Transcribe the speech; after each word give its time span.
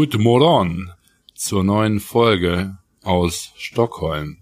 Good 0.00 0.18
morning 0.18 0.88
zur 1.34 1.62
neuen 1.62 2.00
Folge 2.00 2.78
aus 3.02 3.52
Stockholm. 3.58 4.38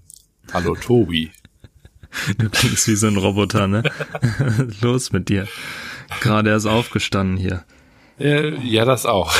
Hallo 0.52 0.77
Tobi. 0.77 1.32
Du 2.38 2.48
klingst 2.48 2.86
wie 2.86 2.95
so 2.95 3.08
ein 3.08 3.16
Roboter, 3.16 3.66
ne? 3.66 3.82
Los 4.80 5.11
mit 5.11 5.29
dir. 5.29 5.48
Gerade 6.21 6.50
erst 6.50 6.68
aufgestanden 6.68 7.39
hier. 7.39 7.64
Ja, 8.21 8.85
das 8.85 9.04
auch. 9.04 9.35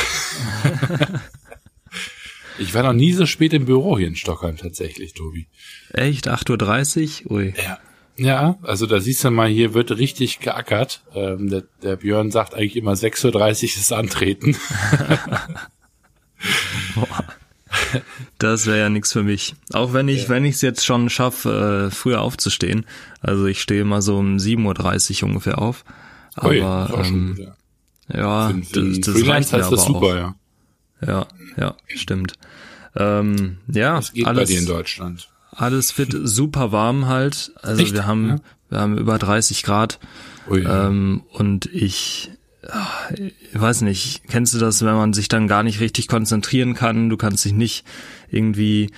ich 2.59 2.73
war 2.73 2.83
noch 2.83 2.91
nie 2.91 3.13
so 3.13 3.25
spät 3.25 3.53
im 3.53 3.63
Büro 3.63 3.97
hier 3.97 4.09
in 4.09 4.17
Stockholm 4.17 4.57
tatsächlich, 4.57 5.13
Tobi. 5.13 5.47
Echt? 5.93 6.27
8.30 6.27 7.27
Uhr? 7.27 7.31
Ui. 7.31 7.53
Ja. 7.65 7.79
Ja, 8.17 8.59
also 8.63 8.87
da 8.87 8.99
siehst 8.99 9.23
du 9.23 9.31
mal, 9.31 9.47
hier 9.47 9.73
wird 9.73 9.97
richtig 9.97 10.41
geackert. 10.41 11.01
Ähm, 11.15 11.49
der, 11.49 11.63
der 11.81 11.95
Björn 11.95 12.29
sagt 12.29 12.55
eigentlich 12.55 12.75
immer 12.75 12.91
6.30 12.91 13.27
Uhr 13.37 13.51
ist 13.63 13.93
Antreten. 13.93 14.57
Boah. 16.95 17.25
Das 18.39 18.65
wäre 18.65 18.79
ja 18.79 18.89
nichts 18.89 19.13
für 19.13 19.23
mich. 19.23 19.55
Auch 19.73 19.93
wenn 19.93 20.07
ich, 20.07 20.23
ja. 20.23 20.29
wenn 20.29 20.45
ich 20.45 20.55
es 20.55 20.61
jetzt 20.61 20.85
schon 20.85 21.09
schaffe, 21.09 21.89
äh, 21.89 21.95
früher 21.95 22.21
aufzustehen. 22.21 22.85
Also 23.21 23.45
ich 23.45 23.61
stehe 23.61 23.81
immer 23.81 24.01
so 24.01 24.17
um 24.17 24.37
7.30 24.37 25.21
Uhr 25.21 25.29
ungefähr 25.29 25.59
auf. 25.59 25.83
Aber 26.35 26.49
Ui, 26.49 26.57
ähm, 26.59 27.35
gut, 27.35 27.47
ja, 28.13 28.49
ja 28.49 28.53
das, 28.73 28.99
das 29.01 29.27
reicht 29.27 29.51
mir 29.51 29.63
aber 29.63 29.75
das 29.75 29.85
super, 29.85 29.99
auch. 29.99 30.15
ja. 30.15 30.35
Ja, 31.05 31.27
ja, 31.57 31.75
stimmt. 31.87 32.33
Ähm, 32.95 33.57
ja, 33.67 33.95
das 33.95 34.13
geht 34.13 34.25
alles, 34.25 34.49
bei 34.49 34.53
dir 34.53 34.59
in 34.59 34.65
Deutschland. 34.65 35.29
Alles 35.51 35.91
fit, 35.91 36.15
super 36.23 36.71
warm 36.71 37.07
halt. 37.07 37.51
Also 37.61 37.81
Echt? 37.81 37.93
wir 37.93 38.05
haben, 38.05 38.29
ja. 38.29 38.35
wir 38.69 38.79
haben 38.79 38.97
über 38.97 39.17
30 39.17 39.63
Grad. 39.63 39.99
Ui. 40.49 40.63
Ähm, 40.63 41.23
und 41.31 41.67
ich, 41.67 42.31
ich 43.15 43.59
weiß 43.59 43.81
nicht, 43.81 44.23
kennst 44.27 44.53
du 44.53 44.59
das, 44.59 44.83
wenn 44.83 44.95
man 44.95 45.13
sich 45.13 45.27
dann 45.27 45.47
gar 45.47 45.63
nicht 45.63 45.79
richtig 45.79 46.07
konzentrieren 46.07 46.73
kann? 46.73 47.09
Du 47.09 47.17
kannst 47.17 47.45
dich 47.45 47.53
nicht 47.53 47.85
irgendwie 48.29 48.91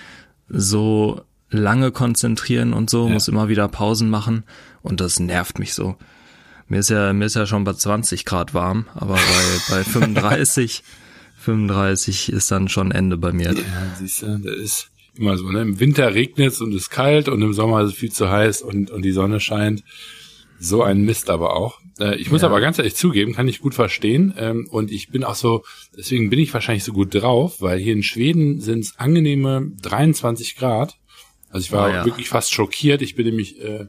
so 0.47 1.21
lange 1.49 1.91
konzentrieren 1.91 2.73
und 2.73 2.89
so, 2.89 3.07
ja. 3.07 3.13
muss 3.13 3.27
immer 3.27 3.49
wieder 3.49 3.67
Pausen 3.67 4.09
machen 4.09 4.43
und 4.81 5.01
das 5.01 5.19
nervt 5.19 5.59
mich 5.59 5.73
so. 5.73 5.97
Mir 6.67 6.79
ist 6.79 6.89
ja, 6.89 7.11
mir 7.11 7.25
ist 7.25 7.35
ja 7.35 7.45
schon 7.45 7.65
bei 7.65 7.73
20 7.73 8.23
Grad 8.23 8.53
warm, 8.53 8.85
aber 8.95 9.15
bei, 9.15 9.21
bei 9.75 9.83
35, 9.83 10.83
35 11.39 12.31
ist 12.31 12.49
dann 12.51 12.69
schon 12.69 12.91
Ende 12.91 13.17
bei 13.17 13.33
mir. 13.33 13.53
Ja, 13.53 13.61
siehst 13.99 14.21
du, 14.21 14.37
das 14.37 14.55
ist 14.55 14.91
immer 15.17 15.37
so, 15.37 15.49
ne? 15.51 15.61
Im 15.61 15.79
Winter 15.79 16.13
regnet 16.13 16.53
es 16.53 16.61
und 16.61 16.73
ist 16.73 16.89
kalt 16.89 17.27
und 17.27 17.41
im 17.41 17.53
Sommer 17.53 17.81
ist 17.81 17.91
es 17.91 17.97
viel 17.97 18.11
zu 18.11 18.29
heiß 18.29 18.61
und, 18.61 18.89
und 18.89 19.01
die 19.01 19.11
Sonne 19.11 19.39
scheint. 19.39 19.83
So 20.63 20.83
ein 20.83 21.01
Mist 21.01 21.31
aber 21.31 21.55
auch. 21.55 21.79
Äh, 21.99 22.17
ich 22.17 22.29
muss 22.29 22.43
ja. 22.43 22.47
aber 22.47 22.61
ganz 22.61 22.77
ehrlich 22.77 22.95
zugeben, 22.95 23.33
kann 23.33 23.47
ich 23.47 23.61
gut 23.61 23.73
verstehen. 23.73 24.31
Ähm, 24.37 24.67
und 24.69 24.91
ich 24.91 25.09
bin 25.09 25.23
auch 25.23 25.33
so, 25.33 25.63
deswegen 25.97 26.29
bin 26.29 26.37
ich 26.37 26.53
wahrscheinlich 26.53 26.83
so 26.83 26.93
gut 26.93 27.15
drauf, 27.15 27.61
weil 27.61 27.79
hier 27.79 27.93
in 27.93 28.03
Schweden 28.03 28.61
sind 28.61 28.81
es 28.81 28.99
angenehme 28.99 29.71
23 29.81 30.55
Grad. 30.55 30.99
Also 31.49 31.65
ich 31.65 31.71
war 31.71 31.89
oh, 31.89 31.91
ja. 31.91 32.05
wirklich 32.05 32.29
fast 32.29 32.53
schockiert. 32.53 33.01
Ich 33.01 33.15
bin 33.15 33.25
nämlich 33.25 33.59
äh, 33.59 33.87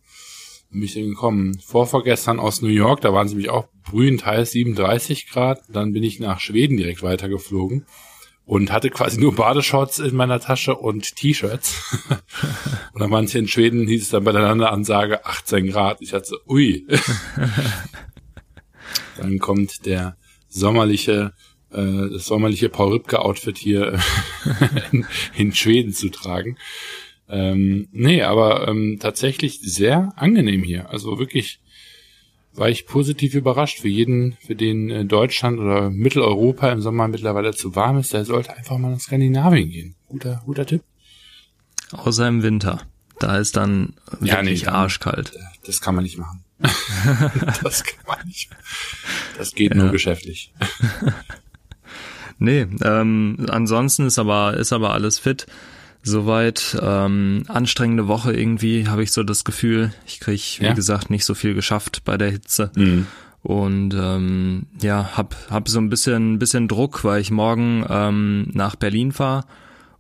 mich 0.71 0.95
gekommen 0.95 1.59
vorvorgestern 1.61 2.41
aus 2.41 2.63
New 2.63 2.69
York, 2.69 3.03
da 3.03 3.13
waren 3.13 3.29
sie 3.29 3.37
mich 3.37 3.51
auch 3.51 3.69
brühend 3.85 4.25
heiß, 4.25 4.53
37 4.53 5.29
Grad. 5.29 5.61
Dann 5.69 5.93
bin 5.93 6.03
ich 6.03 6.21
nach 6.21 6.41
Schweden 6.41 6.79
direkt 6.79 7.03
weitergeflogen 7.03 7.85
und 8.45 8.73
hatte 8.73 8.91
quasi 8.91 9.21
nur 9.21 9.35
Badeshorts 9.35 9.99
in 9.99 10.17
meiner 10.17 10.41
Tasche 10.41 10.75
und 10.75 11.17
T-Shirts. 11.17 12.01
und 12.93 13.01
dann 13.01 13.11
waren 13.11 13.25
es 13.25 13.33
hier 13.33 13.41
in 13.41 13.49
Schweden, 13.49 13.87
hieß 13.87 14.03
es 14.03 14.09
dann 14.11 14.25
bei 14.25 14.33
der 14.33 14.45
Ansage 14.45 15.25
18 15.25 15.69
Grad. 15.69 15.99
Ich 16.01 16.13
hatte 16.13 16.27
so, 16.27 16.37
ui. 16.49 16.87
dann 19.17 19.39
kommt 19.39 19.87
der 19.87 20.17
sommerliche, 20.49 21.33
äh, 21.71 22.11
das 22.11 22.27
sommerliche 22.27 22.69
Paul 22.69 22.95
Ripke 22.95 23.21
Outfit 23.21 23.59
hier 23.59 23.99
in, 24.93 25.07
in 25.37 25.55
Schweden 25.55 25.93
zu 25.93 26.11
tragen. 26.11 26.59
Ähm, 27.29 27.89
nee, 27.93 28.23
aber 28.23 28.69
ähm, 28.69 28.99
tatsächlich 29.01 29.61
sehr 29.61 30.13
angenehm 30.17 30.65
hier. 30.65 30.91
Also 30.91 31.19
wirklich 31.19 31.61
war 32.55 32.69
ich 32.69 32.87
positiv 32.87 33.35
überrascht. 33.35 33.81
Für 33.81 33.89
jeden, 33.89 34.37
für 34.45 34.55
den 34.55 34.91
äh, 34.91 35.05
Deutschland 35.05 35.59
oder 35.59 35.91
Mitteleuropa 35.91 36.71
im 36.71 36.81
Sommer 36.81 37.09
mittlerweile 37.09 37.53
zu 37.53 37.75
warm 37.75 37.99
ist, 37.99 38.13
der 38.13 38.25
sollte 38.25 38.55
einfach 38.57 38.79
mal 38.79 38.91
nach 38.91 39.01
Skandinavien 39.01 39.71
gehen. 39.71 39.95
Guter, 40.09 40.43
guter 40.45 40.67
Tipp. 40.67 40.83
Außer 41.93 42.29
im 42.29 42.43
Winter. 42.43 42.81
Da 43.19 43.39
ist 43.39 43.57
dann 43.57 43.95
ja, 44.21 44.37
wirklich 44.37 44.63
nee, 44.65 44.69
arschkalt. 44.69 45.33
Das 45.65 45.81
kann 45.81 45.95
man 45.95 46.03
nicht 46.03 46.19
machen. 46.19 46.43
das 47.63 47.85
kann 47.85 48.05
man 48.05 48.27
nicht. 48.27 48.51
Das 49.39 49.55
geht 49.55 49.71
ja. 49.71 49.77
nur 49.77 49.93
geschäftlich. 49.93 50.53
nee, 52.39 52.67
ähm, 52.83 53.47
ansonsten 53.49 54.07
ist 54.07 54.19
aber, 54.19 54.57
ist 54.57 54.73
aber 54.73 54.93
alles 54.93 55.21
fit 55.21 55.47
soweit. 56.03 56.77
Ähm, 56.81 57.45
anstrengende 57.49 58.09
Woche 58.09 58.33
irgendwie, 58.33 58.89
habe 58.89 59.03
ich 59.03 59.13
so 59.13 59.23
das 59.23 59.45
Gefühl. 59.45 59.93
Ich 60.07 60.21
krieg, 60.21 60.59
wie 60.61 60.67
ja. 60.67 60.73
gesagt, 60.73 61.11
nicht 61.11 61.25
so 61.25 61.35
viel 61.35 61.55
geschafft 61.55 62.03
bei 62.05 62.17
der 62.17 62.31
Hitze. 62.31 62.71
Mhm. 62.77 63.07
Und 63.43 63.95
ähm, 63.95 64.67
ja, 64.81 65.17
hab, 65.17 65.37
hab 65.51 65.69
so 65.69 65.81
ein 65.81 65.89
bisschen, 65.89 66.39
bisschen 66.39 66.69
Druck, 66.69 67.03
weil 67.03 67.21
ich 67.21 67.31
morgen 67.31 67.85
ähm, 67.89 68.51
nach 68.53 68.77
Berlin 68.77 69.13
fahre. 69.13 69.45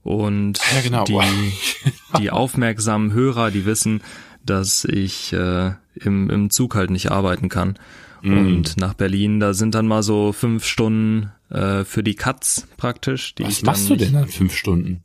Und 0.04 0.60
ja, 0.74 0.80
genau. 0.82 1.04
die, 1.04 1.18
die 2.18 2.30
aufmerksamen 2.30 3.12
Hörer, 3.12 3.50
die 3.50 3.66
wissen, 3.66 4.02
dass 4.44 4.84
ich 4.84 5.32
äh, 5.32 5.72
im, 5.94 6.30
im 6.30 6.50
Zug 6.50 6.74
halt 6.74 6.90
nicht 6.90 7.10
arbeiten 7.10 7.48
kann. 7.48 7.78
Mm. 8.22 8.38
Und 8.38 8.76
nach 8.76 8.94
Berlin, 8.94 9.40
da 9.40 9.54
sind 9.54 9.74
dann 9.74 9.86
mal 9.86 10.02
so 10.02 10.32
fünf 10.32 10.64
Stunden 10.64 11.30
äh, 11.50 11.84
für 11.84 12.02
die 12.02 12.14
Cuts 12.14 12.66
praktisch. 12.76 13.34
Die 13.34 13.44
Was 13.44 13.62
machst 13.62 13.90
du 13.90 13.96
denn 13.96 14.12
dann 14.12 14.28
fünf 14.28 14.56
Stunden? 14.56 15.02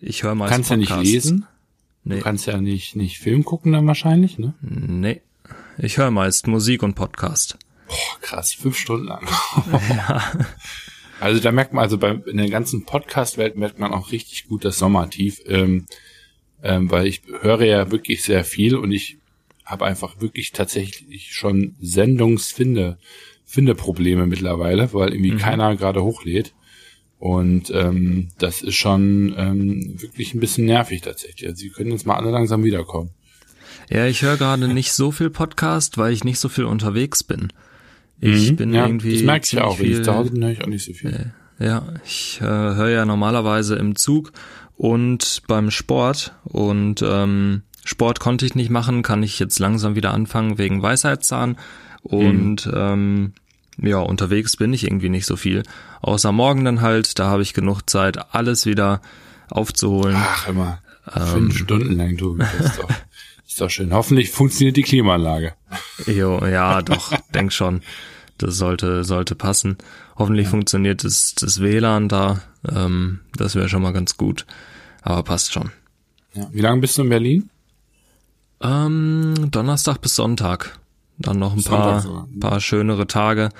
Ich 0.00 0.22
höre 0.22 0.34
mal. 0.34 0.46
Du 0.46 0.52
kannst 0.52 0.70
ja 0.70 0.76
nicht 0.76 0.96
lesen. 0.96 1.46
Nee. 2.04 2.16
Du 2.16 2.20
kannst 2.22 2.46
ja 2.46 2.60
nicht, 2.60 2.96
nicht 2.96 3.18
Film 3.18 3.44
gucken 3.44 3.72
dann 3.72 3.86
wahrscheinlich, 3.86 4.38
ne? 4.38 4.54
Nee. 4.60 5.20
Ich 5.78 5.98
höre 5.98 6.10
meist 6.10 6.46
Musik 6.46 6.82
und 6.82 6.94
Podcast. 6.94 7.58
Boah, 7.86 8.20
krass, 8.20 8.52
fünf 8.52 8.76
Stunden 8.76 9.06
lang. 9.06 9.26
ja. 9.90 10.32
Also 11.20 11.40
da 11.40 11.50
merkt 11.52 11.72
man, 11.72 11.82
also 11.82 11.98
bei, 11.98 12.12
in 12.26 12.36
der 12.36 12.48
ganzen 12.48 12.84
Podcast-Welt 12.84 13.56
merkt 13.56 13.78
man 13.78 13.92
auch 13.92 14.12
richtig 14.12 14.46
gut 14.46 14.64
das 14.64 14.78
Sommertief, 14.78 15.40
ähm, 15.46 15.86
ähm, 16.62 16.90
weil 16.90 17.06
ich 17.06 17.22
höre 17.40 17.64
ja 17.64 17.90
wirklich 17.90 18.22
sehr 18.22 18.44
viel 18.44 18.76
und 18.76 18.92
ich 18.92 19.18
habe 19.64 19.84
einfach 19.84 20.20
wirklich 20.20 20.52
tatsächlich 20.52 21.34
schon 21.34 21.74
Sendungsfinde, 21.80 22.98
Findeprobleme 23.44 24.26
mittlerweile, 24.26 24.92
weil 24.92 25.12
irgendwie 25.12 25.32
mhm. 25.32 25.38
keiner 25.38 25.76
gerade 25.76 26.02
hochlädt. 26.02 26.54
Und 27.18 27.70
ähm, 27.74 28.28
das 28.38 28.62
ist 28.62 28.76
schon 28.76 29.34
ähm, 29.36 30.00
wirklich 30.00 30.34
ein 30.34 30.40
bisschen 30.40 30.66
nervig 30.66 31.00
tatsächlich. 31.00 31.48
Also 31.48 31.60
sie 31.60 31.70
können 31.70 31.90
jetzt 31.90 32.06
mal 32.06 32.16
alle 32.16 32.30
langsam 32.30 32.62
wiederkommen. 32.62 33.10
Ja, 33.90 34.06
ich 34.06 34.22
höre 34.22 34.36
gerade 34.36 34.68
nicht 34.68 34.92
so 34.92 35.10
viel 35.10 35.30
Podcast, 35.30 35.98
weil 35.98 36.12
ich 36.12 36.22
nicht 36.22 36.38
so 36.38 36.48
viel 36.48 36.64
unterwegs 36.64 37.24
bin. 37.24 37.48
Ich 38.20 38.52
mhm, 38.52 38.56
bin 38.56 38.74
ja, 38.74 38.86
irgendwie. 38.86 39.14
Das 39.14 39.22
merke 39.22 39.46
ich 39.46 39.52
ja 39.52 39.64
auch. 39.64 39.78
Viel, 39.78 39.86
wenn 39.86 39.98
ich 39.98 40.04
zu 40.04 40.14
Hause 40.14 40.30
bin, 40.30 40.44
höre 40.44 40.52
ich 40.52 40.62
auch 40.62 40.66
nicht 40.66 40.84
so 40.84 40.92
viel. 40.92 41.32
Äh, 41.58 41.64
ja, 41.64 41.94
ich 42.04 42.38
äh, 42.40 42.44
höre 42.44 42.90
ja 42.90 43.04
normalerweise 43.04 43.76
im 43.76 43.96
Zug 43.96 44.32
und 44.76 45.42
beim 45.48 45.70
Sport. 45.70 46.34
Und 46.44 47.02
ähm, 47.02 47.62
Sport 47.84 48.20
konnte 48.20 48.46
ich 48.46 48.54
nicht 48.54 48.70
machen, 48.70 49.02
kann 49.02 49.22
ich 49.22 49.38
jetzt 49.38 49.58
langsam 49.58 49.96
wieder 49.96 50.12
anfangen 50.12 50.58
wegen 50.58 50.82
Weisheitszahn. 50.82 51.56
Und 52.02 52.66
mhm. 52.66 52.72
ähm, 52.74 53.32
ja, 53.80 53.98
unterwegs 53.98 54.56
bin 54.56 54.72
ich 54.72 54.84
irgendwie 54.84 55.08
nicht 55.08 55.26
so 55.26 55.36
viel. 55.36 55.62
Außer 56.00 56.32
morgen 56.32 56.64
dann 56.64 56.80
halt, 56.80 57.18
da 57.18 57.28
habe 57.28 57.42
ich 57.42 57.54
genug 57.54 57.88
Zeit, 57.88 58.34
alles 58.34 58.66
wieder 58.66 59.00
aufzuholen. 59.50 60.16
Ach, 60.18 60.48
immer. 60.48 60.80
Ähm, 61.14 61.26
Fünf 61.26 61.58
Stunden 61.58 61.96
lang, 61.96 62.16
du. 62.16 62.36
Das 62.36 62.54
ist 62.54 62.78
doch, 62.78 62.90
ist 63.46 63.60
doch 63.60 63.70
schön. 63.70 63.92
Hoffentlich 63.92 64.30
funktioniert 64.30 64.76
die 64.76 64.82
Klimaanlage. 64.82 65.54
Jo, 66.06 66.44
ja, 66.44 66.82
doch, 66.82 67.12
denk 67.34 67.52
schon. 67.52 67.82
Das 68.36 68.56
sollte, 68.56 69.04
sollte 69.04 69.34
passen. 69.34 69.78
Hoffentlich 70.16 70.46
ja. 70.46 70.50
funktioniert 70.50 71.04
das, 71.04 71.34
das 71.34 71.60
WLAN 71.60 72.08
da. 72.08 72.42
Ähm, 72.68 73.20
das 73.36 73.54
wäre 73.54 73.68
schon 73.68 73.82
mal 73.82 73.92
ganz 73.92 74.16
gut. 74.16 74.46
Aber 75.02 75.22
passt 75.22 75.52
schon. 75.52 75.70
Ja. 76.34 76.48
Wie 76.52 76.60
lange 76.60 76.80
bist 76.80 76.98
du 76.98 77.02
in 77.02 77.08
Berlin? 77.08 77.50
Ähm, 78.60 79.50
Donnerstag 79.50 80.00
bis 80.00 80.16
Sonntag 80.16 80.78
dann 81.18 81.38
noch 81.38 81.54
ein 81.54 81.64
paar, 81.64 82.28
paar 82.40 82.60
schönere 82.60 83.06
Tage 83.06 83.50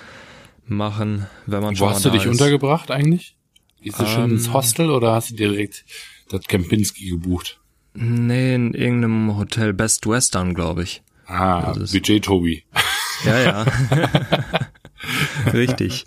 machen, 0.66 1.26
wenn 1.46 1.62
man 1.62 1.74
Wo 1.74 1.78
schon 1.78 1.90
hast 1.90 2.04
du 2.04 2.10
dich 2.10 2.24
ist. 2.24 2.30
untergebracht 2.30 2.90
eigentlich? 2.90 3.36
Gehst 3.82 3.98
du 3.98 4.04
ähm, 4.04 4.08
schon 4.10 4.30
ins 4.32 4.46
ähm, 4.46 4.52
Hostel 4.54 4.90
oder 4.90 5.12
hast 5.12 5.30
du 5.30 5.34
direkt 5.34 5.84
das 6.30 6.42
Kempinski 6.42 7.08
gebucht? 7.10 7.60
Nee, 7.94 8.54
in 8.54 8.74
irgendeinem 8.74 9.36
Hotel 9.36 9.72
Best 9.72 10.06
Western, 10.06 10.54
glaube 10.54 10.82
ich. 10.82 11.02
Ah, 11.26 11.72
Budget 11.72 12.24
Tobi. 12.24 12.64
Ja, 13.24 13.38
ja. 13.40 13.66
Richtig. 15.52 16.06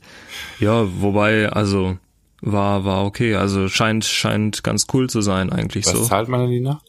Ja, 0.59 0.85
wobei, 1.01 1.49
also 1.49 1.97
war 2.41 2.85
war 2.85 3.05
okay, 3.05 3.35
also 3.35 3.67
scheint 3.67 4.05
scheint 4.05 4.63
ganz 4.63 4.87
cool 4.93 5.09
zu 5.09 5.21
sein 5.21 5.51
eigentlich 5.51 5.85
Was 5.85 5.93
so. 5.93 6.01
Was 6.01 6.07
zahlt 6.07 6.27
man 6.27 6.41
denn 6.41 6.51
die 6.51 6.59
Nacht? 6.61 6.85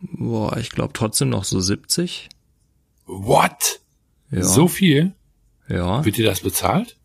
Boah, 0.00 0.56
ich 0.56 0.70
glaube 0.70 0.92
trotzdem 0.92 1.30
noch 1.30 1.44
so 1.44 1.60
70. 1.60 2.28
What? 3.12 3.80
Ja. 4.30 4.42
So 4.42 4.68
viel? 4.68 5.12
Ja. 5.68 6.04
Wird 6.04 6.16
dir 6.16 6.26
das 6.26 6.40
bezahlt? 6.40 6.96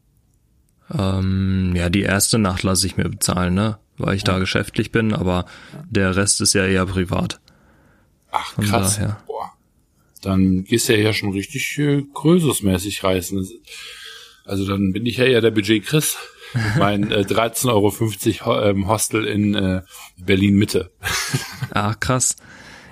Ähm, 0.98 1.74
ja, 1.75 1.89
die 1.89 2.01
erste 2.01 2.39
Nacht 2.39 2.63
lasse 2.63 2.88
ich 2.88 2.95
mir 2.95 3.09
bezahlen, 3.09 3.54
ne? 3.54 3.77
Weil 3.98 4.15
ich 4.15 4.21
ja. 4.21 4.33
da 4.33 4.39
geschäftlich 4.39 4.92
bin, 4.92 5.13
aber 5.13 5.45
der 5.89 6.15
Rest 6.15 6.39
ist 6.39 6.54
ja 6.54 6.65
eher 6.65 6.86
privat. 6.86 7.42
Ach, 8.31 8.54
Von 8.54 8.65
krass. 8.65 8.95
Daher. 8.95 9.21
Boah. 9.27 9.51
Dann 10.21 10.63
gehst 10.63 10.88
du 10.89 10.98
ja 10.98 11.13
schon 11.13 11.31
richtig 11.31 11.77
äh, 11.77 12.04
größersmäßig 12.13 13.04
reißen. 13.04 13.48
Also 14.45 14.65
dann 14.65 14.94
bin 14.94 15.06
ich 15.06 15.18
ja 15.18 15.25
eher 15.25 15.42
der 15.42 15.51
Budget 15.51 15.86
Chris. 15.86 16.18
mein 16.77 17.12
äh, 17.12 17.21
13,50 17.21 18.45
Euro 18.45 18.63
ähm, 18.63 18.88
Hostel 18.88 19.25
in 19.25 19.56
äh, 19.56 19.81
Berlin 20.18 20.56
Mitte. 20.56 20.92
Ach, 21.71 22.00
krass. 22.00 22.38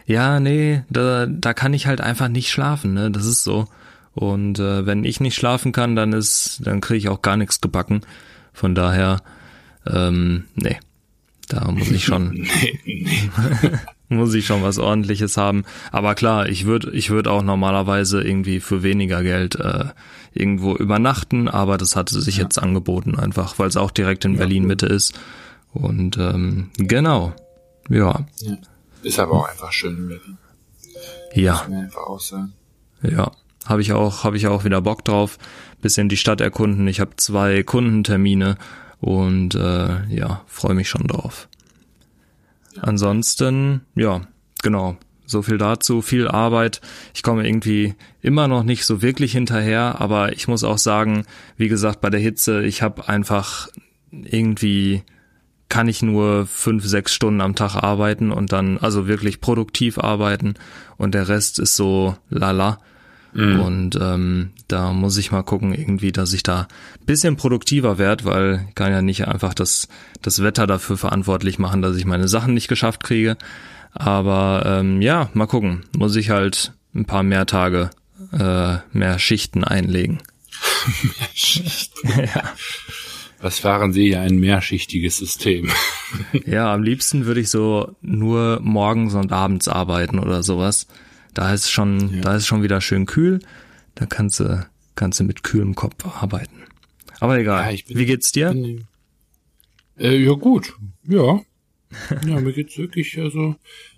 Ja, 0.05 0.39
nee, 0.39 0.83
da, 0.89 1.25
da 1.25 1.53
kann 1.53 1.73
ich 1.73 1.87
halt 1.87 2.01
einfach 2.01 2.27
nicht 2.27 2.49
schlafen, 2.49 2.93
ne? 2.93 3.11
Das 3.11 3.25
ist 3.25 3.43
so. 3.43 3.67
Und 4.13 4.59
äh, 4.59 4.85
wenn 4.85 5.03
ich 5.03 5.19
nicht 5.19 5.35
schlafen 5.35 5.71
kann, 5.71 5.95
dann 5.95 6.13
ist, 6.13 6.61
dann 6.63 6.79
kriege 6.79 6.97
ich 6.97 7.09
auch 7.09 7.21
gar 7.21 7.37
nichts 7.37 7.59
gebacken. 7.59 8.01
Von 8.53 8.75
daher, 8.75 9.21
ähm, 9.85 10.45
nee, 10.55 10.77
da 11.49 11.69
muss 11.69 11.91
ich 11.91 12.05
schon, 12.05 12.31
nee, 12.31 12.79
nee. 12.85 13.29
muss 14.09 14.33
ich 14.33 14.45
schon 14.45 14.63
was 14.63 14.77
Ordentliches 14.77 15.37
haben. 15.37 15.65
Aber 15.91 16.15
klar, 16.15 16.47
ich 16.47 16.65
würde, 16.65 16.91
ich 16.91 17.09
würde 17.09 17.31
auch 17.31 17.43
normalerweise 17.43 18.21
irgendwie 18.21 18.59
für 18.59 18.83
weniger 18.83 19.23
Geld 19.23 19.55
äh, 19.55 19.85
irgendwo 20.33 20.75
übernachten, 20.75 21.47
aber 21.47 21.77
das 21.77 21.95
hatte 21.95 22.21
sich 22.21 22.37
ja. 22.37 22.43
jetzt 22.43 22.61
angeboten 22.61 23.15
einfach, 23.15 23.57
weil 23.59 23.67
es 23.67 23.77
auch 23.77 23.91
direkt 23.91 24.25
in 24.25 24.33
ja, 24.33 24.39
Berlin 24.39 24.65
Mitte 24.65 24.85
ist. 24.85 25.13
Und 25.73 26.17
ähm, 26.17 26.69
genau, 26.77 27.33
ja. 27.89 28.25
ja. 28.39 28.57
Ist 29.05 29.19
aber 29.19 29.33
auch 29.33 29.49
einfach 29.49 29.71
schön 29.71 29.97
in 29.97 30.07
Berlin. 30.07 30.37
Ja. 31.33 31.63
Muss 31.67 31.77
einfach 31.77 32.07
auch 32.07 32.19
sagen. 32.19 32.53
Ja 33.01 33.31
habe 33.65 33.81
ich 33.81 33.91
auch 33.93 34.23
habe 34.23 34.37
ich 34.37 34.47
auch 34.47 34.63
wieder 34.63 34.81
Bock 34.81 35.03
drauf. 35.03 35.37
Bisschen 35.81 36.09
die 36.09 36.17
Stadt 36.17 36.41
erkunden. 36.41 36.87
Ich 36.87 36.99
habe 36.99 37.15
zwei 37.17 37.63
Kundentermine 37.63 38.57
und 38.99 39.55
äh, 39.55 40.05
ja 40.07 40.43
freue 40.47 40.75
mich 40.75 40.89
schon 40.89 41.07
drauf. 41.07 41.47
Ansonsten 42.81 43.81
ja 43.95 44.21
genau 44.61 44.97
so 45.27 45.41
viel 45.41 45.57
dazu, 45.57 46.01
viel 46.01 46.27
Arbeit. 46.27 46.81
Ich 47.13 47.23
komme 47.23 47.47
irgendwie 47.47 47.95
immer 48.21 48.47
noch 48.47 48.63
nicht 48.63 48.85
so 48.85 49.01
wirklich 49.01 49.31
hinterher, 49.31 49.99
aber 49.99 50.33
ich 50.33 50.47
muss 50.47 50.63
auch 50.63 50.77
sagen, 50.77 51.25
wie 51.57 51.67
gesagt, 51.67 51.99
bei 51.99 52.11
der 52.11 52.19
Hitze, 52.19 52.63
ich 52.63 52.83
habe 52.83 53.09
einfach 53.09 53.69
irgendwie 54.11 55.01
kann 55.69 55.87
ich 55.87 56.01
nur 56.01 56.45
fünf, 56.45 56.85
sechs 56.85 57.13
Stunden 57.13 57.41
am 57.41 57.55
Tag 57.55 57.75
arbeiten 57.75 58.31
und 58.31 58.51
dann 58.51 58.77
also 58.77 59.07
wirklich 59.07 59.41
produktiv 59.41 59.97
arbeiten 59.97 60.55
und 60.97 61.13
der 61.13 61.27
Rest 61.27 61.59
ist 61.59 61.75
so 61.75 62.15
lala. 62.29 62.79
Mhm. 63.33 63.59
Und 63.59 63.99
ähm, 64.01 64.51
da 64.69 64.93
muss 64.93 65.17
ich 65.17 65.31
mal 65.31 65.43
gucken, 65.43 65.73
irgendwie, 65.73 66.13
dass 66.13 66.31
ich 66.31 66.41
da 66.41 66.67
bisschen 67.05 67.35
produktiver 67.35 67.97
werde, 67.97 68.23
weil 68.23 68.65
ich 68.69 68.75
kann 68.75 68.93
ja 68.93 69.01
nicht 69.01 69.27
einfach 69.27 69.53
das, 69.53 69.89
das 70.21 70.41
Wetter 70.41 70.67
dafür 70.67 70.97
verantwortlich 70.97 71.59
machen, 71.59 71.81
dass 71.81 71.97
ich 71.97 72.05
meine 72.05 72.29
Sachen 72.29 72.53
nicht 72.53 72.69
geschafft 72.69 73.03
kriege. 73.03 73.37
Aber 73.91 74.63
ähm, 74.65 75.01
ja, 75.01 75.29
mal 75.33 75.47
gucken. 75.47 75.83
Muss 75.97 76.15
ich 76.15 76.29
halt 76.29 76.73
ein 76.93 77.05
paar 77.05 77.23
mehr 77.23 77.45
Tage, 77.45 77.89
äh, 78.31 78.77
mehr 78.93 79.19
Schichten 79.19 79.65
einlegen. 79.65 80.19
mehr 81.03 81.29
Schichten. 81.33 82.07
ja. 82.19 82.43
Was 83.45 83.59
fahren 83.59 83.93
Sie 83.93 84.07
ja 84.07 84.21
ein 84.21 84.37
mehrschichtiges 84.37 85.17
System? 85.17 85.69
ja, 86.47 86.73
am 86.73 86.81
liebsten 86.81 87.27
würde 87.27 87.41
ich 87.41 87.51
so 87.51 87.95
nur 88.01 88.59
morgens 88.63 89.13
und 89.13 89.31
abends 89.31 89.67
arbeiten 89.67 90.17
oder 90.17 90.41
sowas. 90.41 90.87
Da 91.35 91.53
ist 91.53 91.69
schon, 91.69 92.15
ja. 92.15 92.21
da 92.21 92.35
ist 92.37 92.47
schon 92.47 92.63
wieder 92.63 92.81
schön 92.81 93.05
kühl. 93.05 93.37
Da 93.93 94.07
kannst 94.07 94.39
du, 94.39 94.67
kannst 94.95 95.19
du 95.19 95.25
mit 95.25 95.43
kühlem 95.43 95.75
Kopf 95.75 95.93
arbeiten. 96.19 96.63
Aber 97.19 97.37
egal. 97.37 97.71
Ja, 97.71 97.79
bin, 97.87 97.99
Wie 97.99 98.07
geht's 98.07 98.31
dir? 98.31 98.49
Bin, 98.49 98.87
äh, 99.99 100.17
ja, 100.17 100.33
gut. 100.33 100.73
Ja. 101.07 101.39
ja, 102.27 102.39
mir 102.39 102.51
geht's 102.51 102.79
wirklich 102.79 103.19
also 103.19 103.57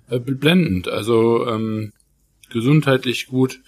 äh, 0.09 0.19
blendend. 0.19 0.89
Also 0.89 1.47
ähm, 1.47 1.93
gesundheitlich 2.49 3.27
gut. 3.27 3.61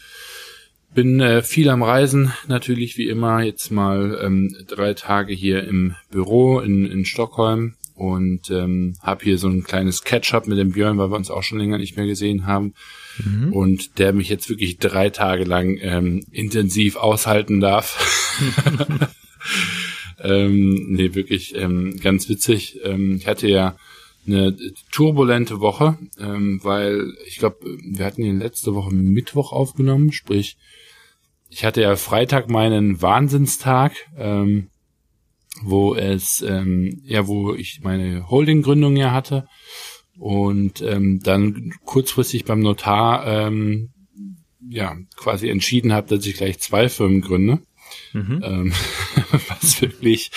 Bin 0.93 1.19
äh, 1.19 1.43
viel 1.43 1.69
am 1.69 1.83
Reisen, 1.83 2.33
natürlich 2.47 2.97
wie 2.97 3.07
immer. 3.07 3.41
Jetzt 3.43 3.71
mal 3.71 4.19
ähm, 4.23 4.55
drei 4.67 4.93
Tage 4.93 5.33
hier 5.33 5.67
im 5.67 5.95
Büro 6.09 6.59
in, 6.59 6.85
in 6.85 7.05
Stockholm 7.05 7.75
und 7.93 8.49
ähm, 8.49 8.95
habe 9.01 9.23
hier 9.23 9.37
so 9.37 9.49
ein 9.49 9.63
kleines 9.63 10.03
Catch-up 10.03 10.47
mit 10.47 10.57
dem 10.57 10.71
Björn, 10.71 10.97
weil 10.97 11.11
wir 11.11 11.17
uns 11.17 11.29
auch 11.29 11.43
schon 11.43 11.59
länger 11.59 11.77
nicht 11.77 11.97
mehr 11.97 12.07
gesehen 12.07 12.47
haben 12.47 12.73
mhm. 13.23 13.53
und 13.53 13.99
der 13.99 14.13
mich 14.13 14.29
jetzt 14.29 14.49
wirklich 14.49 14.77
drei 14.77 15.09
Tage 15.09 15.43
lang 15.43 15.77
ähm, 15.81 16.25
intensiv 16.31 16.95
aushalten 16.95 17.59
darf. 17.59 17.99
ähm, 20.23 20.87
nee, 20.89 21.13
wirklich 21.13 21.55
ähm, 21.55 21.99
ganz 21.99 22.29
witzig. 22.29 22.79
Ähm, 22.83 23.17
ich 23.17 23.27
hatte 23.27 23.47
ja 23.47 23.75
eine 24.31 24.55
turbulente 24.91 25.59
Woche, 25.59 25.97
ähm, 26.19 26.59
weil 26.63 27.13
ich 27.27 27.37
glaube, 27.37 27.57
wir 27.83 28.05
hatten 28.05 28.23
ihn 28.23 28.39
letzte 28.39 28.75
Woche 28.75 28.93
Mittwoch 28.93 29.51
aufgenommen, 29.51 30.11
sprich, 30.11 30.57
ich 31.49 31.65
hatte 31.65 31.81
ja 31.81 31.95
Freitag 31.95 32.49
meinen 32.49 33.01
Wahnsinnstag, 33.01 33.93
ähm, 34.17 34.69
wo 35.63 35.95
es 35.95 36.41
ähm, 36.47 37.01
ja, 37.03 37.27
wo 37.27 37.53
ich 37.53 37.81
meine 37.83 38.29
Holding-Gründung 38.29 38.95
ja 38.95 39.11
hatte 39.11 39.47
und 40.17 40.81
ähm, 40.81 41.21
dann 41.23 41.73
kurzfristig 41.85 42.45
beim 42.45 42.59
Notar 42.59 43.25
ähm, 43.25 43.89
ja 44.69 44.95
quasi 45.15 45.49
entschieden 45.49 45.91
habe, 45.91 46.15
dass 46.15 46.25
ich 46.25 46.35
gleich 46.35 46.59
zwei 46.59 46.87
Firmen 46.87 47.21
gründe. 47.21 47.59
Mhm. 48.13 48.41
Ähm, 48.43 48.73
was 49.49 49.81
wirklich 49.81 50.31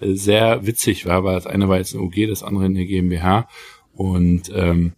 sehr 0.00 0.66
witzig 0.66 1.06
war, 1.06 1.24
weil 1.24 1.34
das 1.34 1.46
eine 1.46 1.68
war 1.68 1.78
jetzt 1.78 1.94
ein 1.94 2.00
OG, 2.00 2.28
das 2.28 2.42
andere 2.42 2.64
eine 2.66 2.86
GmbH 2.86 3.48
und 3.92 4.50
ähm, 4.54 4.92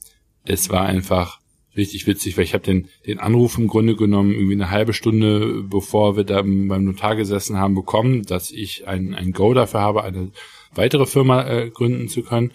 es 0.45 0.71
war 0.71 0.87
einfach 0.87 1.41
richtig 1.77 2.07
witzig, 2.07 2.37
weil 2.37 2.45
ich 2.45 2.55
habe 2.55 2.65
den, 2.65 2.89
den 3.07 3.21
Anruf 3.21 3.57
im 3.57 3.69
Grunde 3.69 3.97
genommen 3.97 4.33
irgendwie 4.33 4.55
eine 4.55 4.71
halbe 4.71 4.93
Stunde, 4.93 5.63
bevor 5.63 6.17
wir 6.17 6.25
da 6.25 6.43
beim 6.43 6.85
Notar 6.85 7.17
gesessen 7.17 7.57
haben, 7.57 7.75
bekommen, 7.75 8.25
dass 8.25 8.51
ich 8.51 8.89
ein, 8.89 9.15
ein 9.15 9.33
Go 9.33 9.55
dafür 9.55 9.81
habe, 9.81 10.03
eine 10.03 10.33
weitere 10.75 11.07
Firma 11.07 11.47
äh, 11.47 11.71
gründen 11.71 12.09
zu 12.09 12.23
können. 12.23 12.53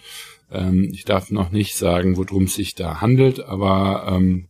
Ähm, 0.52 0.90
ich 0.92 1.04
darf 1.04 1.30
noch 1.30 1.50
nicht 1.50 1.74
sagen, 1.74 2.16
worum 2.16 2.44
es 2.44 2.54
sich 2.54 2.74
da 2.74 3.00
handelt, 3.00 3.40
aber 3.40 4.06
ähm, 4.08 4.46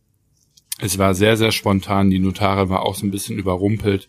es 0.79 0.97
war 0.97 1.15
sehr, 1.15 1.37
sehr 1.37 1.51
spontan. 1.51 2.09
Die 2.09 2.19
Notare 2.19 2.69
war 2.69 2.83
auch 2.83 2.95
so 2.95 3.05
ein 3.05 3.11
bisschen 3.11 3.37
überrumpelt 3.37 4.07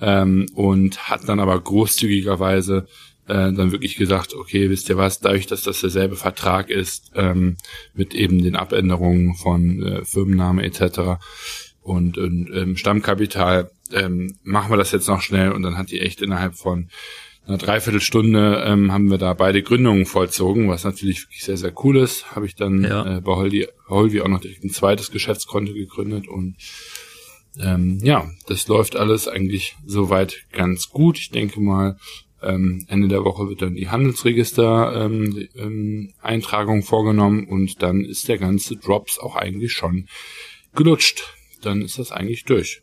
ähm, 0.00 0.46
und 0.54 1.08
hat 1.08 1.28
dann 1.28 1.40
aber 1.40 1.58
großzügigerweise 1.60 2.86
äh, 3.26 3.52
dann 3.52 3.72
wirklich 3.72 3.96
gesagt, 3.96 4.34
okay, 4.34 4.70
wisst 4.70 4.88
ihr 4.88 4.96
was, 4.96 5.20
dadurch, 5.20 5.46
dass 5.46 5.62
das 5.62 5.80
derselbe 5.80 6.16
Vertrag 6.16 6.70
ist, 6.70 7.12
ähm, 7.14 7.56
mit 7.94 8.14
eben 8.14 8.42
den 8.42 8.56
Abänderungen 8.56 9.34
von 9.34 9.82
äh, 9.82 10.04
Firmenname 10.04 10.62
etc. 10.62 11.20
und, 11.82 12.16
und 12.16 12.50
ähm, 12.54 12.76
Stammkapital, 12.76 13.70
ähm, 13.92 14.36
machen 14.44 14.70
wir 14.70 14.76
das 14.76 14.92
jetzt 14.92 15.08
noch 15.08 15.20
schnell 15.20 15.52
und 15.52 15.62
dann 15.62 15.76
hat 15.76 15.90
die 15.90 16.00
echt 16.00 16.22
innerhalb 16.22 16.54
von 16.54 16.88
einer 17.48 17.58
Dreiviertelstunde 17.58 18.62
ähm, 18.66 18.92
haben 18.92 19.10
wir 19.10 19.18
da 19.18 19.32
beide 19.32 19.62
Gründungen 19.62 20.04
vollzogen, 20.04 20.68
was 20.68 20.84
natürlich 20.84 21.22
wirklich 21.24 21.44
sehr, 21.44 21.56
sehr 21.56 21.72
cool 21.82 21.96
ist. 21.96 22.34
Habe 22.36 22.46
ich 22.46 22.54
dann 22.54 22.84
ja. 22.84 23.16
äh, 23.16 23.20
bei 23.20 23.32
Holdi, 23.32 23.66
Holdi 23.88 24.20
auch 24.20 24.28
noch 24.28 24.40
direkt 24.40 24.64
ein 24.64 24.70
zweites 24.70 25.10
Geschäftskonto 25.10 25.72
gegründet 25.72 26.28
und 26.28 26.56
ähm, 27.58 27.98
ja, 28.02 28.30
das 28.46 28.68
läuft 28.68 28.96
alles 28.96 29.26
eigentlich 29.26 29.76
soweit 29.84 30.44
ganz 30.52 30.90
gut. 30.90 31.18
Ich 31.18 31.30
denke 31.30 31.60
mal, 31.60 31.96
ähm, 32.42 32.84
Ende 32.88 33.08
der 33.08 33.24
Woche 33.24 33.48
wird 33.48 33.62
dann 33.62 33.74
die 33.74 33.88
Handelsregister 33.88 35.04
ähm, 35.04 35.48
ähm, 35.56 36.12
Eintragung 36.20 36.82
vorgenommen 36.82 37.48
und 37.48 37.82
dann 37.82 38.04
ist 38.04 38.28
der 38.28 38.38
ganze 38.38 38.76
Drops 38.76 39.18
auch 39.18 39.34
eigentlich 39.34 39.72
schon 39.72 40.06
gelutscht. 40.74 41.34
Dann 41.62 41.82
ist 41.82 41.98
das 41.98 42.12
eigentlich 42.12 42.44
durch. 42.44 42.82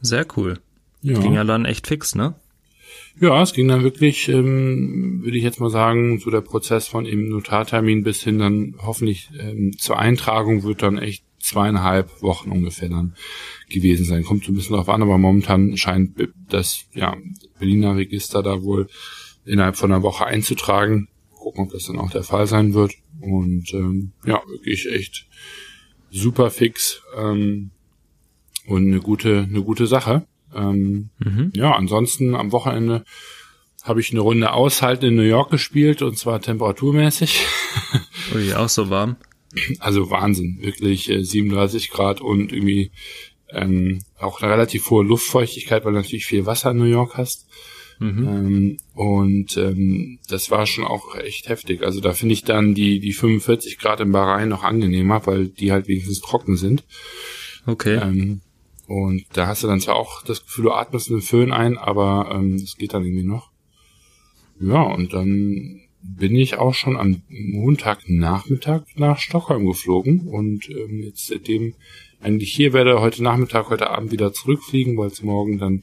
Sehr 0.00 0.26
cool. 0.36 0.60
Ja. 1.00 1.18
Ging 1.18 1.34
ja 1.34 1.44
dann 1.44 1.64
echt 1.64 1.88
fix, 1.88 2.14
ne? 2.14 2.34
Ja, 3.20 3.42
es 3.42 3.52
ging 3.52 3.68
dann 3.68 3.82
wirklich, 3.82 4.28
ähm, 4.28 5.20
würde 5.22 5.36
ich 5.36 5.44
jetzt 5.44 5.60
mal 5.60 5.70
sagen, 5.70 6.18
so 6.18 6.30
der 6.30 6.40
Prozess 6.40 6.88
von 6.88 7.04
eben 7.04 7.28
Notartermin 7.28 8.02
bis 8.02 8.22
hin 8.22 8.38
dann 8.38 8.74
hoffentlich 8.78 9.28
ähm, 9.38 9.76
zur 9.78 9.98
Eintragung 9.98 10.62
wird 10.62 10.82
dann 10.82 10.98
echt 10.98 11.24
zweieinhalb 11.38 12.22
Wochen 12.22 12.50
ungefähr 12.50 12.88
dann 12.88 13.14
gewesen 13.68 14.06
sein. 14.06 14.24
Kommt 14.24 14.44
so 14.44 14.52
ein 14.52 14.54
bisschen 14.54 14.72
darauf 14.72 14.88
an, 14.88 15.02
aber 15.02 15.18
momentan 15.18 15.76
scheint 15.76 16.12
das 16.48 16.86
ja, 16.94 17.16
Berliner 17.58 17.96
Register 17.96 18.42
da 18.42 18.62
wohl 18.62 18.88
innerhalb 19.44 19.76
von 19.76 19.92
einer 19.92 20.02
Woche 20.02 20.24
einzutragen. 20.24 21.08
Gucken, 21.32 21.64
ob 21.64 21.72
das 21.72 21.86
dann 21.86 21.98
auch 21.98 22.10
der 22.10 22.22
Fall 22.22 22.46
sein 22.46 22.72
wird. 22.72 22.94
Und 23.20 23.74
ähm, 23.74 24.12
ja, 24.24 24.40
wirklich 24.48 24.90
echt 24.90 25.26
super 26.10 26.50
fix 26.50 27.02
ähm, 27.16 27.70
und 28.66 28.86
eine 28.86 29.00
gute, 29.00 29.46
eine 29.48 29.62
gute 29.62 29.86
Sache. 29.86 30.26
Ähm, 30.54 31.10
mhm. 31.18 31.52
Ja, 31.54 31.72
ansonsten 31.74 32.34
am 32.34 32.52
Wochenende 32.52 33.04
habe 33.82 34.00
ich 34.00 34.10
eine 34.12 34.20
Runde 34.20 34.52
aushalten 34.52 35.06
in 35.06 35.16
New 35.16 35.22
York 35.22 35.50
gespielt 35.50 36.02
und 36.02 36.16
zwar 36.16 36.40
temperaturmäßig. 36.40 37.46
Ui, 38.34 38.54
auch 38.54 38.68
so 38.68 38.90
warm. 38.90 39.16
Also 39.80 40.10
Wahnsinn, 40.10 40.58
wirklich 40.60 41.10
äh, 41.10 41.22
37 41.22 41.90
Grad 41.90 42.20
und 42.20 42.52
irgendwie 42.52 42.90
ähm, 43.50 44.02
auch 44.18 44.40
eine 44.40 44.52
relativ 44.52 44.88
hohe 44.88 45.04
Luftfeuchtigkeit, 45.04 45.84
weil 45.84 45.92
du 45.92 45.98
natürlich 45.98 46.26
viel 46.26 46.46
Wasser 46.46 46.70
in 46.70 46.78
New 46.78 46.84
York 46.84 47.16
hast. 47.16 47.46
Mhm. 47.98 48.28
Ähm, 48.28 48.76
und 48.94 49.56
ähm, 49.56 50.18
das 50.28 50.50
war 50.50 50.66
schon 50.66 50.84
auch 50.84 51.16
echt 51.16 51.48
heftig. 51.48 51.82
Also 51.82 52.00
da 52.00 52.12
finde 52.12 52.32
ich 52.32 52.44
dann 52.44 52.74
die, 52.74 52.98
die 52.98 53.12
45 53.12 53.78
Grad 53.78 54.00
im 54.00 54.12
Bahrain 54.12 54.48
noch 54.48 54.64
angenehmer, 54.64 55.26
weil 55.26 55.48
die 55.48 55.72
halt 55.72 55.88
wenigstens 55.88 56.20
trocken 56.20 56.56
sind. 56.56 56.84
Okay. 57.66 58.00
Ähm, 58.02 58.40
und 58.86 59.24
da 59.32 59.46
hast 59.46 59.62
du 59.62 59.68
dann 59.68 59.80
zwar 59.80 59.96
auch 59.96 60.22
das 60.22 60.42
Gefühl, 60.44 60.64
du 60.64 60.72
atmest 60.72 61.10
einen 61.10 61.22
Föhn 61.22 61.52
ein, 61.52 61.78
aber 61.78 62.30
ähm, 62.34 62.60
das 62.60 62.76
geht 62.76 62.94
dann 62.94 63.04
irgendwie 63.04 63.26
noch. 63.26 63.50
Ja, 64.60 64.82
und 64.82 65.12
dann 65.12 65.80
bin 66.02 66.34
ich 66.34 66.58
auch 66.58 66.74
schon 66.74 66.96
am 66.96 67.22
Montagnachmittag 67.28 68.82
nach 68.96 69.18
Stockholm 69.18 69.66
geflogen 69.66 70.28
und 70.28 70.68
ähm, 70.68 71.02
jetzt 71.02 71.28
seitdem 71.28 71.74
eigentlich 72.20 72.52
hier 72.54 72.72
werde, 72.72 73.00
heute 73.00 73.22
Nachmittag, 73.22 73.70
heute 73.70 73.90
Abend 73.90 74.12
wieder 74.12 74.32
zurückfliegen, 74.32 74.96
weil 74.96 75.08
es 75.08 75.22
morgen 75.22 75.58
dann 75.58 75.82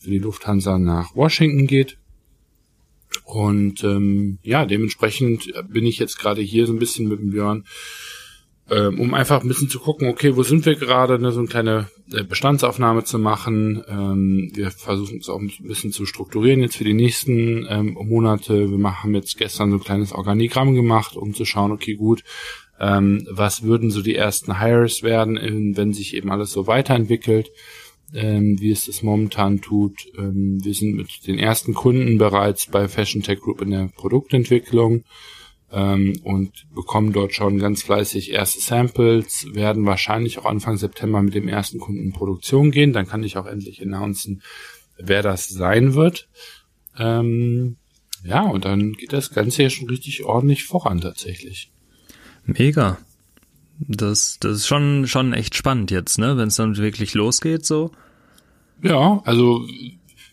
für 0.00 0.10
die 0.10 0.18
Lufthansa 0.18 0.78
nach 0.78 1.14
Washington 1.14 1.66
geht. 1.66 1.98
Und 3.24 3.84
ähm, 3.84 4.38
ja, 4.42 4.66
dementsprechend 4.66 5.52
bin 5.68 5.86
ich 5.86 5.98
jetzt 5.98 6.18
gerade 6.18 6.42
hier 6.42 6.66
so 6.66 6.72
ein 6.72 6.78
bisschen 6.78 7.08
mit 7.08 7.20
dem 7.20 7.30
Björn, 7.30 7.64
ähm, 8.70 9.00
um 9.00 9.14
einfach 9.14 9.42
ein 9.42 9.48
bisschen 9.48 9.68
zu 9.68 9.80
gucken, 9.80 10.08
okay, 10.08 10.36
wo 10.36 10.42
sind 10.42 10.64
wir 10.66 10.76
gerade, 10.76 11.18
ne, 11.18 11.32
so 11.32 11.40
eine 11.40 11.48
kleine 11.48 11.88
äh, 12.12 12.22
Bestandsaufnahme 12.22 13.04
zu 13.04 13.18
machen. 13.18 13.82
Ähm, 13.88 14.50
wir 14.54 14.70
versuchen 14.70 15.18
es 15.18 15.28
auch 15.28 15.40
ein 15.40 15.52
bisschen 15.62 15.92
zu 15.92 16.06
strukturieren 16.06 16.60
jetzt 16.60 16.76
für 16.76 16.84
die 16.84 16.94
nächsten 16.94 17.66
ähm, 17.68 17.98
Monate. 18.00 18.70
Wir 18.70 19.02
haben 19.02 19.14
jetzt 19.14 19.36
gestern 19.36 19.70
so 19.70 19.76
ein 19.76 19.82
kleines 19.82 20.12
Organigramm 20.12 20.74
gemacht, 20.74 21.16
um 21.16 21.34
zu 21.34 21.44
schauen, 21.44 21.72
okay, 21.72 21.94
gut, 21.94 22.22
ähm, 22.80 23.26
was 23.30 23.62
würden 23.62 23.90
so 23.90 24.02
die 24.02 24.16
ersten 24.16 24.60
Hires 24.60 25.02
werden, 25.02 25.74
wenn 25.76 25.92
sich 25.92 26.14
eben 26.14 26.30
alles 26.30 26.52
so 26.52 26.66
weiterentwickelt 26.66 27.50
ähm, 28.14 28.60
wie 28.60 28.70
es 28.70 28.86
das 28.86 29.02
momentan 29.02 29.60
tut. 29.60 30.06
Ähm, 30.18 30.62
wir 30.62 30.74
sind 30.74 30.96
mit 30.96 31.26
den 31.26 31.38
ersten 31.38 31.74
Kunden 31.74 32.18
bereits 32.18 32.66
bei 32.66 32.88
Fashion 32.88 33.22
Tech 33.22 33.40
Group 33.40 33.62
in 33.62 33.70
der 33.70 33.88
Produktentwicklung 33.94 35.04
ähm, 35.72 36.20
und 36.22 36.66
bekommen 36.74 37.12
dort 37.12 37.34
schon 37.34 37.58
ganz 37.58 37.82
fleißig 37.82 38.30
erste 38.30 38.60
Samples, 38.60 39.46
werden 39.52 39.86
wahrscheinlich 39.86 40.38
auch 40.38 40.44
Anfang 40.44 40.76
September 40.76 41.22
mit 41.22 41.34
dem 41.34 41.48
ersten 41.48 41.78
Kunden 41.78 42.02
in 42.02 42.12
Produktion 42.12 42.70
gehen. 42.70 42.92
Dann 42.92 43.08
kann 43.08 43.24
ich 43.24 43.36
auch 43.38 43.46
endlich 43.46 43.82
announcen, 43.82 44.42
wer 44.98 45.22
das 45.22 45.48
sein 45.48 45.94
wird. 45.94 46.28
Ähm, 46.98 47.76
ja, 48.24 48.42
und 48.42 48.64
dann 48.64 48.92
geht 48.92 49.12
das 49.12 49.30
Ganze 49.30 49.64
ja 49.64 49.70
schon 49.70 49.88
richtig 49.88 50.24
ordentlich 50.24 50.64
voran 50.64 51.00
tatsächlich. 51.00 51.72
Mega. 52.44 52.98
Das, 53.78 54.38
das 54.38 54.58
ist 54.58 54.66
schon, 54.66 55.08
schon 55.08 55.32
echt 55.32 55.56
spannend 55.56 55.90
jetzt, 55.90 56.18
ne? 56.18 56.36
Wenn 56.36 56.48
es 56.48 56.56
dann 56.56 56.76
wirklich 56.76 57.14
losgeht, 57.14 57.64
so. 57.64 57.90
Ja, 58.82 59.22
also 59.24 59.66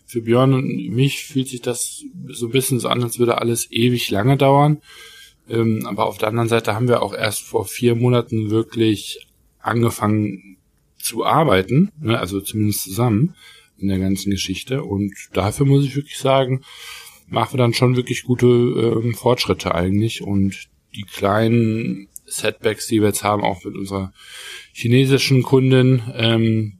für 0.06 0.22
Björn 0.22 0.52
und 0.52 0.66
mich 0.90 1.24
fühlt 1.24 1.48
sich 1.48 1.62
das 1.62 2.04
so 2.28 2.46
ein 2.46 2.52
bisschen 2.52 2.78
so 2.78 2.88
an, 2.88 3.02
als 3.02 3.18
würde 3.18 3.38
alles 3.38 3.70
ewig 3.70 4.10
lange 4.10 4.36
dauern. 4.36 4.78
Ähm, 5.50 5.86
aber 5.86 6.06
auf 6.06 6.18
der 6.18 6.28
anderen 6.28 6.48
Seite 6.48 6.74
haben 6.74 6.88
wir 6.88 7.02
auch 7.02 7.14
erst 7.14 7.42
vor 7.42 7.66
vier 7.66 7.94
Monaten 7.94 8.50
wirklich 8.50 9.26
angefangen 9.58 10.56
zu 10.98 11.24
arbeiten, 11.24 11.90
ne? 12.00 12.18
also 12.18 12.40
zumindest 12.40 12.82
zusammen 12.82 13.34
in 13.78 13.88
der 13.88 13.98
ganzen 13.98 14.30
Geschichte. 14.30 14.84
Und 14.84 15.14
dafür 15.32 15.66
muss 15.66 15.84
ich 15.84 15.96
wirklich 15.96 16.18
sagen, 16.18 16.62
machen 17.26 17.54
wir 17.54 17.58
dann 17.58 17.74
schon 17.74 17.96
wirklich 17.96 18.24
gute 18.24 18.46
ähm, 18.46 19.14
Fortschritte 19.14 19.74
eigentlich. 19.74 20.22
Und 20.22 20.68
die 20.94 21.04
kleinen 21.04 22.08
Setbacks, 22.26 22.86
die 22.86 23.00
wir 23.00 23.08
jetzt 23.08 23.24
haben, 23.24 23.42
auch 23.42 23.64
mit 23.64 23.74
unserer 23.74 24.12
chinesischen 24.72 25.42
Kundin, 25.42 26.02
ähm, 26.14 26.78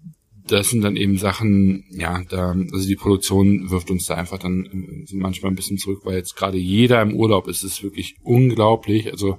das 0.50 0.71
sind 0.71 0.83
dann 0.83 0.97
eben 0.97 1.16
Sachen, 1.16 1.85
ja, 1.90 2.23
da, 2.28 2.54
also 2.73 2.87
die 2.87 2.97
Produktion 2.97 3.71
wirft 3.71 3.90
uns 3.90 4.07
da 4.07 4.14
einfach 4.14 4.38
dann 4.38 5.07
äh, 5.11 5.14
manchmal 5.14 5.52
ein 5.52 5.57
bisschen 5.57 5.78
zurück, 5.78 6.00
weil 6.04 6.16
jetzt 6.16 6.37
gerade 6.37 6.59
jeder 6.59 7.00
im 7.02 7.14
Urlaub 7.14 7.49
ist, 7.49 7.62
ist 7.62 7.83
wirklich 7.83 8.16
unglaublich. 8.23 9.11
Also 9.12 9.38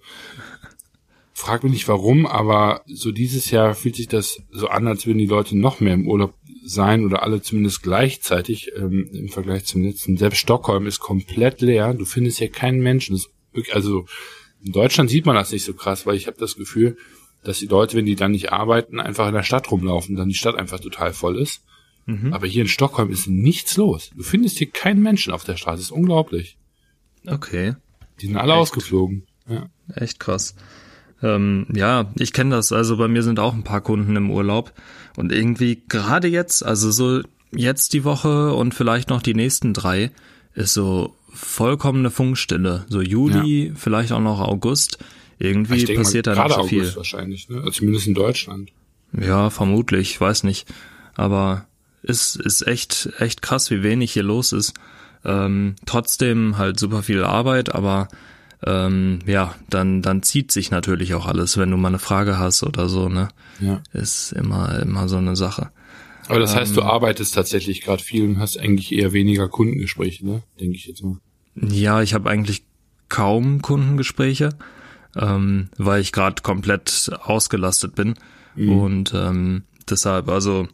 frag 1.33 1.63
mich 1.63 1.73
nicht 1.73 1.87
warum, 1.87 2.25
aber 2.25 2.83
so 2.85 3.11
dieses 3.11 3.51
Jahr 3.51 3.73
fühlt 3.75 3.95
sich 3.95 4.07
das 4.07 4.41
so 4.51 4.67
an, 4.67 4.87
als 4.87 5.05
würden 5.05 5.17
die 5.17 5.25
Leute 5.25 5.57
noch 5.57 5.79
mehr 5.79 5.93
im 5.93 6.07
Urlaub 6.07 6.33
sein 6.63 7.03
oder 7.03 7.23
alle 7.23 7.41
zumindest 7.41 7.81
gleichzeitig 7.81 8.71
ähm, 8.77 9.09
im 9.11 9.29
Vergleich 9.29 9.65
zum 9.65 9.83
letzten. 9.83 10.17
Selbst 10.17 10.39
Stockholm 10.39 10.85
ist 10.85 10.99
komplett 10.99 11.61
leer. 11.61 11.93
Du 11.93 12.05
findest 12.05 12.37
hier 12.37 12.49
keinen 12.49 12.81
Menschen. 12.81 13.19
Wirklich, 13.51 13.75
also 13.75 14.05
in 14.63 14.71
Deutschland 14.71 15.09
sieht 15.09 15.25
man 15.25 15.35
das 15.35 15.51
nicht 15.51 15.65
so 15.65 15.73
krass, 15.73 16.05
weil 16.05 16.15
ich 16.15 16.27
habe 16.27 16.37
das 16.37 16.55
Gefühl, 16.55 16.97
dass 17.43 17.59
die 17.59 17.67
Leute, 17.67 17.97
wenn 17.97 18.05
die 18.05 18.15
dann 18.15 18.31
nicht 18.31 18.51
arbeiten, 18.51 18.99
einfach 18.99 19.27
in 19.27 19.33
der 19.33 19.43
Stadt 19.43 19.71
rumlaufen, 19.71 20.15
dann 20.15 20.29
die 20.29 20.35
Stadt 20.35 20.55
einfach 20.55 20.79
total 20.79 21.13
voll 21.13 21.37
ist. 21.37 21.63
Mhm. 22.05 22.33
Aber 22.33 22.47
hier 22.47 22.61
in 22.61 22.67
Stockholm 22.67 23.11
ist 23.11 23.27
nichts 23.27 23.77
los. 23.77 24.11
Du 24.15 24.23
findest 24.23 24.57
hier 24.57 24.69
keinen 24.69 25.01
Menschen 25.01 25.33
auf 25.33 25.43
der 25.43 25.57
Straße. 25.57 25.77
Das 25.77 25.85
ist 25.85 25.91
unglaublich. 25.91 26.57
Okay. 27.25 27.75
Die 28.19 28.27
sind 28.27 28.37
alle 28.37 28.53
Echt? 28.53 28.61
ausgeflogen. 28.61 29.23
Ja. 29.47 29.69
Echt 29.95 30.19
krass. 30.19 30.55
Ähm, 31.21 31.67
ja, 31.73 32.11
ich 32.15 32.33
kenne 32.33 32.55
das. 32.55 32.71
Also 32.71 32.97
bei 32.97 33.07
mir 33.07 33.23
sind 33.23 33.39
auch 33.39 33.53
ein 33.53 33.63
paar 33.63 33.81
Kunden 33.81 34.15
im 34.15 34.31
Urlaub. 34.31 34.73
Und 35.17 35.31
irgendwie 35.31 35.83
gerade 35.87 36.27
jetzt, 36.27 36.65
also 36.65 36.91
so 36.91 37.21
jetzt 37.51 37.93
die 37.93 38.03
Woche 38.03 38.53
und 38.53 38.73
vielleicht 38.73 39.09
noch 39.09 39.21
die 39.21 39.33
nächsten 39.33 39.73
drei, 39.73 40.11
ist 40.53 40.73
so 40.73 41.15
vollkommene 41.33 42.09
Funkstille. 42.09 42.85
So 42.89 43.01
Juli, 43.01 43.67
ja. 43.67 43.73
vielleicht 43.75 44.11
auch 44.11 44.19
noch 44.19 44.39
August. 44.39 44.99
Irgendwie 45.41 45.83
denke, 45.85 46.03
passiert 46.03 46.27
da 46.27 46.43
nicht 46.43 46.55
so 46.55 46.63
viel. 46.63 46.81
August 46.81 46.97
wahrscheinlich, 46.97 47.49
ne? 47.49 47.57
Also 47.57 47.71
zumindest 47.71 48.07
in 48.07 48.13
Deutschland. 48.13 48.71
Ja, 49.19 49.49
vermutlich, 49.49 50.19
weiß 50.21 50.43
nicht. 50.43 50.71
Aber 51.15 51.65
ist, 52.03 52.35
ist 52.35 52.67
echt, 52.67 53.09
echt 53.17 53.41
krass, 53.41 53.71
wie 53.71 53.83
wenig 53.83 54.13
hier 54.13 54.23
los 54.23 54.53
ist. 54.53 54.73
Ähm, 55.25 55.75
trotzdem 55.85 56.57
halt 56.57 56.79
super 56.79 57.03
viel 57.03 57.23
Arbeit, 57.23 57.73
aber 57.73 58.07
ähm, 58.63 59.19
ja, 59.25 59.55
dann, 59.69 60.01
dann 60.01 60.21
zieht 60.21 60.51
sich 60.51 60.69
natürlich 60.69 61.15
auch 61.15 61.25
alles, 61.25 61.57
wenn 61.57 61.71
du 61.71 61.77
mal 61.77 61.89
eine 61.89 61.99
Frage 61.99 62.37
hast 62.37 62.63
oder 62.63 62.87
so, 62.87 63.09
ne? 63.09 63.29
Ja. 63.59 63.81
Ist 63.93 64.33
immer, 64.33 64.79
immer 64.79 65.09
so 65.09 65.17
eine 65.17 65.35
Sache. 65.35 65.71
Aber 66.27 66.39
das 66.39 66.55
heißt, 66.55 66.77
du 66.77 66.81
ähm, 66.81 66.87
arbeitest 66.87 67.33
tatsächlich 67.33 67.81
gerade 67.81 68.03
viel 68.03 68.25
und 68.25 68.39
hast 68.39 68.59
eigentlich 68.59 68.91
eher 68.91 69.11
weniger 69.11 69.49
Kundengespräche, 69.49 70.25
ne? 70.25 70.43
Denke 70.59 70.75
ich 70.75 70.85
jetzt 70.85 71.03
mal. 71.03 71.17
Ja, 71.55 72.01
ich 72.03 72.13
habe 72.13 72.29
eigentlich 72.29 72.63
kaum 73.09 73.61
Kundengespräche, 73.61 74.55
ähm, 75.15 75.69
weil 75.77 76.01
ich 76.01 76.11
gerade 76.11 76.41
komplett 76.41 77.11
ausgelastet 77.23 77.95
bin. 77.95 78.15
Mhm. 78.55 78.79
Und 78.79 79.13
ähm, 79.13 79.63
deshalb, 79.89 80.29
also 80.29 80.67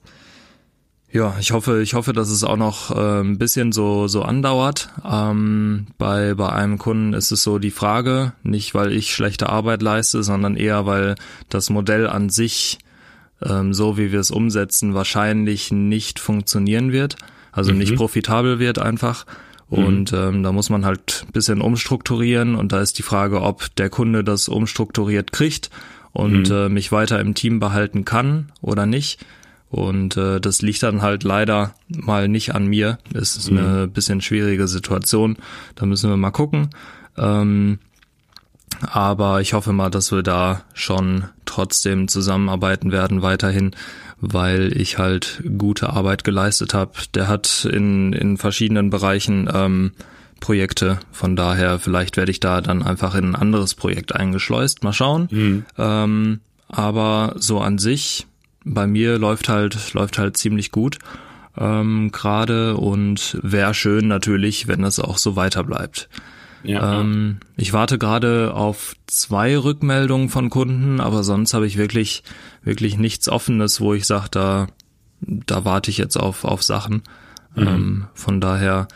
ja, 1.12 1.36
ich 1.40 1.52
hoffe, 1.52 1.82
ich 1.82 1.94
hoffe, 1.94 2.12
dass 2.12 2.30
es 2.30 2.44
auch 2.44 2.58
noch 2.58 2.92
äh, 2.92 3.22
ein 3.22 3.38
bisschen 3.38 3.72
so 3.72 4.08
so 4.08 4.24
andauert. 4.24 4.90
Ähm, 5.10 5.88
bei 5.98 6.34
bei 6.34 6.50
einem 6.50 6.78
Kunden 6.78 7.14
ist 7.14 7.32
es 7.32 7.44
so 7.44 7.60
die 7.60 7.72
Frage, 7.72 8.34
nicht 8.44 8.76
weil 8.76 8.92
ich 8.92 9.14
schlechte 9.14 9.50
Arbeit 9.50 9.82
leiste, 9.82 10.22
sondern 10.22 10.58
eher 10.58 10.86
weil 10.86 11.16
das 11.50 11.70
Modell 11.70 12.08
an 12.08 12.30
sich 12.30 12.80
ähm, 13.42 13.74
so 13.74 13.98
wie 13.98 14.12
wir 14.12 14.20
es 14.20 14.32
umsetzen 14.32 14.94
wahrscheinlich 14.94 15.72
nicht 15.72 16.20
funktionieren 16.20 16.92
wird, 16.92 17.16
also 17.52 17.72
mhm. 17.72 17.80
nicht 17.80 17.96
profitabel 17.96 18.60
wird 18.60 18.80
einfach. 18.80 19.26
Mhm. 19.70 19.78
Und 19.78 20.14
ähm, 20.14 20.44
da 20.44 20.52
muss 20.52 20.70
man 20.70 20.86
halt 20.86 21.26
bisschen 21.34 21.62
umstrukturieren 21.62 22.56
und 22.56 22.72
da 22.72 22.82
ist 22.82 22.98
die 22.98 23.04
Frage, 23.04 23.42
ob 23.42 23.76
der 23.76 23.90
Kunde 23.90 24.24
das 24.24 24.48
umstrukturiert 24.48 25.32
kriegt 25.32 25.70
und 26.14 26.50
mhm. 26.50 26.56
äh, 26.56 26.70
mich 26.70 26.92
weiter 26.92 27.20
im 27.20 27.34
Team 27.34 27.60
behalten 27.60 28.06
kann 28.06 28.52
oder 28.62 28.86
nicht. 28.86 29.20
Und 29.70 30.16
äh, 30.16 30.40
das 30.40 30.62
liegt 30.62 30.82
dann 30.84 31.02
halt 31.02 31.24
leider 31.24 31.76
mal 31.90 32.30
nicht 32.30 32.56
an 32.56 32.68
mir. 32.68 33.00
Es 33.14 33.36
ist 33.36 33.52
mhm. 33.52 33.58
eine 33.58 33.88
bisschen 33.88 34.22
schwierige 34.22 34.68
Situation. 34.68 35.38
Da 35.76 35.86
müssen 35.86 36.10
wir 36.10 36.18
mal 36.18 36.32
gucken. 36.32 36.70
Ähm, 37.18 37.80
aber 38.82 39.42
ich 39.42 39.54
hoffe 39.54 39.74
mal, 39.74 39.90
dass 39.90 40.12
wir 40.12 40.24
da 40.24 40.62
schon 40.74 41.26
trotzdem 41.46 42.08
zusammenarbeiten 42.08 42.92
werden 42.92 43.22
weiterhin, 43.22 43.76
weil 44.20 44.76
ich 44.76 44.98
halt 44.98 45.42
gute 45.58 45.90
Arbeit 45.90 46.24
geleistet 46.24 46.74
habe. 46.74 46.92
Der 47.14 47.28
hat 47.28 47.66
in, 47.72 48.14
in 48.14 48.38
verschiedenen 48.38 48.90
Bereichen 48.90 49.50
ähm, 49.54 49.92
Projekte. 50.40 51.00
Von 51.12 51.36
daher, 51.36 51.80
vielleicht 51.80 52.18
werde 52.18 52.32
ich 52.32 52.40
da 52.40 52.62
dann 52.62 52.84
einfach 52.84 53.16
in 53.16 53.32
ein 53.32 53.36
anderes 53.36 53.74
Projekt 53.74 54.16
eingeschleust. 54.16 54.84
Mal 54.84 54.94
schauen. 54.94 55.28
Mhm. 55.32 55.66
Ähm, 55.78 56.40
aber 56.68 57.36
so 57.38 57.60
an 57.60 57.78
sich, 57.78 58.28
bei 58.64 58.86
mir 58.86 59.18
läuft 59.18 59.50
halt, 59.50 59.94
läuft 59.94 60.18
halt 60.20 60.38
ziemlich 60.38 60.72
gut 60.72 61.00
ähm, 61.58 62.12
gerade 62.12 62.78
und 62.78 63.38
wäre 63.42 63.74
schön 63.74 64.08
natürlich, 64.08 64.68
wenn 64.68 64.82
das 64.82 65.00
auch 65.00 65.18
so 65.18 65.36
weiter 65.36 65.64
bleibt. 65.64 66.10
Ja, 66.64 67.02
ähm, 67.02 67.38
ich 67.56 67.74
warte 67.74 67.98
gerade 67.98 68.54
auf 68.54 68.96
zwei 69.08 69.58
Rückmeldungen 69.58 70.30
von 70.30 70.50
Kunden, 70.50 71.00
aber 71.00 71.24
sonst 71.24 71.54
habe 71.54 71.68
ich 71.68 71.78
wirklich, 71.78 72.24
wirklich 72.64 72.98
nichts 72.98 73.30
Offenes, 73.30 73.80
wo 73.80 73.94
ich 73.94 74.06
sage, 74.06 74.28
da, 74.32 74.68
da 75.22 75.66
warte 75.66 75.92
ich 75.92 75.98
jetzt 75.98 76.18
auf, 76.18 76.44
auf 76.44 76.64
Sachen. 76.64 77.04
Mhm. 77.56 77.68
Ähm, 77.68 78.08
von 78.14 78.42
daher 78.42 78.88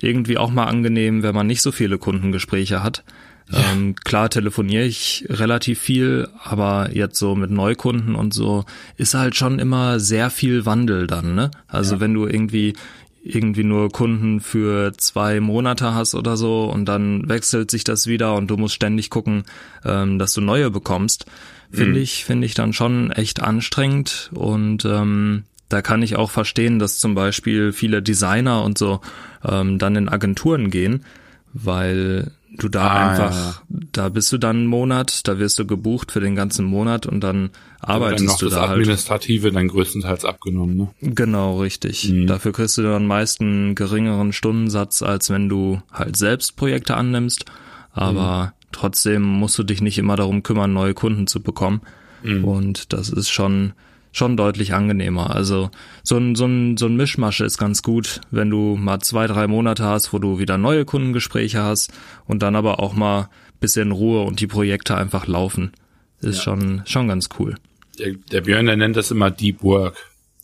irgendwie 0.00 0.38
auch 0.38 0.50
mal 0.50 0.64
angenehm, 0.64 1.22
wenn 1.22 1.34
man 1.34 1.46
nicht 1.46 1.62
so 1.62 1.72
viele 1.72 1.98
Kundengespräche 1.98 2.82
hat. 2.82 3.04
Ja. 3.50 3.72
Ähm, 3.72 3.96
klar 3.96 4.30
telefoniere 4.30 4.84
ich 4.84 5.26
relativ 5.28 5.80
viel, 5.80 6.28
aber 6.42 6.90
jetzt 6.92 7.18
so 7.18 7.34
mit 7.34 7.50
Neukunden 7.50 8.14
und 8.14 8.32
so 8.32 8.64
ist 8.96 9.14
halt 9.14 9.34
schon 9.34 9.58
immer 9.58 9.98
sehr 9.98 10.30
viel 10.30 10.66
Wandel 10.66 11.06
dann, 11.08 11.34
ne? 11.34 11.50
Also 11.66 11.96
ja. 11.96 12.00
wenn 12.00 12.14
du 12.14 12.26
irgendwie 12.26 12.74
irgendwie 13.22 13.64
nur 13.64 13.90
Kunden 13.90 14.40
für 14.40 14.92
zwei 14.96 15.40
Monate 15.40 15.94
hast 15.94 16.14
oder 16.14 16.36
so 16.36 16.64
und 16.64 16.86
dann 16.86 17.28
wechselt 17.28 17.70
sich 17.70 17.84
das 17.84 18.06
wieder 18.06 18.34
und 18.34 18.48
du 18.48 18.56
musst 18.56 18.74
ständig 18.74 19.10
gucken, 19.10 19.44
ähm, 19.84 20.18
dass 20.18 20.32
du 20.32 20.40
neue 20.40 20.70
bekommst, 20.70 21.26
finde 21.70 21.98
mhm. 21.98 22.02
ich, 22.02 22.24
finde 22.24 22.46
ich 22.46 22.54
dann 22.54 22.72
schon 22.72 23.10
echt 23.10 23.42
anstrengend 23.42 24.30
und 24.34 24.84
ähm, 24.84 25.44
da 25.68 25.82
kann 25.82 26.02
ich 26.02 26.16
auch 26.16 26.30
verstehen, 26.30 26.78
dass 26.78 26.98
zum 26.98 27.14
Beispiel 27.14 27.72
viele 27.72 28.02
Designer 28.02 28.64
und 28.64 28.78
so 28.78 29.00
ähm, 29.44 29.78
dann 29.78 29.96
in 29.96 30.08
Agenturen 30.08 30.70
gehen, 30.70 31.04
weil 31.52 32.32
du 32.56 32.68
da 32.68 32.88
ah, 32.88 33.10
einfach, 33.10 33.34
ja. 33.34 33.54
da 33.92 34.08
bist 34.08 34.32
du 34.32 34.38
dann 34.38 34.56
einen 34.56 34.66
Monat, 34.66 35.26
da 35.28 35.38
wirst 35.38 35.58
du 35.58 35.66
gebucht 35.66 36.12
für 36.12 36.20
den 36.20 36.34
ganzen 36.34 36.64
Monat 36.64 37.06
und 37.06 37.20
dann 37.20 37.50
arbeitest 37.80 38.20
dann 38.20 38.26
noch 38.26 38.38
du 38.38 38.44
das 38.46 38.54
da 38.54 38.60
halt. 38.62 38.70
Administrative 38.72 39.44
halt. 39.44 39.56
dann 39.56 39.68
größtenteils 39.68 40.24
abgenommen, 40.24 40.76
ne? 40.76 40.88
Genau, 41.00 41.60
richtig. 41.60 42.10
Mhm. 42.10 42.26
Dafür 42.26 42.52
kriegst 42.52 42.76
du 42.78 42.82
dann 42.82 43.06
meist 43.06 43.40
einen 43.40 43.74
geringeren 43.74 44.32
Stundensatz, 44.32 45.02
als 45.02 45.30
wenn 45.30 45.48
du 45.48 45.80
halt 45.92 46.16
selbst 46.16 46.56
Projekte 46.56 46.96
annimmst, 46.96 47.44
aber 47.92 48.46
mhm. 48.46 48.66
trotzdem 48.72 49.22
musst 49.22 49.58
du 49.58 49.62
dich 49.62 49.80
nicht 49.80 49.98
immer 49.98 50.16
darum 50.16 50.42
kümmern, 50.42 50.72
neue 50.72 50.94
Kunden 50.94 51.26
zu 51.26 51.40
bekommen 51.42 51.82
mhm. 52.22 52.44
und 52.44 52.92
das 52.92 53.10
ist 53.10 53.30
schon 53.30 53.72
schon 54.12 54.36
deutlich 54.36 54.74
angenehmer. 54.74 55.34
Also 55.34 55.70
so 56.02 56.16
ein, 56.16 56.34
so 56.34 56.46
ein, 56.46 56.76
so 56.76 56.86
ein 56.86 56.96
Mischmasch 56.96 57.40
ist 57.40 57.58
ganz 57.58 57.82
gut, 57.82 58.20
wenn 58.30 58.50
du 58.50 58.76
mal 58.76 59.00
zwei, 59.00 59.26
drei 59.26 59.46
Monate 59.46 59.84
hast, 59.84 60.12
wo 60.12 60.18
du 60.18 60.38
wieder 60.38 60.58
neue 60.58 60.84
Kundengespräche 60.84 61.62
hast 61.62 61.92
und 62.26 62.42
dann 62.42 62.56
aber 62.56 62.80
auch 62.80 62.94
mal 62.94 63.28
bisschen 63.60 63.92
Ruhe 63.92 64.22
und 64.22 64.40
die 64.40 64.46
Projekte 64.46 64.96
einfach 64.96 65.26
laufen. 65.26 65.72
Ist 66.20 66.38
ja. 66.38 66.42
schon, 66.42 66.82
schon 66.86 67.08
ganz 67.08 67.28
cool. 67.38 67.54
Der, 67.98 68.14
der 68.14 68.40
Björn, 68.42 68.66
der 68.66 68.76
nennt 68.76 68.96
das 68.96 69.10
immer 69.10 69.30
Deep 69.30 69.62
Work. 69.62 69.96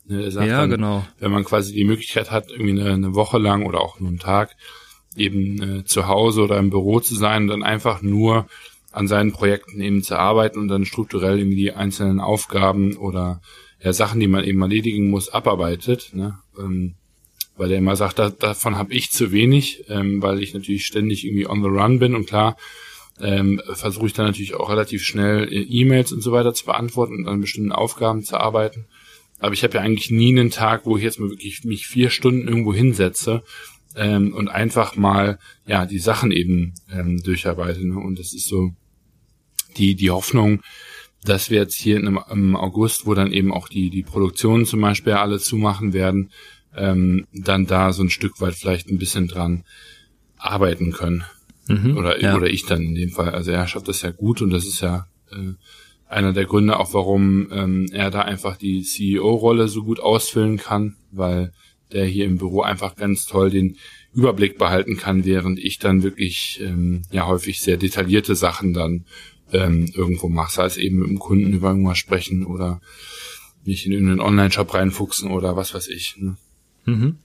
Ne, 0.07 0.29
ja, 0.29 0.47
dann, 0.47 0.71
genau. 0.71 1.07
Wenn 1.19 1.33
man 1.33 1.45
quasi 1.45 1.73
die 1.73 1.85
Möglichkeit 1.85 2.31
hat, 2.31 2.51
irgendwie 2.51 2.81
eine, 2.81 2.93
eine 2.93 3.15
Woche 3.15 3.39
lang 3.39 3.67
oder 3.67 3.81
auch 3.81 3.99
nur 3.99 4.09
einen 4.09 4.19
Tag 4.19 4.55
eben 5.17 5.81
äh, 5.81 5.85
zu 5.85 6.07
Hause 6.07 6.43
oder 6.43 6.59
im 6.59 6.71
Büro 6.71 7.01
zu 7.01 7.17
sein 7.17 7.43
und 7.43 7.49
dann 7.49 7.63
einfach 7.63 8.03
nur 8.03 8.47
an 8.97 9.09
seinen 9.09 9.33
Projekten 9.33 9.79
eben 9.83 10.03
zu 10.03 10.19
arbeiten 10.19 10.59
und 10.59 10.69
dann 10.69 10.87
strukturell 10.87 11.39
irgendwie 11.39 11.57
die 11.57 11.73
einzelnen 11.73 12.19
Aufgaben 12.19 12.97
oder 12.97 13.43
ja, 13.79 13.93
Sachen, 13.93 14.21
die 14.21 14.27
man 14.27 14.43
eben 14.43 14.63
erledigen 14.63 15.11
muss, 15.11 15.29
abarbeitet. 15.29 16.15
Ne? 16.15 16.39
Ähm, 16.59 16.95
weil 17.59 17.71
er 17.73 17.79
immer 17.79 17.95
sagt, 17.95 18.19
da, 18.19 18.31
davon 18.31 18.77
habe 18.77 18.95
ich 18.95 19.11
zu 19.11 19.33
wenig, 19.33 19.85
ähm, 19.91 20.23
weil 20.23 20.43
ich 20.43 20.55
natürlich 20.55 20.87
ständig 20.87 21.27
irgendwie 21.27 21.47
on 21.47 21.61
the 21.63 21.69
run 21.69 21.99
bin 21.99 22.15
und 22.15 22.27
klar 22.27 22.57
ähm, 23.21 23.61
versuche 23.75 24.07
ich 24.07 24.13
dann 24.15 24.27
natürlich 24.27 24.55
auch 24.55 24.71
relativ 24.71 25.03
schnell 25.03 25.45
äh, 25.53 25.61
E-Mails 25.61 26.13
und 26.13 26.23
so 26.23 26.33
weiter 26.33 26.55
zu 26.55 26.65
beantworten 26.65 27.17
und 27.17 27.29
an 27.29 27.43
bestimmten 27.43 27.73
Aufgaben 27.73 28.23
zu 28.23 28.39
arbeiten. 28.39 28.87
Aber 29.41 29.53
ich 29.53 29.63
habe 29.63 29.75
ja 29.75 29.83
eigentlich 29.83 30.11
nie 30.11 30.31
einen 30.31 30.51
Tag, 30.51 30.87
wo 30.87 30.97
ich 30.97 31.03
jetzt 31.03 31.21
mal 31.21 31.29
wirklich 31.29 31.65
mich 31.65 31.87
vier 31.87 32.09
Stunden 32.09 32.49
irgendwo 32.49 32.73
hinsetze 32.73 33.43
ähm, 33.95 34.33
und 34.33 34.49
einfach 34.49 34.97
mal 34.97 35.39
ja 35.67 35.85
die 35.85 35.99
Sachen 35.99 36.31
eben 36.31 36.73
ähm, 36.91 37.23
durcharbeite. 37.23 37.87
Ne? 37.87 37.99
Und 37.99 38.19
das 38.19 38.33
ist 38.33 38.49
so 38.49 38.73
die, 39.77 39.95
die 39.95 40.11
Hoffnung, 40.11 40.63
dass 41.25 41.51
wir 41.51 41.59
jetzt 41.59 41.75
hier 41.75 41.97
im, 41.97 42.21
im 42.31 42.57
August, 42.57 43.07
wo 43.07 43.15
dann 43.15 43.33
eben 43.33 43.53
auch 43.53 43.69
die, 43.69 43.91
die 43.91 44.03
Produktionen 44.03 44.67
zum 44.67 44.81
Beispiel 44.81 45.15
alle 45.15 45.39
zumachen 45.39 45.93
werden, 45.93 46.31
ähm, 46.77 47.27
dann 47.33 47.67
da 47.67 47.93
so 47.93 48.03
ein 48.03 48.11
Stück 48.11 48.41
weit 48.41 48.55
vielleicht 48.55 48.89
ein 48.89 48.99
bisschen 48.99 49.29
dran 49.29 49.65
arbeiten 50.37 50.93
können. 50.93 51.25
Mhm, 51.69 51.97
oder, 51.97 52.21
ja. 52.21 52.37
oder 52.37 52.49
ich 52.49 52.65
dann 52.67 52.83
in 52.83 52.95
dem 52.95 53.11
Fall. 53.11 53.31
Also 53.31 53.51
er 53.51 53.67
schafft 53.67 53.89
das 53.89 54.03
ja 54.03 54.11
gut 54.11 54.41
und 54.41 54.51
das 54.51 54.67
ist 54.67 54.81
ja 54.81 55.09
äh, 55.33 55.55
einer 56.09 56.33
der 56.33 56.45
Gründe 56.45 56.79
auch, 56.79 56.95
warum 56.95 57.49
ähm, 57.51 57.89
er 57.93 58.11
da 58.11 58.23
einfach 58.23 58.57
die 58.57 58.83
CEO-Rolle 58.83 59.67
so 59.67 59.83
gut 59.83 59.99
ausfüllen 59.99 60.59
kann, 60.59 60.97
weil 61.11 61.53
der 61.93 62.05
hier 62.05 62.25
im 62.25 62.39
Büro 62.39 62.63
einfach 62.63 62.95
ganz 62.95 63.27
toll 63.27 63.51
den 63.51 63.77
Überblick 64.13 64.59
behalten 64.59 64.97
kann, 64.97 65.25
während 65.25 65.59
ich 65.59 65.79
dann 65.79 66.03
wirklich 66.03 66.61
ähm, 66.63 67.03
ja 67.11 67.27
häufig 67.27 67.61
sehr 67.61 67.77
detaillierte 67.77 68.35
Sachen 68.35 68.73
dann 68.73 69.05
ähm, 69.53 69.91
irgendwo 69.95 70.29
machst, 70.29 70.57
sei 70.57 70.67
es 70.67 70.77
eben 70.77 70.99
mit 70.99 71.09
dem 71.09 71.19
Kunden 71.19 71.53
über 71.53 71.69
irgendwas 71.69 71.99
sprechen 71.99 72.45
oder 72.45 72.81
mich 73.65 73.87
in 73.87 73.93
irgendeinen 73.93 74.21
Online-Shop 74.21 74.73
reinfuchsen 74.75 75.31
oder 75.31 75.57
was 75.57 75.75
weiß 75.75 75.89
ich. 75.89 76.17
Ne? 76.19 76.37
Mhm. 76.85 77.17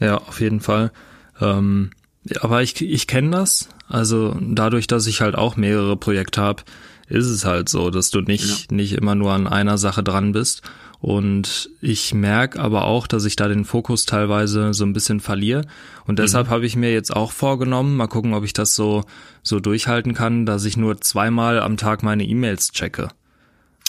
Ja, 0.00 0.18
auf 0.18 0.40
jeden 0.40 0.60
Fall. 0.60 0.92
Ähm, 1.40 1.90
aber 2.40 2.62
ich, 2.62 2.80
ich 2.80 3.06
kenne 3.06 3.30
das. 3.30 3.68
Also 3.88 4.36
dadurch, 4.40 4.86
dass 4.86 5.06
ich 5.06 5.20
halt 5.20 5.34
auch 5.34 5.56
mehrere 5.56 5.96
Projekte 5.96 6.40
habe, 6.40 6.62
ist 7.08 7.26
es 7.26 7.44
halt 7.44 7.68
so, 7.68 7.90
dass 7.90 8.10
du 8.10 8.20
nicht, 8.20 8.70
ja. 8.70 8.76
nicht 8.76 8.92
immer 8.94 9.14
nur 9.14 9.32
an 9.32 9.46
einer 9.46 9.78
Sache 9.78 10.02
dran 10.02 10.32
bist. 10.32 10.62
Und 11.04 11.68
ich 11.82 12.14
merke 12.14 12.58
aber 12.58 12.86
auch, 12.86 13.06
dass 13.06 13.26
ich 13.26 13.36
da 13.36 13.46
den 13.46 13.66
Fokus 13.66 14.06
teilweise 14.06 14.72
so 14.72 14.86
ein 14.86 14.94
bisschen 14.94 15.20
verliere. 15.20 15.66
Und 16.06 16.18
deshalb 16.18 16.46
mhm. 16.46 16.50
habe 16.52 16.64
ich 16.64 16.76
mir 16.76 16.94
jetzt 16.94 17.14
auch 17.14 17.30
vorgenommen, 17.30 17.94
mal 17.94 18.06
gucken, 18.06 18.32
ob 18.32 18.42
ich 18.42 18.54
das 18.54 18.74
so, 18.74 19.04
so 19.42 19.60
durchhalten 19.60 20.14
kann, 20.14 20.46
dass 20.46 20.64
ich 20.64 20.78
nur 20.78 21.02
zweimal 21.02 21.60
am 21.60 21.76
Tag 21.76 22.02
meine 22.02 22.24
E-Mails 22.24 22.72
checke. 22.72 23.08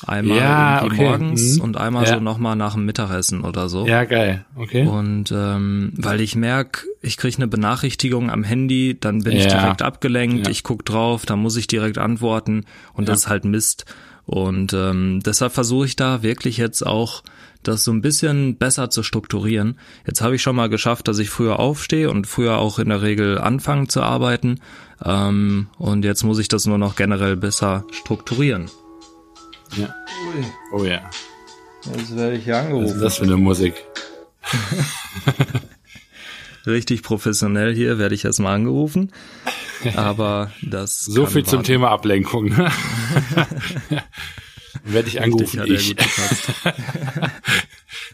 Einmal 0.06 0.38
ja, 0.38 0.84
okay. 0.84 1.06
morgens 1.06 1.56
mhm. 1.56 1.62
und 1.62 1.78
einmal 1.78 2.04
ja. 2.04 2.15
so 2.15 2.19
nochmal 2.19 2.58
nach 2.58 2.73
dem 2.73 2.86
Mittagessen 2.86 3.45
oder 3.45 3.69
so. 3.69 3.88
Ja, 3.88 4.04
geil. 4.04 4.43
Okay. 4.58 4.86
Und 4.86 5.32
ähm, 5.32 5.93
weil 5.95 6.19
ich 6.19 6.36
merk, 6.36 6.86
ich 7.01 7.15
krieg 7.15 7.38
eine 7.38 7.47
Benachrichtigung 7.47 8.30
am 8.30 8.43
Handy, 8.43 8.97
dann 8.99 9.23
bin 9.23 9.38
ja. 9.38 9.39
ich 9.39 9.47
direkt 9.47 9.84
abgelenkt, 9.84 10.47
ja. 10.47 10.51
ich 10.51 10.63
guck 10.63 10.84
drauf, 10.84 11.25
dann 11.25 11.39
muss 11.39 11.56
ich 11.56 11.67
direkt 11.67 11.97
antworten 11.97 12.65
und 12.91 13.08
das 13.08 13.19
ist 13.19 13.30
halt 13.30 13.45
Mist. 13.45 13.86
Und 14.25 14.73
ähm, 14.73 15.21
deshalb 15.23 15.53
versuche 15.53 15.85
ich 15.85 15.95
da 15.95 16.23
wirklich 16.23 16.57
jetzt 16.57 16.85
auch 16.85 17.23
das 17.63 17.83
so 17.83 17.91
ein 17.91 18.01
bisschen 18.01 18.57
besser 18.57 18.89
zu 18.89 19.03
strukturieren. 19.03 19.77
Jetzt 20.05 20.21
habe 20.21 20.35
ich 20.35 20.41
schon 20.41 20.55
mal 20.55 20.69
geschafft, 20.69 21.07
dass 21.07 21.19
ich 21.19 21.29
früher 21.29 21.59
aufstehe 21.59 22.09
und 22.09 22.27
früher 22.27 22.57
auch 22.57 22.79
in 22.79 22.89
der 22.89 23.01
Regel 23.01 23.39
anfange 23.39 23.88
zu 23.88 24.01
arbeiten. 24.01 24.59
Ähm, 25.03 25.67
und 25.77 26.05
jetzt 26.05 26.23
muss 26.23 26.39
ich 26.39 26.47
das 26.47 26.65
nur 26.65 26.77
noch 26.77 26.95
generell 26.95 27.35
besser 27.35 27.85
strukturieren. 27.91 28.69
Ja. 29.75 29.93
Ui. 30.27 30.45
Oh 30.73 30.83
ja. 30.83 31.01
Jetzt 31.95 32.15
werde 32.15 32.38
ich 32.38 32.45
hier 32.45 32.57
angerufen. 32.57 32.85
Was 32.85 32.95
ist 32.95 33.01
das 33.01 33.17
für 33.17 33.25
eine 33.25 33.38
Musik? 33.38 33.75
Richtig 36.65 37.03
professionell 37.03 37.75
hier 37.75 37.99
werde 37.99 38.15
ich 38.15 38.25
erstmal 38.25 38.55
angerufen. 38.55 39.11
Aber 39.95 40.51
das. 40.61 41.03
so 41.03 41.25
viel 41.25 41.38
warten. 41.38 41.49
zum 41.49 41.63
Thema 41.63 41.91
Ablenkung. 41.91 42.53
Ne? 44.83 44.93
werde 44.93 45.07
ich 45.07 45.21
angerufen. 45.21 45.61
Richtig, 45.61 45.91
ich. 45.91 45.95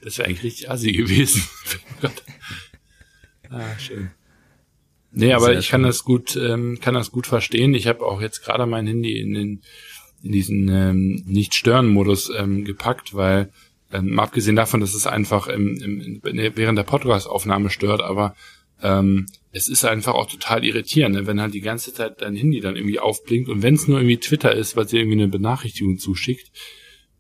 das 0.04 0.18
wäre 0.18 0.28
eigentlich 0.28 0.44
richtig 0.44 0.70
assi 0.70 0.92
gewesen. 0.94 1.44
ah, 3.50 3.78
schön. 3.78 4.12
Nee, 5.12 5.34
aber 5.34 5.48
Sehr 5.48 5.60
ich 5.60 5.70
kann 5.70 5.84
das 5.84 6.04
gut, 6.04 6.38
ähm, 6.38 6.80
kann 6.80 6.94
das 6.94 7.12
gut 7.12 7.28
verstehen. 7.28 7.74
Ich 7.74 7.88
habe 7.88 8.06
auch 8.06 8.22
jetzt 8.22 8.46
gerade 8.46 8.66
mein 8.68 8.88
Handy 8.88 9.20
in 9.20 9.34
den 9.34 9.62
in 10.24 10.32
diesen 10.32 10.70
ähm, 10.70 11.24
Nicht-Stören-Modus 11.26 12.32
ähm, 12.38 12.64
gepackt, 12.64 13.16
weil 13.16 13.52
ähm, 13.92 14.20
abgesehen 14.20 14.56
davon, 14.56 14.80
dass 14.80 14.94
es 14.94 15.08
einfach 15.08 15.48
im, 15.48 15.76
im, 15.78 16.22
während 16.24 16.78
der 16.78 16.84
Podcast-Aufnahme 16.84 17.70
stört, 17.70 18.02
aber 18.02 18.36
ähm, 18.82 19.26
es 19.52 19.68
ist 19.68 19.84
einfach 19.84 20.14
auch 20.14 20.30
total 20.30 20.64
irritierend, 20.64 21.16
ne? 21.16 21.28
wenn 21.28 21.42
halt 21.42 21.54
die 21.54 21.62
ganze 21.62 21.94
Zeit 21.94 22.22
dein 22.22 22.36
Handy 22.36 22.62
dann 22.62 22.76
irgendwie 22.76 23.00
aufblinkt 23.00 23.50
und 23.50 23.62
wenn 23.62 23.76
es 23.76 23.88
nur 23.88 24.00
irgendwie 24.00 24.18
Twitter 24.18 24.54
ist, 24.54 24.76
weil 24.76 24.88
sie 24.88 24.98
irgendwie 24.98 25.20
eine 25.20 25.28
Benachrichtigung 25.28 25.98
zuschickt, 25.98 26.52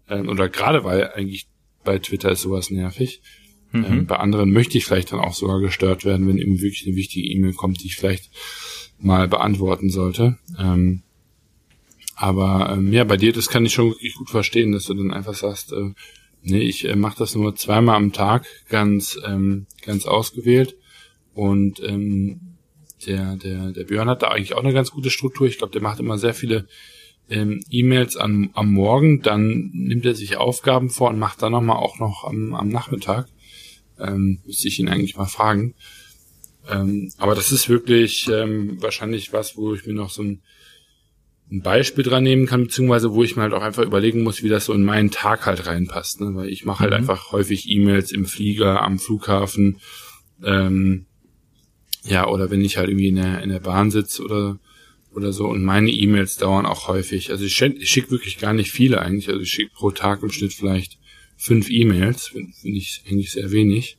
ähm, 0.10 0.30
oder 0.30 0.50
gerade 0.50 0.84
weil 0.84 1.12
eigentlich 1.12 1.48
bei 1.84 2.00
Twitter 2.00 2.32
ist 2.32 2.41
sowas 2.41 2.70
nervig. 2.70 3.22
Mhm. 3.72 3.86
Ähm, 3.86 4.06
bei 4.06 4.17
anderen 4.17 4.52
möchte 4.52 4.78
ich 4.78 4.86
vielleicht 4.86 5.12
dann 5.12 5.20
auch 5.20 5.34
sogar 5.34 5.60
gestört 5.60 6.06
werden, 6.06 6.28
wenn 6.28 6.38
irgendwie 6.38 6.62
wirklich 6.62 6.86
eine 6.86 6.96
wichtige 6.96 7.28
E-Mail 7.28 7.54
kommt, 7.54 7.82
die 7.82 7.88
ich 7.88 7.96
vielleicht 7.96 8.30
mal 9.00 9.28
beantworten 9.28 9.89
sollte. 9.89 10.38
Ähm, 10.60 11.04
aber 12.15 12.74
ähm, 12.74 12.94
ja, 12.94 13.04
bei 13.04 13.17
dir, 13.17 13.34
das 13.34 13.50
kann 13.50 13.65
ich 13.65 13.74
schon 13.74 13.91
wirklich 13.91 14.15
gut 14.15 14.30
verstehen, 14.30 14.74
dass 14.74 14.86
du 14.86 14.94
dann 14.94 15.12
einfach 15.12 15.34
sagst, 15.34 15.72
äh, 15.72 15.94
nee, 16.44 16.62
ich 16.62 16.86
äh, 16.86 16.96
mache 16.96 17.17
das 17.17 17.34
nur 17.34 17.56
zweimal 17.56 17.96
am 17.96 18.13
Tag, 18.13 18.46
ganz, 18.70 19.17
ähm, 19.26 19.65
ganz 19.84 20.06
ausgewählt. 20.06 20.76
Und 21.34 21.82
ähm, 21.84 22.39
der, 23.06 23.36
der, 23.36 23.72
der 23.72 23.84
Björn 23.86 24.10
hat 24.10 24.22
da 24.22 24.28
eigentlich 24.28 24.54
auch 24.54 24.63
eine 24.63 24.74
ganz 24.74 24.91
gute 24.91 25.10
Struktur. 25.10 25.48
Ich 25.48 25.58
glaube, 25.58 25.74
der 25.74 25.82
macht 25.82 26.00
immer 26.00 26.17
sehr 26.17 26.34
viele 26.34 26.67
ähm, 27.30 27.63
E-Mails 27.70 28.17
am, 28.17 28.52
am 28.54 28.72
Morgen, 28.72 29.22
dann 29.22 29.72
nimmt 29.74 30.06
er 30.06 30.15
sich 30.15 30.38
Aufgaben 30.38 30.89
vor 30.89 31.10
und 31.10 31.20
macht 31.20 31.41
dann 31.41 31.54
nochmal 31.54 31.78
auch 31.78 32.00
noch 32.00 32.26
am, 32.26 32.54
am 32.54 32.70
Nachmittag. 32.70 33.28
Ähm, 34.00 34.39
müsste 34.46 34.67
ich 34.67 34.80
ihn 34.80 34.89
eigentlich 34.89 35.15
mal 35.15 35.26
fragen. 35.26 35.76
Ähm, 36.70 37.12
aber 37.17 37.34
das 37.34 37.52
ist 37.52 37.70
wirklich 37.70 38.28
ähm, 38.28 38.82
wahrscheinlich 38.82 39.34
was, 39.34 39.58
wo 39.58 39.74
ich 39.74 39.86
mir 39.86 39.94
noch 39.94 40.10
so 40.10 40.24
ein 40.24 40.41
ein 41.52 41.62
Beispiel 41.62 42.04
dran 42.04 42.24
nehmen 42.24 42.46
kann, 42.46 42.63
beziehungsweise 42.63 43.13
wo 43.13 43.24
ich 43.24 43.36
mir 43.36 43.41
halt 43.41 43.54
auch 43.54 43.62
einfach 43.62 43.84
überlegen 43.84 44.24
muss, 44.24 44.41
wie 44.41 44.50
das 44.50 44.65
so 44.65 44.74
in 44.74 44.86
meinen 44.86 45.12
Tag 45.12 45.46
halt 45.46 45.65
reinpasst. 45.67 46.22
Ne? 46.22 46.34
Weil 46.34 46.50
ich 46.50 46.63
mache 46.63 46.80
halt 46.80 46.91
mhm. 46.91 46.98
einfach 46.98 47.34
häufig 47.34 47.70
E-Mails 47.70 48.13
im 48.13 48.26
Flieger, 48.26 48.82
am 48.82 49.00
Flughafen, 49.00 49.80
ähm, 50.44 51.08
ja, 52.04 52.28
oder 52.28 52.50
wenn 52.50 52.62
ich 52.62 52.78
halt 52.78 52.90
irgendwie 52.90 53.10
in 53.10 53.16
der, 53.16 53.42
in 53.42 53.50
der 53.50 53.60
Bahn 53.60 53.92
sitze 53.92 54.24
oder 54.24 54.60
oder 55.14 55.34
so 55.34 55.48
und 55.48 55.64
meine 55.64 55.92
E-Mails 55.92 56.38
dauern 56.38 56.66
auch 56.66 56.88
häufig. 56.88 57.32
Also 57.32 57.44
ich 57.44 57.54
schicke 57.54 57.86
schick 57.86 58.12
wirklich 58.12 58.38
gar 58.38 58.54
nicht 58.54 58.72
viele 58.72 59.02
eigentlich. 59.02 59.28
Also 59.28 59.42
ich 59.42 59.50
schicke 59.50 59.74
pro 59.74 59.92
Tag 59.92 60.24
im 60.24 60.32
Schnitt 60.32 60.54
vielleicht 60.54 60.98
fünf 61.38 61.70
E-Mails, 61.70 62.28
finde 62.28 62.54
find 62.54 62.78
ich 62.78 63.04
eigentlich 63.08 63.32
sehr 63.32 63.52
wenig. 63.52 63.98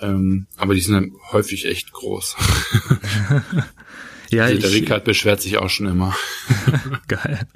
Ähm, 0.00 0.46
aber 0.56 0.74
die 0.74 0.80
sind 0.80 0.94
dann 0.94 1.12
häufig 1.30 1.66
echt 1.66 1.92
groß. 1.92 2.36
ja, 4.30 4.44
also 4.44 4.60
der 4.60 4.72
Ricard 4.72 5.04
beschwert 5.04 5.42
sich 5.42 5.58
auch 5.58 5.68
schon 5.68 5.86
immer. 5.86 6.16
Geil. 7.08 7.46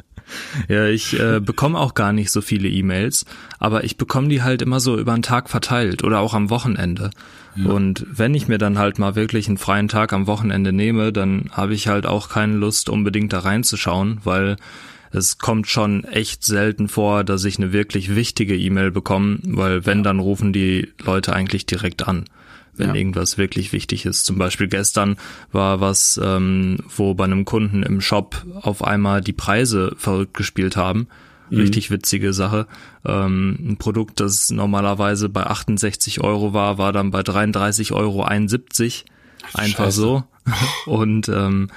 Ja, 0.69 0.87
ich 0.87 1.19
äh, 1.19 1.41
bekomme 1.41 1.79
auch 1.79 1.95
gar 1.95 2.13
nicht 2.13 2.31
so 2.31 2.41
viele 2.41 2.69
E-Mails, 2.69 3.25
aber 3.59 3.85
ich 3.85 3.97
bekomme 3.97 4.29
die 4.29 4.43
halt 4.43 4.63
immer 4.63 4.81
so 4.81 4.99
über 4.99 5.15
den 5.15 5.23
Tag 5.23 5.49
verteilt 5.51 6.05
oder 6.05 6.21
auch 6.21 6.35
am 6.35 6.51
Wochenende. 6.51 7.11
Ja. 7.57 7.71
Und 7.71 8.07
wenn 8.11 8.35
ich 8.35 8.49
mir 8.49 8.59
dann 8.59 8.79
halt 8.79 8.99
mal 8.99 9.15
wirklich 9.15 9.49
einen 9.49 9.59
freien 9.59 9.89
Tag 9.89 10.13
am 10.13 10.27
Wochenende 10.27 10.73
nehme, 10.73 11.13
dann 11.13 11.51
habe 11.53 11.75
ich 11.75 11.89
halt 11.89 12.07
auch 12.07 12.29
keine 12.29 12.57
Lust, 12.57 12.89
unbedingt 12.89 13.33
da 13.33 13.41
reinzuschauen, 13.41 14.19
weil 14.25 14.57
es 15.13 15.39
kommt 15.39 15.69
schon 15.69 16.05
echt 16.05 16.43
selten 16.43 16.89
vor, 16.89 17.23
dass 17.23 17.45
ich 17.45 17.59
eine 17.59 17.73
wirklich 17.73 18.17
wichtige 18.17 18.57
E-Mail 18.57 18.91
bekomme, 18.91 19.39
weil 19.45 19.87
wenn, 19.87 20.03
dann 20.03 20.19
rufen 20.19 20.53
die 20.53 20.89
Leute 21.05 21.33
eigentlich 21.33 21.67
direkt 21.67 22.09
an 22.09 22.25
wenn 22.77 22.91
ja. 22.91 22.95
irgendwas 22.95 23.39
wirklich 23.39 23.73
wichtig 23.73 24.07
ist. 24.07 24.25
Zum 24.25 24.39
Beispiel 24.39 24.69
gestern 24.69 25.17
war 25.53 25.81
was, 25.81 26.21
ähm, 26.23 26.79
wo 26.97 27.15
bei 27.15 27.25
einem 27.25 27.45
Kunden 27.45 27.83
im 27.83 28.01
Shop 28.01 28.45
auf 28.61 28.83
einmal 28.85 29.21
die 29.21 29.33
Preise 29.33 29.95
verrückt 29.97 30.35
gespielt 30.35 30.77
haben. 30.77 31.09
Mhm. 31.51 31.59
Richtig 31.59 31.91
witzige 31.91 32.33
Sache. 32.33 32.67
Ähm, 33.05 33.59
ein 33.61 33.77
Produkt, 33.77 34.21
das 34.21 34.51
normalerweise 34.51 35.29
bei 35.29 35.45
68 35.45 36.21
Euro 36.23 36.53
war, 36.53 36.79
war 36.79 36.93
dann 36.93 37.11
bei 37.11 37.21
33,71 37.21 37.93
Euro. 37.93 38.23
Einfach 39.55 39.85
Scheiße. 39.85 40.01
so. 40.01 40.25
Und 40.87 41.29
ähm, 41.29 41.69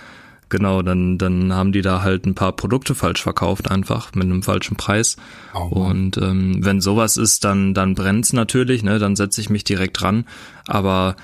Genau, 0.50 0.82
dann, 0.82 1.18
dann 1.18 1.54
haben 1.54 1.72
die 1.74 1.82
da 1.82 2.02
halt 2.02 2.26
ein 2.26 2.36
paar 2.36 2.54
Produkte 2.54 2.96
falsch 2.96 3.22
verkauft, 3.22 3.70
einfach 3.70 4.16
mit 4.16 4.24
einem 4.24 4.44
falschen 4.44 4.78
Preis. 4.78 5.18
Oh 5.54 5.66
und 5.66 6.18
ähm, 6.18 6.64
wenn 6.64 6.80
sowas 6.80 7.18
ist, 7.18 7.44
dann, 7.44 7.74
dann 7.74 7.96
brennt's 7.96 8.32
natürlich, 8.32 8.82
ne? 8.82 8.98
Dann 8.98 9.16
setze 9.16 9.42
ich 9.42 9.50
mich 9.50 9.66
direkt 9.66 10.02
dran. 10.02 10.26
Aber 10.66 11.16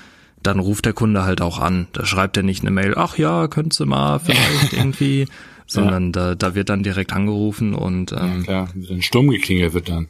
dann 0.42 0.58
ruft 0.58 0.84
der 0.84 0.92
Kunde 0.92 1.24
halt 1.24 1.40
auch 1.40 1.58
an. 1.58 1.88
Da 1.92 2.04
schreibt 2.04 2.36
er 2.36 2.42
nicht 2.42 2.62
eine 2.62 2.70
Mail, 2.70 2.94
ach 2.96 3.16
ja, 3.18 3.48
könntest 3.48 3.80
du 3.80 3.86
mal 3.86 4.18
vielleicht 4.24 4.72
irgendwie, 4.74 5.26
sondern 5.66 6.06
ja. 6.06 6.10
da, 6.10 6.34
da 6.34 6.54
wird 6.54 6.68
dann 6.68 6.82
direkt 6.82 7.12
angerufen 7.12 7.74
und 7.74 8.12
ähm, 8.12 8.44
ja, 8.46 8.66
klar, 8.66 8.68
ein 8.74 9.02
Sturm 9.02 9.28
geklingelt 9.28 9.72
wird 9.72 9.88
dann. 9.88 10.08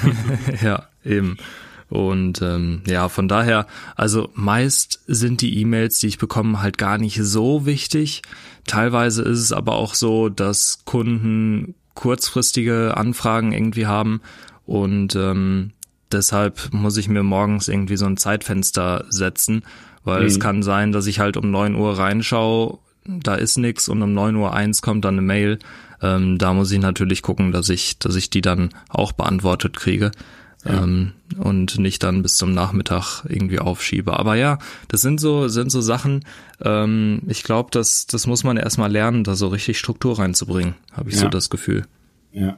ja, 0.62 0.88
eben. 1.04 1.36
Und 1.88 2.42
ähm, 2.42 2.82
ja, 2.86 3.08
von 3.08 3.28
daher, 3.28 3.66
also 3.94 4.30
meist 4.34 5.02
sind 5.06 5.40
die 5.40 5.60
E-Mails, 5.60 5.98
die 6.00 6.08
ich 6.08 6.18
bekomme, 6.18 6.60
halt 6.60 6.78
gar 6.78 6.98
nicht 6.98 7.20
so 7.22 7.64
wichtig. 7.64 8.22
Teilweise 8.66 9.22
ist 9.22 9.38
es 9.38 9.52
aber 9.52 9.74
auch 9.74 9.94
so, 9.94 10.28
dass 10.28 10.84
Kunden 10.84 11.74
kurzfristige 11.94 12.96
Anfragen 12.96 13.52
irgendwie 13.52 13.86
haben 13.86 14.20
und 14.66 15.14
ähm, 15.14 15.72
deshalb 16.12 16.72
muss 16.72 16.96
ich 16.96 17.08
mir 17.08 17.22
morgens 17.22 17.68
irgendwie 17.68 17.96
so 17.96 18.06
ein 18.06 18.16
Zeitfenster 18.16 19.06
setzen, 19.08 19.62
weil 20.04 20.20
mhm. 20.20 20.26
es 20.26 20.40
kann 20.40 20.62
sein, 20.62 20.92
dass 20.92 21.06
ich 21.06 21.20
halt 21.20 21.36
um 21.36 21.50
neun 21.50 21.74
Uhr 21.74 21.96
reinschaue, 21.96 22.78
da 23.04 23.36
ist 23.36 23.56
nix 23.56 23.88
und 23.88 24.02
um 24.02 24.12
neun 24.12 24.36
Uhr 24.36 24.52
eins 24.52 24.82
kommt 24.82 25.04
dann 25.04 25.14
eine 25.14 25.22
Mail. 25.22 25.58
Ähm, 26.02 26.38
da 26.38 26.52
muss 26.52 26.72
ich 26.72 26.80
natürlich 26.80 27.22
gucken, 27.22 27.52
dass 27.52 27.68
ich, 27.68 27.98
dass 27.98 28.16
ich 28.16 28.28
die 28.28 28.40
dann 28.42 28.70
auch 28.88 29.12
beantwortet 29.12 29.76
kriege 29.76 30.10
ja. 30.66 30.82
ähm, 30.82 31.12
und 31.38 31.78
nicht 31.78 32.02
dann 32.02 32.22
bis 32.22 32.36
zum 32.36 32.52
Nachmittag 32.52 33.24
irgendwie 33.28 33.58
aufschiebe. 33.58 34.18
Aber 34.18 34.36
ja, 34.36 34.58
das 34.88 35.00
sind 35.00 35.20
so 35.20 35.48
sind 35.48 35.70
so 35.70 35.80
Sachen. 35.80 36.24
Ähm, 36.60 37.22
ich 37.28 37.42
glaube, 37.42 37.70
das 37.72 38.06
das 38.06 38.26
muss 38.26 38.44
man 38.44 38.56
erstmal 38.56 38.90
lernen, 38.90 39.24
da 39.24 39.34
so 39.34 39.48
richtig 39.48 39.78
Struktur 39.78 40.18
reinzubringen. 40.18 40.74
Habe 40.92 41.10
ich 41.10 41.16
ja. 41.16 41.22
so 41.22 41.28
das 41.28 41.50
Gefühl. 41.50 41.86
Ja. 42.32 42.56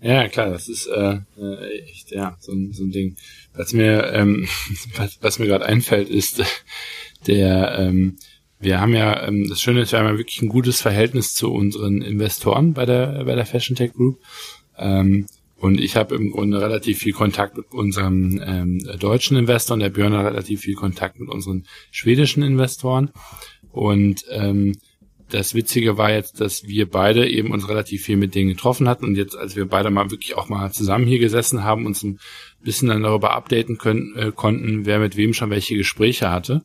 Ja, 0.00 0.28
klar, 0.28 0.50
das 0.50 0.68
ist 0.68 0.86
äh, 0.86 1.18
äh 1.36 1.80
echt 1.90 2.12
ja 2.12 2.36
so 2.38 2.52
ein, 2.52 2.72
so 2.72 2.84
ein 2.84 2.90
Ding. 2.90 3.16
Was 3.54 3.72
mir 3.72 4.12
ähm, 4.12 4.48
was, 4.96 5.18
was 5.20 5.38
mir 5.38 5.46
gerade 5.46 5.66
einfällt, 5.66 6.08
ist 6.08 6.42
der 7.26 7.78
ähm, 7.78 8.16
wir 8.60 8.80
haben 8.80 8.94
ja 8.94 9.26
ähm, 9.26 9.48
das 9.48 9.60
Schöne 9.60 9.82
ist, 9.82 9.92
wir 9.92 10.00
haben 10.00 10.06
ja 10.06 10.18
wirklich 10.18 10.42
ein 10.42 10.48
gutes 10.48 10.80
Verhältnis 10.80 11.34
zu 11.34 11.52
unseren 11.52 12.02
Investoren 12.02 12.74
bei 12.74 12.86
der 12.86 13.24
bei 13.24 13.34
der 13.34 13.46
Fashion 13.46 13.76
Tech 13.76 13.92
Group. 13.92 14.20
Ähm, 14.76 15.26
und 15.58 15.80
ich 15.80 15.96
habe 15.96 16.14
im 16.14 16.30
Grunde 16.30 16.60
relativ 16.60 16.98
viel 16.98 17.12
Kontakt 17.12 17.56
mit 17.56 17.72
unserem 17.72 18.40
ähm, 18.44 18.78
deutschen 18.98 19.36
Investoren. 19.36 19.80
Der 19.80 19.90
Björn 19.90 20.12
hat 20.12 20.26
relativ 20.26 20.60
viel 20.60 20.74
Kontakt 20.74 21.18
mit 21.18 21.28
unseren 21.28 21.64
schwedischen 21.90 22.44
Investoren. 22.44 23.10
Und 23.72 24.24
ähm, 24.30 24.76
das 25.30 25.54
Witzige 25.54 25.98
war 25.98 26.12
jetzt, 26.12 26.40
dass 26.40 26.68
wir 26.68 26.88
beide 26.88 27.28
eben 27.28 27.50
uns 27.50 27.68
relativ 27.68 28.04
viel 28.04 28.16
mit 28.16 28.36
denen 28.36 28.50
getroffen 28.50 28.88
hatten. 28.88 29.04
Und 29.04 29.16
jetzt, 29.16 29.36
als 29.36 29.56
wir 29.56 29.66
beide 29.66 29.90
mal 29.90 30.12
wirklich 30.12 30.36
auch 30.36 30.48
mal 30.48 30.70
zusammen 30.70 31.06
hier 31.06 31.18
gesessen 31.18 31.64
haben, 31.64 31.86
uns 31.86 32.04
ein 32.04 32.20
bisschen 32.62 32.88
dann 32.88 33.02
darüber 33.02 33.32
updaten 33.34 33.78
können, 33.78 34.14
äh, 34.16 34.30
konnten, 34.32 34.86
wer 34.86 35.00
mit 35.00 35.16
wem 35.16 35.34
schon 35.34 35.50
welche 35.50 35.76
Gespräche 35.76 36.30
hatte 36.30 36.62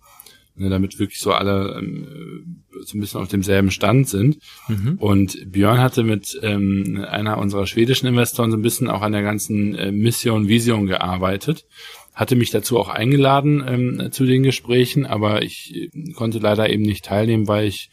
ne, 0.55 0.69
damit 0.69 0.99
wirklich 0.99 1.19
so 1.19 1.31
alle 1.31 1.77
ähm, 1.77 2.63
so 2.81 2.97
ein 2.97 3.01
bisschen 3.01 3.21
auf 3.21 3.27
demselben 3.27 3.71
Stand 3.71 4.07
sind. 4.07 4.37
Mhm. 4.67 4.95
Und 4.97 5.51
Björn 5.51 5.79
hatte 5.79 6.03
mit 6.03 6.39
ähm, 6.41 7.05
einer 7.09 7.37
unserer 7.37 7.67
schwedischen 7.67 8.07
Investoren 8.07 8.51
so 8.51 8.57
ein 8.57 8.61
bisschen 8.61 8.89
auch 8.89 9.01
an 9.01 9.11
der 9.11 9.23
ganzen 9.23 9.75
äh, 9.75 9.91
Mission, 9.91 10.47
Vision 10.47 10.87
gearbeitet. 10.87 11.65
Hatte 12.13 12.35
mich 12.35 12.51
dazu 12.51 12.77
auch 12.77 12.89
eingeladen 12.89 13.63
ähm, 13.67 14.11
zu 14.11 14.25
den 14.25 14.43
Gesprächen, 14.43 15.05
aber 15.05 15.41
ich 15.41 15.73
äh, 15.75 16.11
konnte 16.13 16.39
leider 16.39 16.69
eben 16.69 16.83
nicht 16.83 17.05
teilnehmen, 17.05 17.47
weil 17.47 17.67
ich 17.67 17.89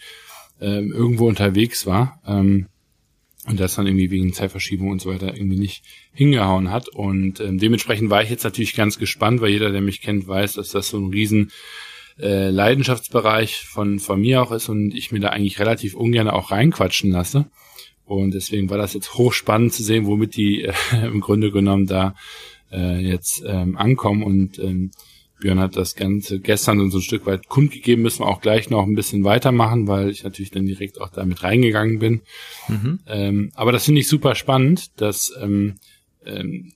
ähm, 0.60 0.92
irgendwo 0.92 1.28
unterwegs 1.28 1.86
war. 1.86 2.20
Ähm, 2.26 2.66
und 3.46 3.58
das 3.58 3.74
dann 3.74 3.86
irgendwie 3.86 4.10
wegen 4.10 4.34
Zeitverschiebung 4.34 4.90
und 4.90 5.00
so 5.00 5.10
weiter 5.10 5.34
irgendwie 5.34 5.58
nicht 5.58 5.82
hingehauen 6.12 6.70
hat. 6.70 6.88
Und 6.88 7.40
ähm, 7.40 7.58
dementsprechend 7.58 8.10
war 8.10 8.22
ich 8.22 8.28
jetzt 8.28 8.44
natürlich 8.44 8.76
ganz 8.76 8.98
gespannt, 8.98 9.40
weil 9.40 9.50
jeder, 9.50 9.70
der 9.70 9.80
mich 9.80 10.02
kennt, 10.02 10.28
weiß, 10.28 10.54
dass 10.54 10.70
das 10.70 10.88
so 10.88 10.98
ein 10.98 11.08
riesen 11.08 11.50
äh, 12.20 12.50
Leidenschaftsbereich 12.50 13.64
von, 13.64 13.98
von 13.98 14.20
mir 14.20 14.42
auch 14.42 14.52
ist 14.52 14.68
und 14.68 14.94
ich 14.94 15.12
mir 15.12 15.20
da 15.20 15.28
eigentlich 15.28 15.58
relativ 15.58 15.94
ungern 15.94 16.28
auch 16.28 16.50
reinquatschen 16.50 17.10
lasse. 17.10 17.46
Und 18.04 18.34
deswegen 18.34 18.70
war 18.70 18.78
das 18.78 18.94
jetzt 18.94 19.14
hochspannend 19.14 19.72
zu 19.72 19.82
sehen, 19.82 20.06
womit 20.06 20.36
die 20.36 20.62
äh, 20.62 20.72
im 21.04 21.20
Grunde 21.20 21.50
genommen 21.50 21.86
da 21.86 22.14
äh, 22.72 22.98
jetzt 23.00 23.42
ähm, 23.46 23.76
ankommen. 23.76 24.22
Und 24.22 24.58
ähm, 24.58 24.90
Björn 25.40 25.60
hat 25.60 25.76
das 25.76 25.94
Ganze 25.94 26.38
gestern 26.38 26.90
so 26.90 26.98
ein 26.98 27.02
Stück 27.02 27.26
weit 27.26 27.48
kundgegeben, 27.48 28.02
müssen 28.02 28.20
wir 28.20 28.28
auch 28.28 28.40
gleich 28.40 28.68
noch 28.68 28.86
ein 28.86 28.94
bisschen 28.94 29.24
weitermachen, 29.24 29.88
weil 29.88 30.10
ich 30.10 30.22
natürlich 30.22 30.50
dann 30.50 30.66
direkt 30.66 31.00
auch 31.00 31.08
damit 31.08 31.42
reingegangen 31.42 31.98
bin. 31.98 32.20
Mhm. 32.68 32.98
Ähm, 33.06 33.52
aber 33.54 33.72
das 33.72 33.86
finde 33.86 34.02
ich 34.02 34.08
super 34.08 34.34
spannend, 34.34 35.00
dass 35.00 35.32
ähm, 35.40 35.76
ähm, 36.24 36.72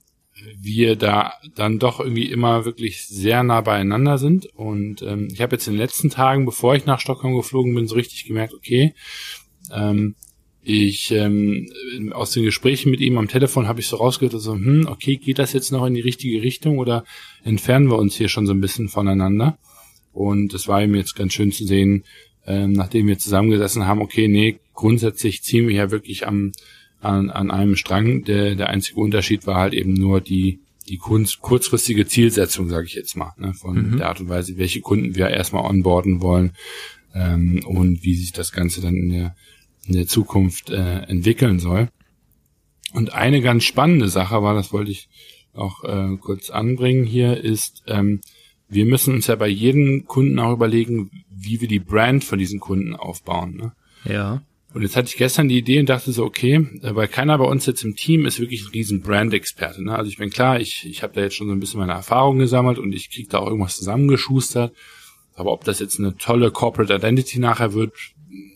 wir 0.59 0.95
da 0.95 1.33
dann 1.55 1.79
doch 1.79 1.99
irgendwie 1.99 2.29
immer 2.29 2.65
wirklich 2.65 3.07
sehr 3.07 3.43
nah 3.43 3.61
beieinander 3.61 4.17
sind. 4.17 4.47
Und 4.55 5.01
ähm, 5.01 5.29
ich 5.31 5.41
habe 5.41 5.55
jetzt 5.55 5.67
in 5.67 5.73
den 5.73 5.81
letzten 5.81 6.09
Tagen, 6.09 6.45
bevor 6.45 6.75
ich 6.75 6.85
nach 6.85 6.99
Stockholm 6.99 7.35
geflogen 7.35 7.73
bin, 7.73 7.87
so 7.87 7.95
richtig 7.95 8.25
gemerkt, 8.25 8.53
okay, 8.53 8.93
ähm, 9.73 10.15
ich 10.61 11.11
ähm, 11.11 11.71
aus 12.11 12.31
den 12.31 12.43
Gesprächen 12.43 12.89
mit 12.89 12.99
ihm 12.99 13.17
am 13.17 13.27
Telefon 13.27 13.67
habe 13.67 13.79
ich 13.79 13.87
so 13.87 13.97
rausgehört, 13.97 14.33
also, 14.33 14.53
hm, 14.53 14.87
okay, 14.89 15.17
geht 15.17 15.37
das 15.37 15.53
jetzt 15.53 15.71
noch 15.71 15.85
in 15.85 15.93
die 15.93 16.01
richtige 16.01 16.41
Richtung 16.41 16.79
oder 16.79 17.05
entfernen 17.43 17.89
wir 17.89 17.97
uns 17.97 18.15
hier 18.15 18.29
schon 18.29 18.47
so 18.47 18.53
ein 18.53 18.61
bisschen 18.61 18.89
voneinander? 18.89 19.59
Und 20.11 20.53
es 20.53 20.67
war 20.67 20.81
ihm 20.81 20.95
jetzt 20.95 21.15
ganz 21.15 21.33
schön 21.33 21.51
zu 21.51 21.65
sehen, 21.65 22.03
ähm, 22.47 22.71
nachdem 22.71 23.07
wir 23.07 23.19
zusammengesessen 23.19 23.85
haben, 23.85 24.01
okay, 24.01 24.27
nee, 24.27 24.59
grundsätzlich 24.73 25.43
ziehen 25.43 25.67
wir 25.67 25.75
ja 25.75 25.91
wirklich 25.91 26.27
am 26.27 26.51
an, 27.05 27.29
an 27.29 27.51
einem 27.51 27.75
Strang. 27.75 28.23
Der, 28.23 28.55
der 28.55 28.69
einzige 28.69 28.99
Unterschied 28.99 29.47
war 29.47 29.57
halt 29.57 29.73
eben 29.73 29.93
nur 29.93 30.21
die, 30.21 30.59
die 30.87 30.97
kurz, 30.97 31.39
kurzfristige 31.39 32.05
Zielsetzung, 32.05 32.69
sage 32.69 32.85
ich 32.87 32.93
jetzt 32.93 33.15
mal, 33.15 33.33
ne, 33.37 33.53
von 33.53 33.91
mhm. 33.91 33.97
der 33.97 34.07
Art 34.07 34.19
und 34.19 34.29
Weise, 34.29 34.57
welche 34.57 34.81
Kunden 34.81 35.15
wir 35.15 35.29
erstmal 35.29 35.65
onboarden 35.65 36.21
wollen 36.21 36.51
ähm, 37.13 37.61
und 37.65 38.03
wie 38.03 38.15
sich 38.15 38.33
das 38.33 38.51
Ganze 38.51 38.81
dann 38.81 38.95
in 38.95 39.09
der, 39.09 39.35
in 39.87 39.93
der 39.93 40.07
Zukunft 40.07 40.69
äh, 40.69 41.01
entwickeln 41.03 41.59
soll. 41.59 41.89
Und 42.93 43.13
eine 43.13 43.41
ganz 43.41 43.63
spannende 43.63 44.09
Sache 44.09 44.41
war, 44.41 44.53
das 44.53 44.71
wollte 44.71 44.91
ich 44.91 45.09
auch 45.53 45.83
äh, 45.83 46.17
kurz 46.17 46.49
anbringen 46.49 47.05
hier, 47.05 47.43
ist, 47.43 47.83
ähm, 47.87 48.21
wir 48.67 48.85
müssen 48.85 49.13
uns 49.13 49.27
ja 49.27 49.35
bei 49.35 49.47
jedem 49.47 50.05
Kunden 50.05 50.39
auch 50.39 50.53
überlegen, 50.53 51.11
wie 51.29 51.61
wir 51.61 51.67
die 51.67 51.79
Brand 51.79 52.23
von 52.23 52.39
diesen 52.39 52.59
Kunden 52.59 52.95
aufbauen. 52.95 53.55
Ne? 53.55 53.71
Ja. 54.05 54.41
Und 54.75 54.81
jetzt 54.81 54.97
hatte 54.97 55.07
ich 55.07 55.15
gestern 55.15 55.47
die 55.47 55.57
Idee 55.57 55.79
und 55.79 55.87
dachte 55.87 56.11
so, 56.11 56.25
okay, 56.25 56.67
weil 56.81 57.07
keiner 57.07 57.37
bei 57.37 57.45
uns 57.45 57.65
jetzt 57.65 57.85
im 57.85 57.95
Team 57.95 58.25
ist 58.25 58.41
wirklich 58.41 58.65
ein 58.65 58.71
riesen 58.71 58.99
Brand-Experte. 58.99 59.81
Ne? 59.81 59.95
Also 59.95 60.09
ich 60.09 60.17
bin 60.17 60.29
klar, 60.29 60.59
ich, 60.59 60.85
ich 60.85 61.01
habe 61.01 61.13
da 61.13 61.21
jetzt 61.21 61.37
schon 61.37 61.47
so 61.47 61.53
ein 61.53 61.61
bisschen 61.61 61.79
meine 61.79 61.93
Erfahrungen 61.93 62.39
gesammelt 62.39 62.77
und 62.77 62.91
ich 62.91 63.09
kriege 63.09 63.29
da 63.29 63.39
auch 63.39 63.47
irgendwas 63.47 63.77
zusammengeschustert. 63.77 64.75
Aber 65.33 65.53
ob 65.53 65.63
das 65.63 65.79
jetzt 65.79 65.97
eine 65.97 66.17
tolle 66.17 66.51
Corporate 66.51 66.93
Identity 66.93 67.39
nachher 67.39 67.71
wird, 67.71 67.93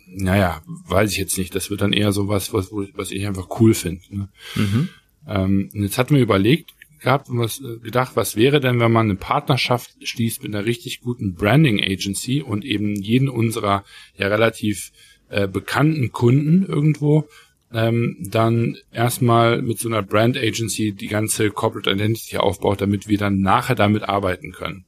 naja, 0.07 0.61
weiß 0.89 1.09
ich 1.13 1.19
jetzt 1.19 1.37
nicht. 1.37 1.55
Das 1.55 1.69
wird 1.69 1.79
dann 1.79 1.93
eher 1.93 2.11
so 2.11 2.27
was, 2.27 2.51
was, 2.51 2.69
was 2.69 3.11
ich 3.11 3.25
einfach 3.25 3.47
cool 3.61 3.73
finde. 3.73 4.01
Ne? 4.09 4.29
Mhm. 4.55 4.89
Ähm, 5.25 5.69
und 5.73 5.83
jetzt 5.83 5.97
hatten 5.97 6.15
wir 6.15 6.21
überlegt 6.21 6.73
gehabt 6.99 7.29
und 7.29 7.39
was 7.39 7.61
äh, 7.61 7.77
gedacht, 7.77 8.17
was 8.17 8.35
wäre 8.35 8.59
denn, 8.59 8.81
wenn 8.81 8.91
man 8.91 9.05
eine 9.05 9.15
Partnerschaft 9.15 9.95
schließt 10.05 10.43
mit 10.43 10.53
einer 10.53 10.65
richtig 10.65 10.99
guten 10.99 11.35
Branding 11.35 11.81
Agency 11.81 12.41
und 12.41 12.65
eben 12.65 12.95
jeden 12.95 13.29
unserer 13.29 13.85
ja 14.17 14.27
relativ 14.27 14.91
äh, 15.29 15.47
bekannten 15.47 16.11
Kunden 16.11 16.65
irgendwo 16.65 17.27
ähm, 17.71 18.17
dann 18.19 18.77
erstmal 18.91 19.61
mit 19.61 19.79
so 19.79 19.89
einer 19.89 20.01
Brand 20.01 20.37
Agency 20.37 20.91
die 20.91 21.07
ganze 21.07 21.51
Corporate 21.51 21.91
Identity 21.91 22.37
aufbaut, 22.37 22.81
damit 22.81 23.07
wir 23.07 23.17
dann 23.17 23.41
nachher 23.41 23.75
damit 23.75 24.03
arbeiten 24.03 24.51
können. 24.51 24.85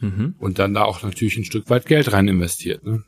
mhm. 0.00 0.34
und 0.38 0.58
dann 0.58 0.74
da 0.74 0.84
auch 0.84 1.02
natürlich 1.02 1.36
ein 1.36 1.44
Stück 1.44 1.70
weit 1.70 1.86
Geld 1.86 2.12
rein 2.12 2.28
investiert. 2.28 2.84
Ne? 2.84 3.04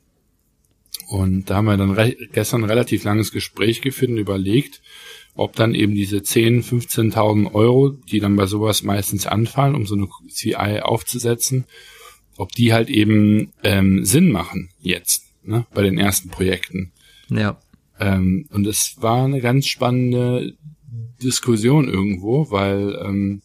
Und 1.09 1.51
da 1.51 1.57
haben 1.57 1.67
wir 1.67 1.77
dann 1.77 1.93
re 1.93 2.17
gestern 2.33 2.63
ein 2.63 2.71
relativ 2.71 3.05
langes 3.05 3.33
Gespräch 3.33 3.81
geführt 3.81 4.11
und 4.11 4.19
überlegt, 4.19 4.81
ob 5.35 5.55
dann 5.55 5.75
eben 5.75 5.95
diese 5.95 6.23
10, 6.23 6.63
15.000 6.63 7.55
Euro, 7.55 7.91
die 7.91 8.21
dann 8.21 8.37
bei 8.37 8.47
sowas 8.47 8.83
meistens 8.83 9.27
anfallen, 9.27 9.75
um 9.75 9.87
so 9.87 9.95
eine 9.95 10.09
CI 10.29 10.81
aufzusetzen, 10.83 11.65
ob 12.37 12.53
die 12.53 12.73
halt 12.73 12.89
eben 12.89 13.53
ähm, 13.63 14.05
Sinn 14.05 14.31
machen 14.31 14.71
jetzt, 14.81 15.28
ne, 15.43 15.67
bei 15.75 15.83
den 15.83 15.99
ersten 15.99 16.29
Projekten. 16.29 16.93
Ja. 17.29 17.59
Ähm, 18.01 18.47
und 18.51 18.67
es 18.67 18.97
war 19.01 19.25
eine 19.25 19.41
ganz 19.41 19.67
spannende 19.67 20.55
Diskussion 21.23 21.89
irgendwo, 21.89 22.51
weil 22.51 22.99
ähm, 23.05 23.43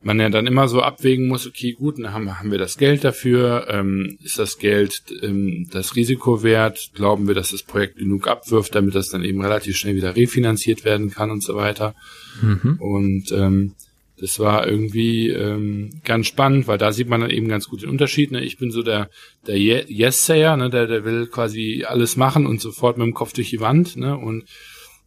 man 0.00 0.20
ja 0.20 0.30
dann 0.30 0.46
immer 0.46 0.68
so 0.68 0.80
abwägen 0.80 1.26
muss, 1.26 1.46
okay, 1.46 1.72
gut, 1.72 1.98
dann 1.98 2.12
haben, 2.12 2.38
haben 2.38 2.50
wir 2.50 2.58
das 2.58 2.78
Geld 2.78 3.04
dafür, 3.04 3.66
ähm, 3.68 4.18
ist 4.22 4.38
das 4.38 4.58
Geld 4.58 5.02
ähm, 5.22 5.68
das 5.72 5.96
Risiko 5.96 6.42
wert, 6.42 6.90
glauben 6.94 7.26
wir, 7.26 7.34
dass 7.34 7.50
das 7.50 7.62
Projekt 7.62 7.96
genug 7.96 8.28
abwirft, 8.28 8.74
damit 8.74 8.94
das 8.94 9.08
dann 9.08 9.24
eben 9.24 9.40
relativ 9.40 9.76
schnell 9.76 9.96
wieder 9.96 10.14
refinanziert 10.14 10.84
werden 10.84 11.10
kann 11.10 11.30
und 11.30 11.42
so 11.42 11.56
weiter. 11.56 11.94
Mhm. 12.40 12.76
Und 12.80 13.32
ähm, 13.32 13.74
das 14.20 14.38
war 14.38 14.66
irgendwie 14.66 15.28
ähm, 15.30 15.90
ganz 16.04 16.26
spannend, 16.26 16.66
weil 16.66 16.78
da 16.78 16.92
sieht 16.92 17.08
man 17.08 17.20
dann 17.20 17.30
eben 17.30 17.48
ganz 17.48 17.68
gut 17.68 17.82
den 17.82 17.90
Unterschied. 17.90 18.32
Ne? 18.32 18.42
Ich 18.42 18.58
bin 18.58 18.70
so 18.70 18.82
der, 18.82 19.10
der 19.46 19.58
Yes-Sayer, 19.58 20.56
ne? 20.56 20.70
der, 20.70 20.86
der 20.86 21.04
will 21.04 21.26
quasi 21.26 21.84
alles 21.86 22.16
machen 22.16 22.46
und 22.46 22.60
sofort 22.60 22.98
mit 22.98 23.06
dem 23.06 23.14
Kopf 23.14 23.32
durch 23.32 23.50
die 23.50 23.60
Wand. 23.60 23.96
Ne? 23.96 24.16
Und 24.16 24.44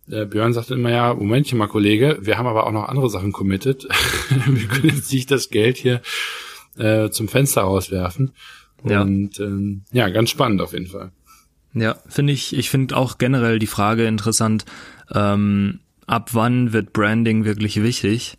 der 0.08 0.26
Björn 0.26 0.54
sagte 0.54 0.76
immer, 0.76 0.92
ja, 0.92 1.14
Momentchen 1.14 1.58
mal, 1.58 1.68
Kollege, 1.68 2.20
wir 2.22 2.38
haben 2.38 2.48
aber 2.48 2.66
auch 2.66 2.72
noch 2.72 2.88
andere 2.88 3.10
Sachen 3.10 3.32
committed. 3.32 3.84
wir 4.48 4.68
können 4.68 4.96
jetzt 4.96 5.12
nicht 5.12 5.30
das 5.30 5.50
Geld 5.50 5.78
hier 5.78 6.02
äh, 6.78 7.10
zum 7.10 7.28
Fenster 7.28 7.62
rauswerfen. 7.62 8.34
Ja. 8.84 9.02
Und 9.02 9.40
ähm, 9.40 9.84
ja, 9.92 10.10
ganz 10.10 10.30
spannend 10.30 10.62
auf 10.62 10.74
jeden 10.74 10.88
Fall. 10.88 11.12
Ja, 11.74 11.98
finde 12.08 12.34
ich, 12.34 12.56
ich 12.56 12.70
finde 12.70 12.98
auch 12.98 13.18
generell 13.18 13.60
die 13.60 13.68
Frage 13.68 14.06
interessant, 14.06 14.66
ähm, 15.14 15.80
ab 16.08 16.32
wann 16.34 16.74
wird 16.74 16.94
Branding 16.94 17.46
wirklich 17.46 17.82
wichtig? 17.82 18.38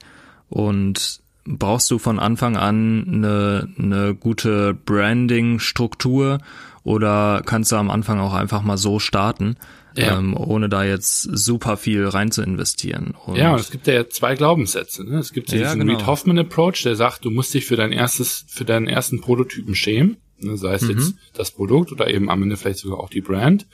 Und 0.53 1.21
brauchst 1.45 1.91
du 1.91 1.99
von 1.99 2.19
Anfang 2.19 2.57
an 2.57 3.05
eine, 3.09 3.69
eine 3.79 4.15
gute 4.15 4.75
Branding-Struktur 4.75 6.38
oder 6.85 7.43
kannst 7.45 7.73
du 7.73 7.77
am 7.77 7.91
Anfang 7.91 8.21
auch 8.21 8.35
einfach 8.35 8.62
mal 8.62 8.77
so 8.77 8.99
starten? 8.99 9.57
ja. 9.97 10.19
ähm, 10.19 10.37
ohne 10.37 10.69
da 10.69 10.85
jetzt 10.85 11.23
super 11.23 11.77
viel 11.77 12.07
rein 12.07 12.31
zu 12.31 12.43
investieren. 12.43 13.15
Und 13.27 13.37
ja, 13.37 13.53
und 13.53 13.61
es 13.61 13.71
gibt 13.71 13.87
ja 13.87 14.09
zwei 14.09 14.35
Glaubenssätze. 14.35 15.05
Ne? 15.05 15.19
Es 15.19 15.33
gibt 15.33 15.53
ja 15.53 15.59
diesen 15.59 15.81
genau. 15.81 15.99
Reed 15.99 16.07
Hoffman 16.07 16.38
Approach, 16.38 16.83
der 16.83 16.97
sagt, 16.97 17.25
du 17.25 17.31
musst 17.31 17.53
dich 17.55 17.67
für 17.67 17.77
dein 17.77 17.93
erstes, 17.93 18.45
für 18.49 18.65
deinen 18.65 18.88
ersten 18.88 19.21
Prototypen 19.21 19.75
schämen, 19.75 20.17
ne? 20.38 20.57
sei 20.57 20.75
es 20.75 20.83
mhm. 20.83 20.91
jetzt 20.91 21.15
das 21.35 21.51
Produkt 21.51 21.93
oder 21.93 22.09
eben 22.09 22.31
am 22.31 22.43
Ende 22.43 22.57
vielleicht 22.57 22.79
sogar 22.79 23.01
auch 23.01 23.11
die 23.11 23.21
Brand. 23.21 23.67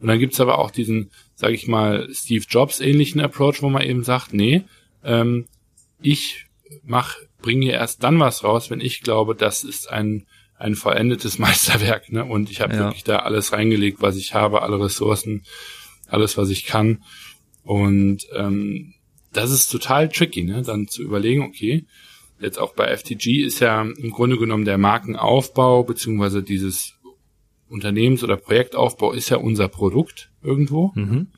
Und 0.00 0.08
dann 0.08 0.18
gibt's 0.18 0.40
aber 0.40 0.58
auch 0.58 0.70
diesen, 0.70 1.10
sage 1.34 1.54
ich 1.54 1.66
mal, 1.68 2.08
Steve 2.12 2.44
Jobs 2.48 2.80
ähnlichen 2.80 3.20
Approach, 3.20 3.62
wo 3.62 3.70
man 3.70 3.82
eben 3.82 4.04
sagt, 4.04 4.34
nee, 4.34 4.62
ähm, 5.02 5.46
ich 6.00 6.46
mach, 6.84 7.16
bringe 7.40 7.70
erst 7.70 8.02
dann 8.02 8.18
was 8.20 8.44
raus, 8.44 8.70
wenn 8.70 8.80
ich 8.80 9.02
glaube, 9.02 9.34
das 9.34 9.64
ist 9.64 9.90
ein 9.90 10.26
ein 10.58 10.74
vollendetes 10.74 11.38
Meisterwerk, 11.38 12.10
ne? 12.10 12.24
Und 12.24 12.50
ich 12.50 12.60
habe 12.60 12.74
ja. 12.74 12.78
wirklich 12.80 13.04
da 13.04 13.18
alles 13.18 13.52
reingelegt, 13.52 14.00
was 14.00 14.16
ich 14.16 14.34
habe, 14.34 14.62
alle 14.62 14.80
Ressourcen, 14.80 15.44
alles, 16.08 16.36
was 16.36 16.50
ich 16.50 16.66
kann. 16.66 17.02
Und 17.62 18.26
ähm, 18.34 18.94
das 19.32 19.50
ist 19.50 19.68
total 19.68 20.08
tricky, 20.08 20.44
ne? 20.44 20.62
Dann 20.62 20.88
zu 20.88 21.02
überlegen, 21.02 21.42
okay, 21.42 21.84
jetzt 22.40 22.58
auch 22.58 22.74
bei 22.74 22.96
FTG 22.96 23.44
ist 23.44 23.60
ja 23.60 23.82
im 23.82 24.10
Grunde 24.10 24.38
genommen 24.38 24.64
der 24.64 24.78
Markenaufbau 24.78 25.84
beziehungsweise 25.84 26.42
dieses 26.42 26.94
Unternehmens- 27.68 28.22
oder 28.22 28.36
Projektaufbau 28.36 29.12
ist 29.12 29.28
ja 29.28 29.38
unser 29.38 29.68
Produkt 29.68 30.30
irgendwo. 30.42 30.92
Mhm. 30.94 31.28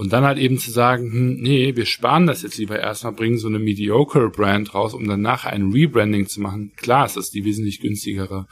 Und 0.00 0.14
dann 0.14 0.24
halt 0.24 0.38
eben 0.38 0.56
zu 0.56 0.70
sagen, 0.70 1.12
hm, 1.12 1.42
nee, 1.42 1.76
wir 1.76 1.84
sparen 1.84 2.26
das 2.26 2.40
jetzt 2.40 2.56
lieber 2.56 2.80
erstmal, 2.80 3.12
bringen 3.12 3.36
so 3.36 3.48
eine 3.48 3.58
mediocre 3.58 4.30
Brand 4.30 4.72
raus, 4.72 4.94
um 4.94 5.06
danach 5.06 5.44
ein 5.44 5.72
Rebranding 5.72 6.26
zu 6.26 6.40
machen. 6.40 6.72
Klar, 6.76 7.04
es 7.04 7.18
ist 7.18 7.34
die 7.34 7.44
wesentlich 7.44 7.80
günstigere 7.82 8.46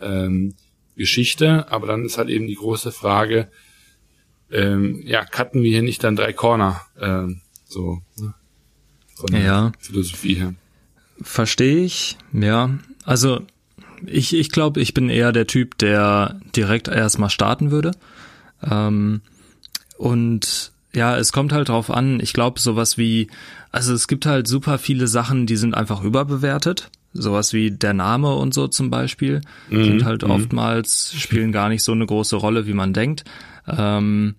ähm, 0.00 0.56
Geschichte, 0.96 1.70
aber 1.70 1.86
dann 1.86 2.04
ist 2.04 2.18
halt 2.18 2.28
eben 2.28 2.48
die 2.48 2.56
große 2.56 2.90
Frage, 2.90 3.52
ähm, 4.50 5.00
ja, 5.04 5.24
cutten 5.24 5.62
wir 5.62 5.70
hier 5.70 5.82
nicht 5.82 6.02
dann 6.02 6.16
drei 6.16 6.32
Corner, 6.32 6.80
ähm, 7.00 7.40
so, 7.68 8.00
ne? 8.18 8.34
von 9.14 9.30
der 9.30 9.42
ja. 9.42 9.72
Philosophie 9.78 10.34
her. 10.34 10.54
Verstehe 11.22 11.84
ich, 11.84 12.18
ja. 12.32 12.80
Also 13.04 13.42
ich, 14.06 14.34
ich 14.34 14.50
glaube, 14.50 14.80
ich 14.80 14.92
bin 14.92 15.08
eher 15.08 15.30
der 15.30 15.46
Typ, 15.46 15.78
der 15.78 16.40
direkt 16.56 16.88
erstmal 16.88 17.30
starten 17.30 17.70
würde. 17.70 17.92
Ähm, 18.68 19.20
und 19.96 20.72
ja, 20.92 21.16
es 21.16 21.32
kommt 21.32 21.52
halt 21.52 21.68
drauf 21.68 21.90
an. 21.90 22.20
Ich 22.20 22.32
glaube, 22.32 22.60
sowas 22.60 22.98
wie, 22.98 23.28
also 23.70 23.94
es 23.94 24.08
gibt 24.08 24.26
halt 24.26 24.48
super 24.48 24.78
viele 24.78 25.06
Sachen, 25.06 25.46
die 25.46 25.56
sind 25.56 25.74
einfach 25.74 26.02
überbewertet. 26.02 26.90
Sowas 27.12 27.52
wie 27.52 27.70
der 27.72 27.92
Name 27.92 28.34
und 28.34 28.54
so 28.54 28.68
zum 28.68 28.90
Beispiel 28.90 29.40
mhm. 29.68 29.84
sind 29.84 30.04
halt 30.04 30.22
mhm. 30.22 30.30
oftmals, 30.30 31.12
spielen 31.16 31.52
gar 31.52 31.68
nicht 31.68 31.82
so 31.82 31.92
eine 31.92 32.06
große 32.06 32.36
Rolle, 32.36 32.66
wie 32.66 32.72
man 32.72 32.92
denkt. 32.92 33.24
Ähm, 33.66 34.36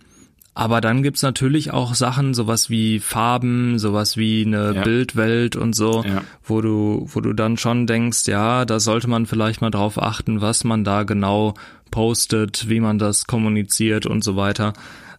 aber 0.54 0.82
dann 0.82 1.02
gibt's 1.02 1.22
natürlich 1.22 1.72
auch 1.72 1.96
Sachen, 1.96 2.34
sowas 2.34 2.70
wie 2.70 3.00
Farben, 3.00 3.80
sowas 3.80 4.18
wie 4.18 4.46
eine 4.46 4.74
ja. 4.76 4.84
Bildwelt 4.84 5.56
und 5.56 5.74
so, 5.74 6.04
ja. 6.06 6.24
wo 6.44 6.60
du, 6.62 7.08
wo 7.08 7.22
du 7.22 7.32
dann 7.34 7.58
schon 7.58 7.88
denkst, 7.88 8.28
ja, 8.28 8.66
da 8.66 8.80
sollte 8.82 9.10
man 9.10 9.26
vielleicht 9.26 9.62
mal 9.62 9.72
drauf 9.72 10.02
achten, 10.02 10.42
was 10.42 10.66
man 10.66 10.84
da 10.84 11.04
genau 11.04 11.54
postet, 11.90 12.68
wie 12.68 12.82
man 12.82 13.00
das 13.00 13.28
kommuniziert 13.28 14.06
und 14.06 14.24
so 14.24 14.36
weiter. 14.36 14.74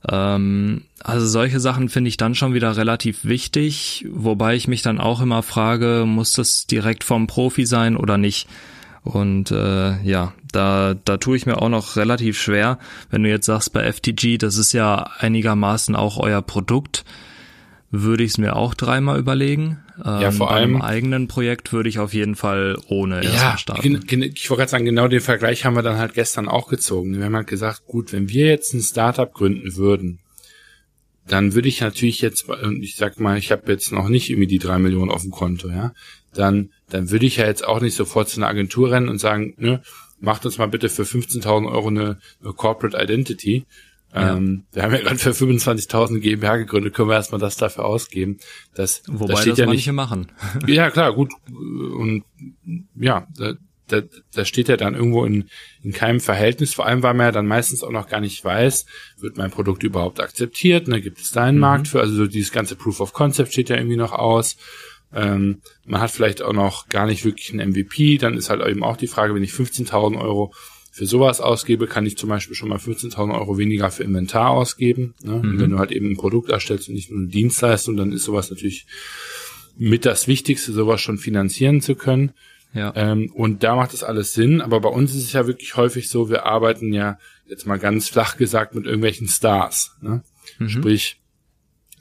Ähm, 0.09 0.83
also 1.03 1.27
solche 1.27 1.61
Sachen 1.61 1.89
finde 1.89 2.09
ich 2.09 2.17
dann 2.17 2.35
schon 2.35 2.55
wieder 2.55 2.77
relativ 2.77 3.25
wichtig, 3.25 4.07
wobei 4.11 4.57
ich 4.57 4.69
mich 4.69 4.83
dann 4.83 5.01
auch 5.01 5.21
immer 5.21 5.43
frage, 5.43 6.05
muss 6.07 6.33
das 6.33 6.67
direkt 6.67 7.05
vom 7.05 7.27
Profi 7.27 7.67
sein 7.67 7.97
oder 7.97 8.19
nicht? 8.19 8.49
Und 9.05 9.51
äh, 9.51 10.01
ja, 10.03 10.33
da, 10.53 10.95
da 10.95 11.17
tue 11.17 11.37
ich 11.37 11.47
mir 11.47 11.61
auch 11.61 11.69
noch 11.69 11.97
relativ 11.97 12.41
schwer, 12.41 12.79
wenn 13.11 13.23
du 13.23 13.29
jetzt 13.29 13.47
sagst 13.47 13.73
bei 13.73 13.91
FTG, 13.91 14.39
das 14.39 14.57
ist 14.57 14.73
ja 14.73 15.11
einigermaßen 15.19 15.97
auch 15.97 16.19
euer 16.19 16.43
Produkt, 16.43 17.05
würde 17.93 18.25
ich 18.25 18.33
es 18.33 18.39
mir 18.39 18.57
auch 18.57 18.75
dreimal 18.75 19.19
überlegen. 19.19 19.79
Ähm, 19.99 20.21
ja, 20.23 20.31
vor 20.33 20.51
allem. 20.51 20.73
Beim 20.73 20.83
eigenen 20.83 21.29
Projekt 21.29 21.73
würde 21.73 21.91
ich 21.91 21.99
auf 21.99 22.15
jeden 22.15 22.35
Fall 22.35 22.77
ohne 22.89 23.23
ja, 23.23 23.59
starten. 23.59 24.01
Ich 24.09 24.51
wollte 24.51 24.61
gerade 24.61 24.71
sagen, 24.71 24.87
genau 24.87 25.09
den 25.09 25.21
Vergleich 25.21 25.65
haben 25.65 25.77
wir 25.77 25.83
dann 25.83 25.99
halt 25.99 26.15
gestern 26.15 26.49
auch 26.49 26.69
gezogen. 26.69 27.17
Wir 27.17 27.27
haben 27.27 27.37
halt 27.37 27.47
gesagt, 27.47 27.87
gut, 27.87 28.13
wenn 28.13 28.31
wir 28.31 28.47
jetzt 28.47 28.73
ein 28.73 28.81
Startup 28.81 29.33
gründen 29.33 29.77
würden, 29.77 30.21
dann 31.29 31.55
würde 31.55 31.69
ich 31.69 31.81
natürlich 31.81 32.21
jetzt, 32.23 32.47
ich 32.81 32.97
sag 32.97 33.21
mal, 33.21 33.39
ich 33.39 33.53
habe 33.53 33.71
jetzt 33.71 33.93
noch 33.93 34.09
nicht 34.09 34.31
irgendwie 34.31 34.49
die 34.49 34.59
drei 34.59 34.79
Millionen 34.79 35.11
auf 35.11 35.23
dem 35.23 35.31
Konto, 35.31 35.69
ja, 35.69 35.93
dann, 36.35 36.71
dann 36.89 37.11
würde 37.11 37.27
ich 37.27 37.37
ja 37.37 37.47
jetzt 37.47 37.65
auch 37.65 37.81
nicht 37.81 37.95
sofort 37.95 38.29
zu 38.29 38.41
einer 38.41 38.49
Agentur 38.49 38.91
rennen 38.91 39.09
und 39.09 39.19
sagen, 39.19 39.55
ne, 39.59 39.83
macht 40.19 40.47
uns 40.47 40.59
mal 40.59 40.67
bitte 40.67 40.89
für 40.89 41.03
15.000 41.03 41.71
Euro 41.71 41.89
eine, 41.89 42.19
eine 42.43 42.53
Corporate 42.55 42.97
Identity 43.01 43.67
ja. 44.15 44.37
Ähm, 44.37 44.65
wir 44.73 44.83
haben 44.83 44.93
ja 44.93 45.01
gerade 45.01 45.19
für 45.19 45.31
25.000 45.31 46.21
GmbH 46.21 46.57
gegründet, 46.57 46.95
können 46.95 47.09
wir 47.09 47.15
erstmal 47.15 47.41
das 47.41 47.57
dafür 47.57 47.85
ausgeben. 47.85 48.39
Das, 48.75 49.03
Wobei 49.07 49.33
das, 49.33 49.41
steht 49.41 49.53
das 49.53 49.59
ja 49.61 49.67
manche 49.67 49.91
nicht, 49.91 49.97
machen. 49.97 50.33
ja, 50.67 50.91
klar, 50.91 51.15
gut. 51.15 51.33
Und 51.49 52.25
ja, 52.95 53.27
da, 53.37 53.55
da, 53.89 54.03
da 54.35 54.45
steht 54.45 54.69
ja 54.69 54.77
dann 54.77 54.95
irgendwo 54.95 55.25
in, 55.25 55.49
in 55.83 55.93
keinem 55.93 56.21
Verhältnis, 56.21 56.75
vor 56.75 56.87
allem 56.87 57.03
weil 57.03 57.15
man 57.15 57.27
ja 57.27 57.33
dann 57.33 57.47
meistens 57.47 57.83
auch 57.83 57.91
noch 57.91 58.09
gar 58.09 58.21
nicht 58.21 58.45
weiß, 58.45 58.87
wird 59.19 59.39
mein 59.39 59.51
Produkt 59.51 59.83
überhaupt 59.83 60.21
akzeptiert, 60.21 60.89
ne, 60.89 61.01
gibt 61.01 61.21
es 61.21 61.31
da 61.31 61.45
einen 61.45 61.57
mhm. 61.57 61.63
Markt 61.63 61.89
für, 61.89 62.01
also 62.01 62.15
so 62.15 62.27
dieses 62.27 62.53
ganze 62.53 62.77
Proof 62.77 63.01
of 63.01 63.13
Concept 63.13 63.53
steht 63.53 63.71
ja 63.71 63.77
irgendwie 63.77 63.97
noch 63.97 64.13
aus. 64.13 64.57
Ähm, 65.15 65.61
man 65.85 66.01
hat 66.01 66.11
vielleicht 66.11 66.43
auch 66.43 66.55
noch 66.55 66.89
gar 66.89 67.07
nicht 67.07 67.25
wirklich 67.25 67.53
einen 67.53 67.71
MVP, 67.71 68.19
dann 68.19 68.35
ist 68.35 68.51
halt 68.51 68.67
eben 68.67 68.83
auch 68.83 68.97
die 68.97 69.09
Frage, 69.09 69.35
wenn 69.35 69.43
ich 69.43 69.53
15.000 69.53 70.19
Euro 70.19 70.55
für 70.95 71.07
sowas 71.07 71.41
ausgebe, 71.41 71.87
kann 71.87 72.05
ich 72.05 72.19
zum 72.19 72.29
Beispiel 72.29 72.55
schon 72.55 72.69
mal 72.69 72.77
15.000 72.77 73.35
Euro 73.35 73.57
weniger 73.57 73.91
für 73.91 74.05
Inventar 74.05 74.51
ausgeben. 74.51 75.15
Ne? 75.25 75.37
Mhm. 75.43 75.59
wenn 75.59 75.71
du 75.71 75.79
halt 75.79 75.91
eben 75.91 76.11
ein 76.11 76.17
Produkt 76.19 76.51
erstellst 76.51 76.89
und 76.89 76.95
nicht 76.95 77.11
nur 77.11 77.19
eine 77.19 77.29
Dienstleistung, 77.29 77.97
dann 77.97 78.13
ist 78.13 78.25
sowas 78.25 78.51
natürlich 78.51 78.87
mit 79.79 80.05
das 80.05 80.29
Wichtigste, 80.29 80.71
sowas 80.71 81.01
schon 81.01 81.17
finanzieren 81.17 81.81
zu 81.81 81.95
können. 81.95 82.33
Ja. 82.75 82.93
Ähm, 82.95 83.33
und 83.33 83.63
da 83.63 83.75
macht 83.75 83.95
das 83.95 84.05
alles 84.05 84.35
Sinn. 84.35 84.61
Aber 84.61 84.81
bei 84.81 84.91
uns 84.91 85.15
ist 85.15 85.25
es 85.25 85.33
ja 85.33 85.47
wirklich 85.47 85.77
häufig 85.77 86.11
so, 86.11 86.29
wir 86.29 86.45
arbeiten 86.45 86.93
ja 86.93 87.19
jetzt 87.47 87.67
mal 87.67 87.79
ganz 87.79 88.11
flach 88.11 88.37
gesagt 88.37 88.75
mit 88.75 88.85
irgendwelchen 88.85 89.29
Stars. 89.29 89.97
Ne? 90.03 90.23
Mhm. 90.59 90.69
Sprich, 90.69 91.23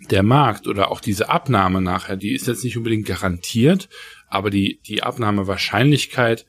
der 0.10 0.24
Markt 0.24 0.68
oder 0.68 0.92
auch 0.92 1.00
diese 1.00 1.30
Abnahme 1.30 1.82
nachher, 1.82 2.18
die 2.18 2.34
ist 2.34 2.48
jetzt 2.48 2.66
nicht 2.66 2.76
unbedingt 2.76 3.06
garantiert, 3.06 3.88
aber 4.28 4.50
die, 4.50 4.82
die 4.86 5.02
Abnahmewahrscheinlichkeit 5.02 6.46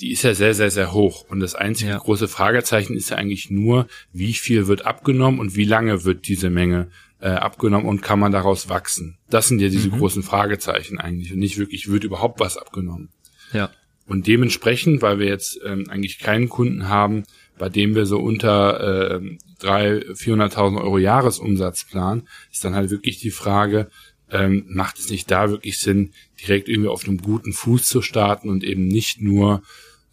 die 0.00 0.12
ist 0.12 0.22
ja 0.22 0.34
sehr, 0.34 0.54
sehr, 0.54 0.70
sehr 0.70 0.92
hoch. 0.92 1.24
Und 1.28 1.40
das 1.40 1.54
einzige 1.54 1.90
ja. 1.90 1.98
große 1.98 2.28
Fragezeichen 2.28 2.94
ist 2.94 3.10
ja 3.10 3.16
eigentlich 3.16 3.50
nur, 3.50 3.86
wie 4.12 4.34
viel 4.34 4.66
wird 4.66 4.86
abgenommen 4.86 5.40
und 5.40 5.56
wie 5.56 5.64
lange 5.64 6.04
wird 6.04 6.28
diese 6.28 6.50
Menge 6.50 6.88
äh, 7.20 7.28
abgenommen 7.28 7.86
und 7.86 8.02
kann 8.02 8.20
man 8.20 8.32
daraus 8.32 8.68
wachsen. 8.68 9.18
Das 9.30 9.48
sind 9.48 9.60
ja 9.60 9.68
diese 9.68 9.88
mhm. 9.88 9.98
großen 9.98 10.22
Fragezeichen 10.22 10.98
eigentlich 10.98 11.32
und 11.32 11.38
nicht 11.38 11.58
wirklich, 11.58 11.90
wird 11.90 12.04
überhaupt 12.04 12.40
was 12.40 12.56
abgenommen. 12.56 13.08
Ja. 13.52 13.70
Und 14.06 14.26
dementsprechend, 14.26 15.02
weil 15.02 15.18
wir 15.18 15.26
jetzt 15.26 15.58
ähm, 15.64 15.86
eigentlich 15.88 16.18
keinen 16.18 16.48
Kunden 16.48 16.88
haben, 16.88 17.24
bei 17.58 17.68
dem 17.68 17.94
wir 17.94 18.06
so 18.06 18.18
unter 18.18 19.16
äh, 19.16 19.20
300.000, 19.62 20.16
400.000 20.16 20.82
Euro 20.82 20.98
Jahresumsatz 20.98 21.84
planen, 21.84 22.28
ist 22.52 22.64
dann 22.64 22.74
halt 22.74 22.90
wirklich 22.90 23.18
die 23.18 23.30
Frage, 23.30 23.90
ähm, 24.30 24.64
macht 24.68 24.98
es 24.98 25.10
nicht 25.10 25.30
da 25.30 25.50
wirklich 25.50 25.78
Sinn, 25.78 26.12
direkt 26.40 26.68
irgendwie 26.68 26.88
auf 26.88 27.04
einem 27.04 27.18
guten 27.18 27.52
Fuß 27.52 27.84
zu 27.84 28.02
starten 28.02 28.48
und 28.48 28.64
eben 28.64 28.86
nicht 28.88 29.20
nur 29.20 29.62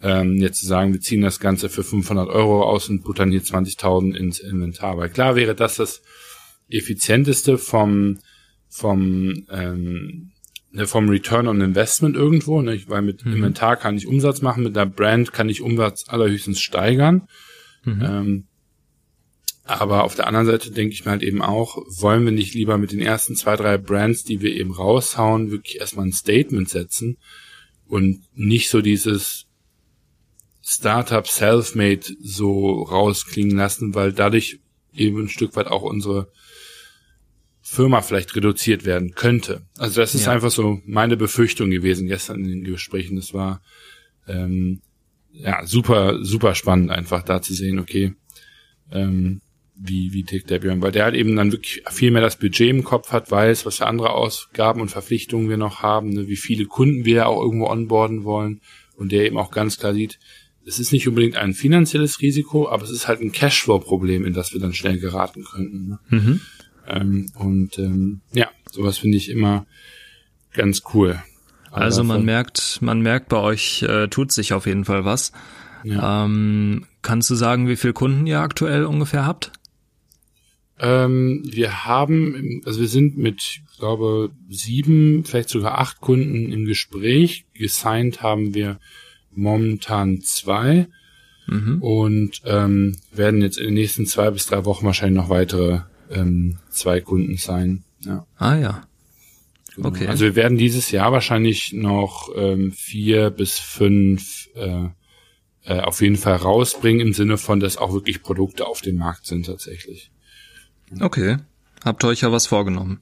ähm, 0.01 0.37
jetzt 0.37 0.59
zu 0.59 0.67
sagen, 0.67 0.93
wir 0.93 1.01
ziehen 1.01 1.21
das 1.21 1.39
Ganze 1.39 1.69
für 1.69 1.83
500 1.83 2.29
Euro 2.29 2.63
aus 2.63 2.89
und 2.89 3.03
buttern 3.03 3.31
hier 3.31 3.41
20.000 3.41 4.15
ins 4.15 4.39
Inventar. 4.39 4.97
Weil 4.97 5.09
klar 5.09 5.35
wäre 5.35 5.55
das 5.55 5.77
das 5.77 6.01
effizienteste 6.69 7.57
vom 7.57 8.19
vom 8.67 9.45
ähm, 9.49 10.31
ne, 10.71 10.87
vom 10.87 11.07
Return 11.07 11.47
on 11.47 11.61
Investment 11.61 12.15
irgendwo, 12.15 12.61
ne? 12.61 12.81
weil 12.87 13.01
mit 13.01 13.25
mhm. 13.25 13.33
Inventar 13.33 13.77
kann 13.77 13.95
ich 13.95 14.07
Umsatz 14.07 14.41
machen, 14.41 14.63
mit 14.63 14.75
der 14.75 14.85
Brand 14.85 15.31
kann 15.31 15.49
ich 15.49 15.61
Umsatz 15.61 16.05
allerhöchstens 16.07 16.59
steigern. 16.59 17.27
Mhm. 17.85 18.01
Ähm, 18.03 18.47
aber 19.65 20.03
auf 20.03 20.15
der 20.15 20.27
anderen 20.27 20.45
Seite 20.45 20.71
denke 20.71 20.93
ich 20.93 21.05
mir 21.05 21.11
halt 21.11 21.23
eben 21.23 21.41
auch, 21.41 21.77
wollen 21.87 22.25
wir 22.25 22.31
nicht 22.31 22.53
lieber 22.53 22.77
mit 22.77 22.91
den 22.91 22.99
ersten 22.99 23.35
zwei, 23.35 23.55
drei 23.55 23.77
Brands, 23.77 24.23
die 24.23 24.41
wir 24.41 24.53
eben 24.53 24.73
raushauen, 24.73 25.51
wirklich 25.51 25.79
erstmal 25.79 26.05
ein 26.05 26.13
Statement 26.13 26.69
setzen 26.69 27.17
und 27.87 28.23
nicht 28.33 28.69
so 28.69 28.81
dieses 28.81 29.45
Startup 30.61 31.27
Selfmade 31.27 32.01
so 32.21 32.83
rausklingen 32.83 33.55
lassen, 33.55 33.95
weil 33.95 34.11
dadurch 34.11 34.59
eben 34.93 35.23
ein 35.23 35.29
Stück 35.29 35.55
weit 35.55 35.67
auch 35.67 35.83
unsere 35.83 36.31
Firma 37.61 38.01
vielleicht 38.01 38.35
reduziert 38.35 38.85
werden 38.85 39.15
könnte. 39.15 39.65
Also 39.77 40.01
das 40.01 40.13
ist 40.13 40.25
ja. 40.25 40.33
einfach 40.33 40.51
so 40.51 40.81
meine 40.85 41.15
Befürchtung 41.15 41.69
gewesen 41.69 42.07
gestern 42.07 42.43
in 42.43 42.49
den 42.49 42.63
Gesprächen. 42.65 43.15
Das 43.15 43.33
war 43.33 43.61
ähm, 44.27 44.81
ja 45.31 45.65
super, 45.65 46.23
super 46.23 46.53
spannend 46.55 46.91
einfach 46.91 47.23
da 47.23 47.41
zu 47.41 47.53
sehen, 47.53 47.79
okay, 47.79 48.13
ähm, 48.91 49.41
wie, 49.75 50.13
wie 50.13 50.23
tickt 50.23 50.49
der 50.49 50.59
Björn, 50.59 50.81
weil 50.81 50.91
der 50.91 51.05
halt 51.05 51.15
eben 51.15 51.35
dann 51.35 51.51
wirklich 51.51 51.83
viel 51.89 52.11
mehr 52.11 52.21
das 52.21 52.37
Budget 52.37 52.69
im 52.69 52.83
Kopf 52.83 53.11
hat, 53.11 53.31
weiß, 53.31 53.65
was 53.65 53.77
für 53.77 53.87
andere 53.87 54.11
Ausgaben 54.11 54.81
und 54.81 54.89
Verpflichtungen 54.89 55.49
wir 55.49 55.57
noch 55.57 55.81
haben, 55.81 56.09
ne, 56.09 56.27
wie 56.27 56.35
viele 56.35 56.65
Kunden 56.65 57.05
wir 57.05 57.27
auch 57.27 57.41
irgendwo 57.41 57.67
onboarden 57.67 58.23
wollen 58.23 58.61
und 58.95 59.11
der 59.11 59.25
eben 59.25 59.37
auch 59.37 59.51
ganz 59.51 59.79
klar 59.79 59.93
sieht, 59.93 60.19
es 60.65 60.79
ist 60.79 60.93
nicht 60.93 61.07
unbedingt 61.07 61.35
ein 61.35 61.53
finanzielles 61.53 62.21
Risiko, 62.21 62.69
aber 62.69 62.83
es 62.83 62.91
ist 62.91 63.07
halt 63.07 63.19
ein 63.19 63.31
Cashflow-Problem, 63.31 64.25
in 64.25 64.33
das 64.33 64.53
wir 64.53 64.61
dann 64.61 64.73
schnell 64.73 64.97
geraten 64.97 65.43
könnten. 65.43 65.89
Ne? 65.89 65.99
Mhm. 66.09 66.41
Ähm, 66.87 67.31
und 67.35 67.77
ähm, 67.79 68.21
ja, 68.31 68.49
sowas 68.71 68.97
finde 68.97 69.17
ich 69.17 69.29
immer 69.29 69.65
ganz 70.53 70.83
cool. 70.93 71.21
Aber 71.71 71.81
also 71.81 72.03
man 72.03 72.23
merkt, 72.23 72.79
man 72.81 73.01
merkt 73.01 73.29
bei 73.29 73.37
euch 73.37 73.81
äh, 73.83 74.07
tut 74.07 74.31
sich 74.31 74.53
auf 74.53 74.67
jeden 74.67 74.85
Fall 74.85 75.05
was. 75.05 75.31
Ja. 75.83 76.25
Ähm, 76.25 76.85
kannst 77.01 77.29
du 77.29 77.35
sagen, 77.35 77.67
wie 77.67 77.75
viele 77.75 77.93
Kunden 77.93 78.25
ihr 78.27 78.39
aktuell 78.39 78.85
ungefähr 78.85 79.25
habt? 79.25 79.51
Ähm, 80.83 81.43
wir 81.49 81.85
haben, 81.85 82.61
also 82.65 82.81
wir 82.81 82.89
sind 82.89 83.17
mit, 83.17 83.61
ich 83.71 83.79
glaube, 83.79 84.31
sieben, 84.49 85.23
vielleicht 85.23 85.47
sogar 85.47 85.79
acht 85.79 86.01
Kunden 86.01 86.51
im 86.51 86.65
Gespräch. 86.65 87.45
Gesigned 87.53 88.21
haben 88.21 88.53
wir 88.53 88.81
momentan 89.31 90.19
zwei 90.19 90.87
mhm. 91.47 91.81
und 91.81 92.41
ähm, 92.43 92.97
werden 93.13 93.41
jetzt 93.41 93.57
in 93.57 93.67
den 93.67 93.75
nächsten 93.75 94.05
zwei 94.05 94.29
bis 94.29 94.45
drei 94.45 94.65
Wochen 94.65 94.85
wahrscheinlich 94.85 95.15
noch 95.15 95.29
weitere 95.29 95.79
ähm, 96.11 96.59
zwei 96.69 96.99
Kunden 96.99 97.37
sein. 97.37 97.85
Ja. 98.01 98.27
Ah 98.35 98.57
ja. 98.57 98.83
Genau. 99.75 99.87
Okay. 99.87 100.07
Also 100.07 100.25
wir 100.25 100.35
werden 100.35 100.57
dieses 100.57 100.91
Jahr 100.91 101.13
wahrscheinlich 101.13 101.71
noch 101.71 102.29
ähm, 102.35 102.73
vier 102.73 103.29
bis 103.29 103.57
fünf 103.57 104.49
äh, 104.55 104.89
äh, 105.63 105.79
auf 105.79 106.01
jeden 106.01 106.17
Fall 106.17 106.35
rausbringen 106.35 106.99
im 106.99 107.13
Sinne 107.13 107.37
von, 107.37 107.61
dass 107.61 107.77
auch 107.77 107.93
wirklich 107.93 108.21
Produkte 108.21 108.67
auf 108.67 108.81
dem 108.81 108.97
Markt 108.97 109.25
sind 109.25 109.45
tatsächlich. 109.45 110.11
Okay. 110.99 111.37
Habt 111.83 112.03
ihr 112.03 112.07
euch 112.07 112.21
ja 112.21 112.31
was 112.31 112.47
vorgenommen? 112.47 112.99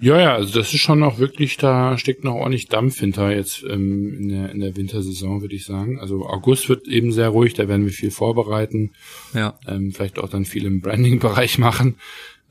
Ja, 0.00 0.20
ja, 0.20 0.34
also 0.34 0.56
das 0.56 0.72
ist 0.72 0.80
schon 0.80 1.00
noch 1.00 1.18
wirklich, 1.18 1.56
da 1.56 1.98
steckt 1.98 2.22
noch 2.22 2.34
ordentlich 2.34 2.68
Dampf 2.68 3.00
hinter 3.00 3.34
jetzt 3.34 3.64
ähm, 3.64 4.14
in, 4.14 4.28
der, 4.28 4.50
in 4.50 4.60
der 4.60 4.76
Wintersaison, 4.76 5.40
würde 5.40 5.56
ich 5.56 5.64
sagen. 5.64 5.98
Also 5.98 6.24
August 6.24 6.68
wird 6.68 6.86
eben 6.86 7.10
sehr 7.10 7.30
ruhig, 7.30 7.54
da 7.54 7.66
werden 7.66 7.84
wir 7.84 7.92
viel 7.92 8.12
vorbereiten. 8.12 8.92
Ja. 9.34 9.58
Ähm, 9.66 9.92
vielleicht 9.92 10.20
auch 10.20 10.28
dann 10.28 10.44
viel 10.44 10.66
im 10.66 10.80
Branding-Bereich 10.80 11.58
machen. 11.58 11.96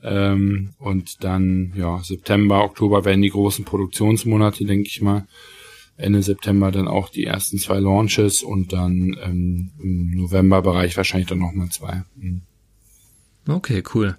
Ähm, 0.02 0.74
und 0.78 1.24
dann, 1.24 1.72
ja, 1.74 1.98
September, 2.02 2.62
Oktober 2.62 3.06
werden 3.06 3.22
die 3.22 3.30
großen 3.30 3.64
Produktionsmonate, 3.64 4.66
denke 4.66 4.88
ich 4.88 5.00
mal. 5.00 5.26
Ende 5.96 6.22
September 6.22 6.70
dann 6.70 6.86
auch 6.86 7.08
die 7.08 7.24
ersten 7.24 7.58
zwei 7.58 7.80
Launches 7.80 8.42
und 8.42 8.72
dann 8.72 9.16
ähm, 9.24 9.70
im 9.82 10.10
November-Bereich 10.10 10.96
wahrscheinlich 10.96 11.28
dann 11.28 11.40
nochmal 11.40 11.70
zwei. 11.70 12.04
Mhm. 12.16 12.42
Okay, 13.48 13.82
cool. 13.94 14.16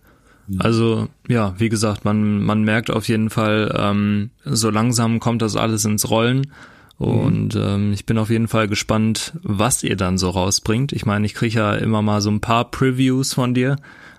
Mhm. 0.49 0.62
Also 0.62 1.07
ja, 1.27 1.53
wie 1.57 1.69
gesagt, 1.69 2.05
man, 2.05 2.43
man 2.43 2.63
merkt 2.63 2.91
auf 2.91 3.07
jeden 3.07 3.29
Fall, 3.29 3.73
ähm, 3.77 4.31
so 4.43 4.69
langsam 4.69 5.19
kommt 5.19 5.41
das 5.41 5.55
alles 5.55 5.85
ins 5.85 6.09
Rollen. 6.09 6.51
Und 6.97 7.55
mhm. 7.55 7.62
ähm, 7.62 7.93
ich 7.93 8.05
bin 8.05 8.17
auf 8.17 8.29
jeden 8.29 8.49
Fall 8.49 8.67
gespannt, 8.67 9.33
was 9.41 9.83
ihr 9.83 9.95
dann 9.95 10.17
so 10.17 10.29
rausbringt. 10.29 10.91
Ich 10.91 11.05
meine, 11.05 11.25
ich 11.25 11.33
kriege 11.33 11.55
ja 11.55 11.75
immer 11.75 12.01
mal 12.01 12.19
so 12.19 12.29
ein 12.29 12.41
paar 12.41 12.69
Previews 12.69 13.33
von 13.33 13.53
dir, 13.53 13.77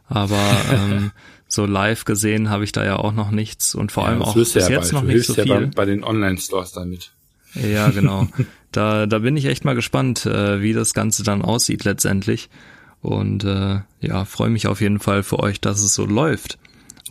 aber 0.08 0.40
ähm, 0.72 1.10
so 1.46 1.66
live 1.66 2.06
gesehen 2.06 2.48
habe 2.48 2.64
ich 2.64 2.72
da 2.72 2.84
ja 2.84 2.96
auch 2.96 3.12
noch 3.12 3.32
nichts 3.32 3.74
und 3.74 3.92
vor 3.92 4.04
ja, 4.04 4.10
allem 4.10 4.22
auch 4.22 4.34
bis 4.34 4.54
ja 4.54 4.68
jetzt 4.68 4.92
bald. 4.92 4.92
noch 4.92 5.00
du 5.02 5.06
nicht 5.08 5.26
so 5.26 5.34
viel. 5.34 5.46
Ja 5.46 5.60
bei, 5.60 5.66
bei 5.66 5.84
den 5.84 6.04
Online-Stores 6.04 6.72
damit. 6.72 7.10
Ja, 7.54 7.90
genau. 7.90 8.28
da, 8.72 9.06
da 9.06 9.18
bin 9.18 9.36
ich 9.36 9.44
echt 9.44 9.64
mal 9.64 9.74
gespannt, 9.74 10.24
äh, 10.24 10.62
wie 10.62 10.72
das 10.72 10.94
Ganze 10.94 11.22
dann 11.22 11.42
aussieht 11.42 11.84
letztendlich. 11.84 12.48
Und 13.02 13.44
äh, 13.44 13.80
ja, 14.00 14.24
freue 14.24 14.50
mich 14.50 14.66
auf 14.66 14.80
jeden 14.80 15.00
Fall 15.00 15.22
für 15.22 15.38
euch, 15.38 15.60
dass 15.60 15.80
es 15.80 15.94
so 15.94 16.04
läuft 16.04 16.58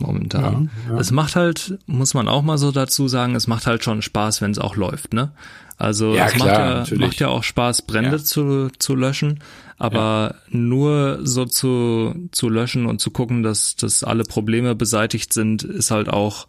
momentan. 0.00 0.70
Ja, 0.86 0.94
ja. 0.94 1.00
Es 1.00 1.10
macht 1.10 1.36
halt, 1.36 1.78
muss 1.86 2.14
man 2.14 2.28
auch 2.28 2.42
mal 2.42 2.58
so 2.58 2.72
dazu 2.72 3.06
sagen, 3.08 3.34
es 3.34 3.46
macht 3.46 3.66
halt 3.66 3.84
schon 3.84 4.02
Spaß, 4.02 4.40
wenn 4.40 4.50
es 4.50 4.58
auch 4.58 4.76
läuft, 4.76 5.12
ne? 5.14 5.32
Also 5.76 6.14
ja, 6.14 6.26
es 6.26 6.34
klar, 6.34 6.80
macht, 6.80 6.90
ja, 6.90 6.98
macht 6.98 7.20
ja 7.20 7.28
auch 7.28 7.42
Spaß, 7.42 7.82
Brände 7.82 8.22
zu, 8.22 8.68
zu 8.78 8.94
löschen, 8.94 9.40
aber 9.78 10.34
nur 10.50 11.20
so 11.22 11.46
zu, 11.46 12.28
zu 12.32 12.50
löschen 12.50 12.84
und 12.84 13.00
zu 13.00 13.10
gucken, 13.10 13.42
dass, 13.42 13.76
dass 13.76 14.04
alle 14.04 14.24
Probleme 14.24 14.74
beseitigt 14.74 15.32
sind, 15.32 15.62
ist 15.62 15.90
halt 15.90 16.10
auch, 16.10 16.48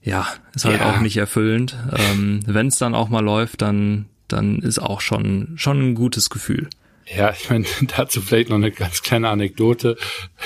ja, 0.00 0.28
ist 0.54 0.64
halt 0.64 0.80
auch 0.80 1.00
nicht 1.00 1.16
erfüllend. 1.16 1.76
Ähm, 1.96 2.40
wenn 2.46 2.68
es 2.68 2.76
dann 2.76 2.94
auch 2.94 3.08
mal 3.08 3.24
läuft, 3.24 3.62
dann, 3.62 4.06
dann 4.28 4.60
ist 4.60 4.78
auch 4.78 5.00
schon, 5.00 5.54
schon 5.56 5.80
ein 5.80 5.94
gutes 5.96 6.30
Gefühl. 6.30 6.68
Ja, 7.06 7.30
ich 7.30 7.48
meine, 7.50 7.64
dazu 7.96 8.20
vielleicht 8.20 8.48
noch 8.48 8.56
eine 8.56 8.72
ganz 8.72 9.02
kleine 9.02 9.28
Anekdote. 9.28 9.96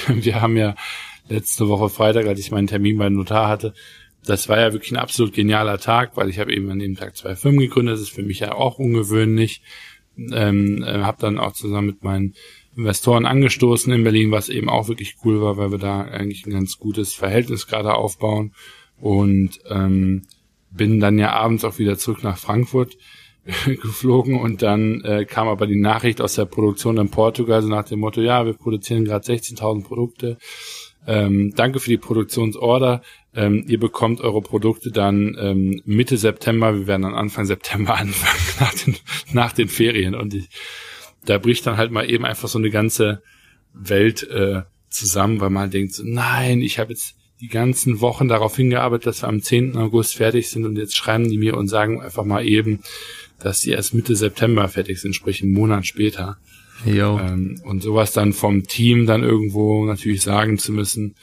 Wir 0.08 0.40
haben 0.40 0.56
ja 0.56 0.74
letzte 1.28 1.68
Woche 1.68 1.88
Freitag, 1.88 2.26
als 2.26 2.40
ich 2.40 2.50
meinen 2.50 2.66
Termin 2.66 2.98
beim 2.98 3.14
Notar 3.14 3.48
hatte, 3.48 3.74
das 4.24 4.48
war 4.48 4.60
ja 4.60 4.72
wirklich 4.72 4.92
ein 4.92 4.98
absolut 4.98 5.32
genialer 5.32 5.78
Tag, 5.78 6.16
weil 6.16 6.28
ich 6.28 6.38
habe 6.38 6.54
eben 6.54 6.70
an 6.70 6.78
dem 6.78 6.96
Tag 6.96 7.16
zwei 7.16 7.36
Firmen 7.36 7.60
gegründet. 7.60 7.94
Das 7.94 8.02
ist 8.02 8.10
für 8.10 8.22
mich 8.22 8.40
ja 8.40 8.52
auch 8.52 8.78
ungewöhnlich. 8.78 9.62
Ähm, 10.32 10.82
äh, 10.82 11.00
habe 11.00 11.16
dann 11.20 11.38
auch 11.38 11.52
zusammen 11.52 11.86
mit 11.86 12.02
meinen 12.02 12.34
Investoren 12.76 13.24
angestoßen 13.24 13.92
in 13.92 14.04
Berlin, 14.04 14.30
was 14.30 14.50
eben 14.50 14.68
auch 14.68 14.88
wirklich 14.88 15.16
cool 15.24 15.40
war, 15.40 15.56
weil 15.56 15.70
wir 15.70 15.78
da 15.78 16.02
eigentlich 16.02 16.44
ein 16.44 16.52
ganz 16.52 16.78
gutes 16.78 17.14
Verhältnis 17.14 17.66
gerade 17.66 17.94
aufbauen. 17.94 18.52
Und 19.00 19.60
ähm, 19.70 20.26
bin 20.70 21.00
dann 21.00 21.18
ja 21.18 21.32
abends 21.32 21.64
auch 21.64 21.78
wieder 21.78 21.96
zurück 21.96 22.22
nach 22.22 22.36
Frankfurt 22.36 22.98
geflogen 23.64 24.38
und 24.38 24.62
dann 24.62 25.02
äh, 25.02 25.24
kam 25.24 25.48
aber 25.48 25.66
die 25.66 25.80
Nachricht 25.80 26.20
aus 26.20 26.34
der 26.34 26.44
Produktion 26.44 26.98
in 26.98 27.10
Portugal, 27.10 27.62
so 27.62 27.68
nach 27.68 27.84
dem 27.84 28.00
Motto, 28.00 28.20
ja, 28.20 28.44
wir 28.46 28.54
produzieren 28.54 29.04
gerade 29.04 29.26
16.000 29.26 29.84
Produkte. 29.84 30.38
Ähm, 31.06 31.52
danke 31.56 31.80
für 31.80 31.90
die 31.90 31.96
Produktionsorder. 31.96 33.02
Ähm, 33.34 33.64
ihr 33.66 33.80
bekommt 33.80 34.20
eure 34.20 34.42
Produkte 34.42 34.90
dann 34.90 35.36
ähm, 35.40 35.80
Mitte 35.84 36.16
September. 36.16 36.74
Wir 36.74 36.86
werden 36.86 37.02
dann 37.02 37.14
Anfang 37.14 37.46
September 37.46 37.94
anfangen 37.98 38.42
nach 38.60 38.74
den, 38.74 38.96
nach 39.32 39.52
den 39.52 39.68
Ferien. 39.68 40.14
Und 40.14 40.34
ich, 40.34 40.48
da 41.24 41.38
bricht 41.38 41.66
dann 41.66 41.76
halt 41.76 41.90
mal 41.90 42.08
eben 42.08 42.24
einfach 42.24 42.48
so 42.48 42.58
eine 42.58 42.70
ganze 42.70 43.22
Welt 43.72 44.28
äh, 44.28 44.62
zusammen, 44.88 45.40
weil 45.40 45.50
man 45.50 45.70
denkt, 45.70 45.94
so, 45.94 46.02
nein, 46.04 46.60
ich 46.60 46.78
habe 46.78 46.92
jetzt 46.92 47.16
die 47.40 47.48
ganzen 47.48 48.00
Wochen 48.00 48.28
darauf 48.28 48.56
hingearbeitet, 48.56 49.06
dass 49.06 49.22
wir 49.22 49.28
am 49.28 49.40
10. 49.40 49.76
August 49.76 50.16
fertig 50.16 50.50
sind 50.50 50.66
und 50.66 50.76
jetzt 50.76 50.96
schreiben 50.96 51.28
die 51.30 51.38
mir 51.38 51.56
und 51.56 51.68
sagen 51.68 52.02
einfach 52.02 52.24
mal 52.24 52.46
eben, 52.46 52.80
dass 53.42 53.60
die 53.60 53.70
erst 53.70 53.94
Mitte 53.94 54.16
September 54.16 54.68
fertig 54.68 55.00
sind, 55.00 55.14
sprich 55.14 55.42
einen 55.42 55.52
Monat 55.52 55.86
später. 55.86 56.38
Jo. 56.84 57.18
Ähm, 57.18 57.60
und 57.64 57.82
sowas 57.82 58.12
dann 58.12 58.32
vom 58.32 58.64
Team 58.64 59.06
dann 59.06 59.22
irgendwo 59.22 59.84
natürlich 59.84 60.22
sagen 60.22 60.58
zu 60.58 60.72
müssen, 60.72 61.14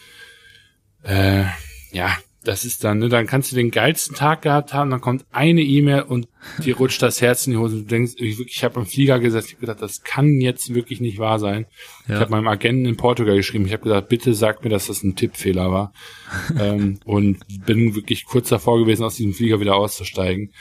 äh, 1.04 1.46
ja, 1.92 2.18
das 2.48 2.64
ist 2.64 2.84
dann, 2.84 3.00
ne, 3.00 3.10
dann 3.10 3.28
kannst 3.28 3.52
du 3.52 3.56
den 3.56 3.72
geilsten 3.72 4.16
Tag 4.16 4.44
gehabt 4.44 4.74
haben, 4.74 4.90
dann 4.90 5.02
kommt 5.02 5.26
eine 5.32 5.62
E-Mail 5.62 6.04
und 6.04 6.28
dir 6.64 6.78
rutscht 6.78 7.02
das 7.02 7.22
Herz 7.22 7.46
in 7.46 7.52
die 7.52 7.58
Hose. 7.58 7.78
Du 7.78 7.84
denkst, 7.84 8.14
ich, 8.18 8.40
ich 8.40 8.64
habe 8.64 8.80
am 8.80 8.86
Flieger 8.86 9.20
gesetzt, 9.20 9.48
ich 9.48 9.56
habe 9.56 9.62
gedacht, 9.62 9.82
das 9.82 10.04
kann 10.04 10.40
jetzt 10.40 10.74
wirklich 10.74 11.02
nicht 11.02 11.20
wahr 11.20 11.40
sein. 11.40 11.66
Ja. 12.08 12.16
Ich 12.16 12.22
habe 12.22 12.32
meinem 12.32 12.48
Agenten 12.48 12.86
in 12.86 12.96
Portugal 12.96 13.36
geschrieben, 13.36 13.66
ich 13.66 13.74
habe 13.74 13.84
gesagt, 13.84 14.08
bitte 14.08 14.34
sag 14.34 14.64
mir, 14.64 14.70
dass 14.70 14.88
das 14.88 15.04
ein 15.04 15.16
Tippfehler 15.16 15.72
war. 15.72 15.94
ähm, 16.60 17.00
und 17.04 17.40
bin 17.66 17.96
wirklich 17.96 18.26
kurz 18.26 18.50
davor 18.50 18.80
gewesen, 18.80 19.04
aus 19.04 19.16
diesem 19.16 19.34
Flieger 19.34 19.60
wieder 19.60 19.76
auszusteigen. 19.76 20.54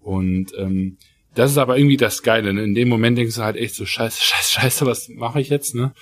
Und 0.00 0.52
ähm, 0.56 0.96
das 1.34 1.52
ist 1.52 1.58
aber 1.58 1.76
irgendwie 1.78 1.96
das 1.96 2.22
Geile. 2.22 2.52
Ne? 2.52 2.64
In 2.64 2.74
dem 2.74 2.88
Moment 2.88 3.18
denkst 3.18 3.36
du 3.36 3.42
halt 3.42 3.56
echt 3.56 3.74
so, 3.74 3.86
scheiße, 3.86 4.20
scheiße, 4.20 4.52
scheiße, 4.52 4.86
was 4.86 5.08
mache 5.08 5.40
ich 5.40 5.50
jetzt, 5.50 5.74
ne? 5.74 5.92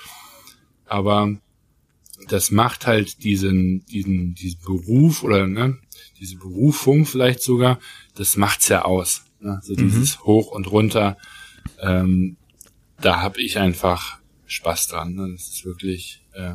Aber 0.87 1.37
das 2.29 2.51
macht 2.51 2.87
halt 2.87 3.23
diesen, 3.23 3.85
diesen, 3.87 4.35
diesen 4.35 4.61
Beruf 4.63 5.23
oder 5.23 5.47
ne, 5.47 5.79
diese 6.19 6.37
Berufung 6.37 7.05
vielleicht 7.05 7.43
sogar, 7.43 7.79
das 8.15 8.37
macht's 8.37 8.69
ja 8.69 8.85
aus. 8.85 9.25
Ne? 9.41 9.61
So 9.63 9.75
mhm. 9.75 9.77
dieses 9.77 10.21
Hoch 10.25 10.51
und 10.51 10.71
runter. 10.71 11.17
Ähm, 11.81 12.37
da 13.01 13.21
habe 13.21 13.41
ich 13.41 13.59
einfach 13.59 14.19
Spaß 14.47 14.89
dran. 14.89 15.15
Ne? 15.15 15.33
Das 15.33 15.49
ist 15.49 15.65
wirklich 15.65 16.23
äh, 16.33 16.55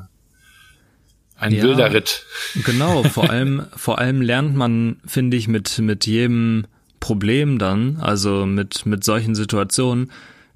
ein 1.36 1.54
ja, 1.54 1.64
wilder 1.64 1.94
Ritt. 1.94 2.26
Genau, 2.66 3.04
vor 3.04 3.30
allem, 3.30 3.66
vor 3.76 4.00
allem 4.00 4.22
lernt 4.22 4.56
man, 4.56 5.02
finde 5.06 5.38
ich, 5.38 5.48
mit, 5.48 5.78
mit 5.80 6.06
jedem 6.08 6.66
Problem 7.02 7.60
dann, 7.60 7.98
also 7.98 8.46
mit, 8.46 8.86
mit 8.86 9.04
solchen 9.04 9.36
Situationen, 9.36 10.12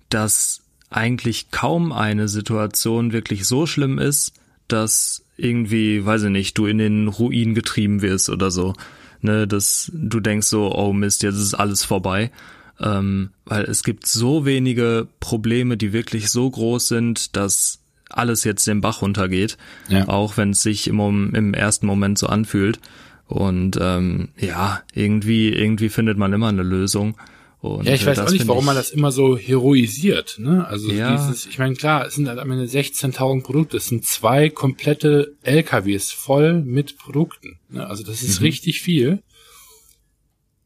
dass 0.09 0.61
eigentlich 0.89 1.51
kaum 1.51 1.91
eine 1.91 2.29
Situation 2.29 3.11
wirklich 3.11 3.45
so 3.45 3.65
schlimm 3.65 3.99
ist, 3.99 4.31
dass 4.69 5.25
irgendwie, 5.35 6.05
weiß 6.05 6.23
ich 6.23 6.29
nicht, 6.29 6.57
du 6.57 6.67
in 6.67 6.77
den 6.77 7.09
Ruin 7.09 7.53
getrieben 7.53 8.01
wirst 8.01 8.29
oder 8.29 8.51
so. 8.51 8.73
Ne, 9.21 9.47
dass 9.47 9.91
du 9.93 10.19
denkst 10.19 10.47
so, 10.47 10.73
oh 10.73 10.93
Mist, 10.93 11.23
jetzt 11.23 11.35
ist 11.35 11.55
alles 11.55 11.83
vorbei. 11.83 12.31
Ähm, 12.79 13.31
weil 13.45 13.63
es 13.63 13.83
gibt 13.83 14.05
so 14.05 14.45
wenige 14.45 15.07
Probleme, 15.19 15.77
die 15.77 15.93
wirklich 15.93 16.29
so 16.29 16.49
groß 16.49 16.87
sind, 16.87 17.35
dass 17.35 17.79
alles 18.09 18.43
jetzt 18.43 18.67
den 18.67 18.81
Bach 18.81 19.01
runtergeht, 19.01 19.57
ja. 19.89 20.07
auch 20.07 20.37
wenn 20.37 20.51
es 20.51 20.61
sich 20.61 20.87
im, 20.87 21.33
im 21.33 21.53
ersten 21.53 21.87
Moment 21.87 22.19
so 22.19 22.27
anfühlt. 22.27 22.79
Und 23.27 23.77
ähm, 23.81 24.29
ja, 24.37 24.83
irgendwie, 24.93 25.49
irgendwie 25.49 25.89
findet 25.89 26.17
man 26.17 26.33
immer 26.33 26.49
eine 26.49 26.63
Lösung. 26.63 27.17
Und, 27.59 27.87
ja, 27.87 27.95
ich 27.95 28.05
weiß 28.05 28.19
auch 28.19 28.29
nicht, 28.29 28.47
warum 28.47 28.65
man 28.65 28.75
das 28.75 28.91
immer 28.91 29.11
so 29.11 29.37
heroisiert. 29.37 30.35
Ne? 30.37 30.67
Also 30.67 30.91
ja. 30.91 31.15
dieses, 31.15 31.47
ich 31.47 31.57
meine, 31.57 31.73
klar, 31.73 32.05
es 32.05 32.13
sind 32.13 32.27
halt 32.27 32.37
am 32.37 32.51
Ende 32.51 32.65
16.000 32.65 33.41
Produkte. 33.41 33.77
Es 33.77 33.87
sind 33.87 34.05
zwei 34.05 34.49
komplette 34.49 35.35
LKWs 35.41 36.11
voll 36.11 36.61
mit 36.61 36.99
Produkten. 36.99 37.57
Ne? 37.69 37.87
Also 37.87 38.03
das 38.03 38.21
ist 38.21 38.39
mhm. 38.39 38.45
richtig 38.45 38.81
viel. 38.81 39.23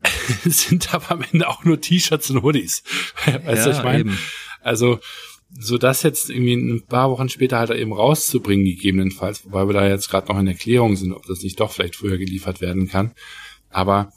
es 0.45 0.64
sind 0.64 0.93
aber 0.93 1.12
am 1.12 1.24
Ende 1.32 1.47
auch 1.47 1.64
nur 1.64 1.80
T-Shirts 1.80 2.30
und 2.32 2.43
Hoodies. 2.43 2.84
weißt 3.26 3.45
ja, 3.45 3.64
du, 3.64 3.72
ich 3.72 3.84
meine? 3.84 4.18
Also 4.62 4.99
so 5.52 5.78
das 5.78 6.04
jetzt 6.04 6.30
irgendwie 6.30 6.54
ein 6.54 6.86
paar 6.86 7.10
Wochen 7.10 7.30
später 7.30 7.58
halt 7.58 7.72
eben 7.72 7.93
rauszubringen, 7.93 8.66
gegebenenfalls, 8.66 9.45
wobei 9.45 9.68
wir 9.68 9.74
da 9.74 9.88
jetzt 9.88 10.10
gerade 10.10 10.28
noch 10.32 10.39
in 10.39 10.47
Erklärung 10.47 10.95
sind, 10.95 11.14
ob 11.14 11.26
das 11.26 11.41
nicht 11.41 11.60
doch 11.60 11.72
vielleicht 11.72 11.95
früher 11.95 12.18
geliefert 12.18 12.62
werden 12.62 12.88
kann. 12.88 13.14
Aber 13.70 14.12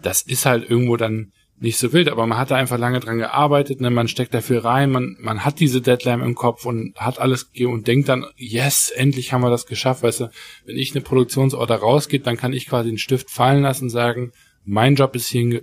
das 0.00 0.22
ist 0.22 0.46
halt 0.46 0.68
irgendwo 0.68 0.96
dann 0.96 1.32
nicht 1.60 1.78
so 1.78 1.92
wild, 1.92 2.08
aber 2.08 2.26
man 2.26 2.38
hat 2.38 2.50
da 2.50 2.56
einfach 2.56 2.78
lange 2.78 3.00
dran 3.00 3.18
gearbeitet, 3.18 3.80
ne? 3.80 3.90
man 3.90 4.06
steckt 4.06 4.32
dafür 4.32 4.64
rein, 4.64 4.90
man, 4.90 5.16
man 5.18 5.44
hat 5.44 5.58
diese 5.58 5.80
Deadline 5.80 6.20
im 6.20 6.34
Kopf 6.36 6.64
und 6.64 6.94
hat 6.96 7.18
alles 7.18 7.50
gegeben 7.52 7.72
und 7.72 7.88
denkt 7.88 8.08
dann, 8.08 8.26
yes, 8.36 8.92
endlich 8.94 9.32
haben 9.32 9.42
wir 9.42 9.50
das 9.50 9.66
geschafft, 9.66 10.04
weißt 10.04 10.20
du, 10.20 10.30
wenn 10.66 10.76
ich 10.76 10.94
eine 10.94 11.02
Produktionsorder 11.02 11.76
rausgeht, 11.76 12.26
dann 12.26 12.36
kann 12.36 12.52
ich 12.52 12.68
quasi 12.68 12.90
den 12.90 12.98
Stift 12.98 13.30
fallen 13.30 13.62
lassen 13.62 13.84
und 13.84 13.90
sagen, 13.90 14.32
mein 14.64 14.94
Job 14.94 15.16
ist 15.16 15.26
hier 15.26 15.62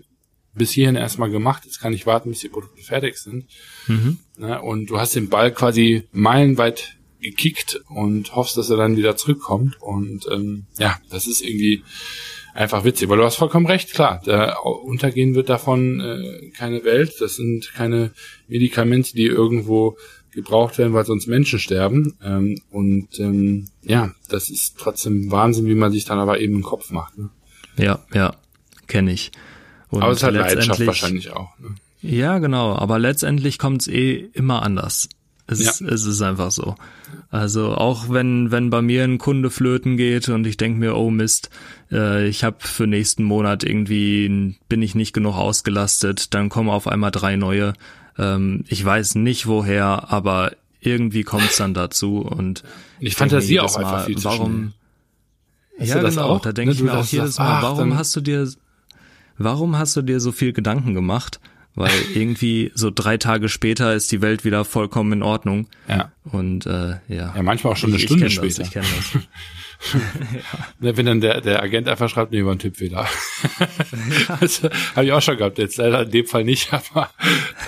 bis 0.55 0.71
hierhin 0.71 0.95
erstmal 0.95 1.29
gemacht, 1.29 1.63
jetzt 1.65 1.79
kann 1.79 1.93
ich 1.93 2.05
warten, 2.05 2.29
bis 2.29 2.39
die 2.39 2.49
Produkte 2.49 2.81
fertig 2.81 3.17
sind. 3.17 3.45
Mhm. 3.87 4.19
Ne? 4.37 4.61
Und 4.61 4.89
du 4.89 4.99
hast 4.99 5.15
den 5.15 5.29
Ball 5.29 5.51
quasi 5.51 6.03
meilenweit 6.11 6.95
gekickt 7.21 7.81
und 7.89 8.35
hoffst, 8.35 8.57
dass 8.57 8.69
er 8.69 8.77
dann 8.77 8.97
wieder 8.97 9.17
zurückkommt. 9.17 9.81
Und 9.81 10.27
ähm, 10.31 10.65
ja, 10.77 10.97
das 11.09 11.27
ist 11.27 11.41
irgendwie 11.41 11.83
einfach 12.53 12.83
witzig. 12.83 13.07
Aber 13.07 13.17
du 13.17 13.23
hast 13.23 13.35
vollkommen 13.35 13.65
recht, 13.65 13.93
klar. 13.93 14.21
Der 14.25 14.65
untergehen 14.65 15.35
wird 15.35 15.49
davon 15.49 15.99
äh, 15.99 16.49
keine 16.51 16.83
Welt. 16.83 17.15
Das 17.19 17.35
sind 17.35 17.73
keine 17.73 18.11
Medikamente, 18.47 19.13
die 19.13 19.25
irgendwo 19.25 19.97
gebraucht 20.31 20.77
werden, 20.77 20.93
weil 20.93 21.05
sonst 21.05 21.27
Menschen 21.27 21.59
sterben. 21.59 22.15
Ähm, 22.23 22.61
und 22.69 23.19
ähm, 23.19 23.67
ja, 23.81 24.13
das 24.29 24.49
ist 24.49 24.75
trotzdem 24.77 25.31
Wahnsinn, 25.31 25.65
wie 25.65 25.75
man 25.75 25.91
sich 25.91 26.05
dann 26.05 26.19
aber 26.19 26.39
eben 26.39 26.55
im 26.55 26.63
Kopf 26.63 26.91
macht. 26.91 27.17
Ne? 27.17 27.29
Ja, 27.77 28.05
ja, 28.13 28.35
kenne 28.87 29.11
ich. 29.13 29.31
Und 29.95 30.03
aber 30.03 30.13
es 30.13 30.23
hat 30.23 30.33
Leidenschaft 30.33 30.85
wahrscheinlich 30.85 31.31
auch. 31.31 31.57
Ne? 31.59 31.75
Ja, 32.01 32.37
genau. 32.39 32.75
Aber 32.75 32.99
letztendlich 32.99 33.57
kommt 33.57 33.81
es 33.81 33.87
eh 33.87 34.29
immer 34.33 34.61
anders. 34.61 35.09
Es, 35.47 35.79
ja. 35.79 35.87
es 35.87 36.05
ist 36.05 36.21
einfach 36.21 36.51
so. 36.51 36.75
Also 37.29 37.75
auch 37.75 38.09
wenn 38.09 38.51
wenn 38.51 38.69
bei 38.71 38.81
mir 38.81 39.03
ein 39.03 39.19
Kunde 39.19 39.51
flöten 39.51 39.95
geht 39.95 40.27
und 40.29 40.47
ich 40.47 40.57
denke 40.57 40.79
mir, 40.79 40.95
oh 40.95 41.11
Mist, 41.11 41.49
äh, 41.91 42.27
ich 42.27 42.43
habe 42.43 42.57
für 42.59 42.87
nächsten 42.87 43.23
Monat 43.23 43.63
irgendwie 43.63 44.55
bin 44.69 44.81
ich 44.81 44.95
nicht 44.95 45.13
genug 45.13 45.35
ausgelastet, 45.35 46.33
dann 46.33 46.49
kommen 46.49 46.69
auf 46.69 46.87
einmal 46.87 47.11
drei 47.11 47.35
neue. 47.35 47.73
Ähm, 48.17 48.63
ich 48.67 48.83
weiß 48.83 49.15
nicht 49.15 49.45
woher, 49.45 50.11
aber 50.11 50.53
irgendwie 50.79 51.23
kommt 51.23 51.45
es 51.45 51.57
dann 51.57 51.73
dazu 51.73 52.19
und 52.19 52.63
ich 52.99 53.15
fantasiere 53.15 53.65
auch 53.65 53.75
mal, 53.75 53.85
einfach 53.85 54.05
viel 54.05 54.17
zu 54.17 54.25
warum. 54.25 54.73
Schnell. 55.77 55.87
Ja, 55.87 56.01
genau. 56.01 56.29
Auch? 56.29 56.41
Da 56.41 56.53
denke 56.53 56.71
ne, 56.71 56.75
ich 56.75 56.83
mir 56.83 56.97
auch 56.97 57.05
jedes 57.05 57.37
Mal, 57.37 57.61
warum 57.61 57.97
hast 57.97 58.15
du 58.15 58.21
dir 58.21 58.47
warum 59.37 59.77
hast 59.77 59.95
du 59.95 60.01
dir 60.01 60.19
so 60.19 60.31
viel 60.31 60.53
Gedanken 60.53 60.93
gemacht? 60.93 61.39
Weil 61.75 61.91
irgendwie 62.15 62.71
so 62.73 62.91
drei 62.93 63.17
Tage 63.17 63.49
später 63.49 63.93
ist 63.93 64.11
die 64.11 64.21
Welt 64.21 64.45
wieder 64.45 64.65
vollkommen 64.65 65.11
in 65.13 65.23
Ordnung. 65.23 65.67
Ja. 65.87 66.11
Und 66.23 66.65
äh, 66.65 66.99
ja. 67.07 67.33
Ja, 67.35 67.43
manchmal 67.43 67.73
auch 67.73 67.77
schon 67.77 67.89
eine 67.89 67.97
ich, 67.97 68.05
Stunde 68.05 68.27
ich 68.27 68.35
später. 68.35 68.59
Das, 68.59 68.67
ich 68.67 68.73
kenne 68.73 68.87
das. 68.95 69.23
ja. 70.79 70.95
Wenn 70.95 71.05
dann 71.05 71.21
der, 71.21 71.41
der 71.41 71.61
Agent 71.61 71.87
einfach 71.87 72.09
schreibt, 72.09 72.31
nee, 72.31 72.43
war 72.45 72.53
ein 72.53 72.59
Tippfehler. 72.59 73.07
ja. 73.59 74.37
Das 74.39 74.63
habe 74.95 75.05
ich 75.05 75.11
auch 75.11 75.21
schon 75.21 75.37
gehabt, 75.37 75.57
jetzt 75.57 75.77
leider 75.77 76.03
in 76.03 76.11
dem 76.11 76.25
Fall 76.25 76.43
nicht, 76.43 76.73
aber 76.91 77.09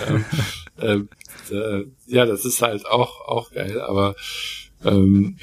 ähm, 0.08 0.24
ähm, 0.80 1.08
äh, 1.50 1.84
ja, 2.06 2.26
das 2.26 2.44
ist 2.44 2.62
halt 2.62 2.86
auch, 2.86 3.26
auch 3.26 3.50
geil, 3.52 3.80
aber 3.80 4.14
ähm, 4.84 5.36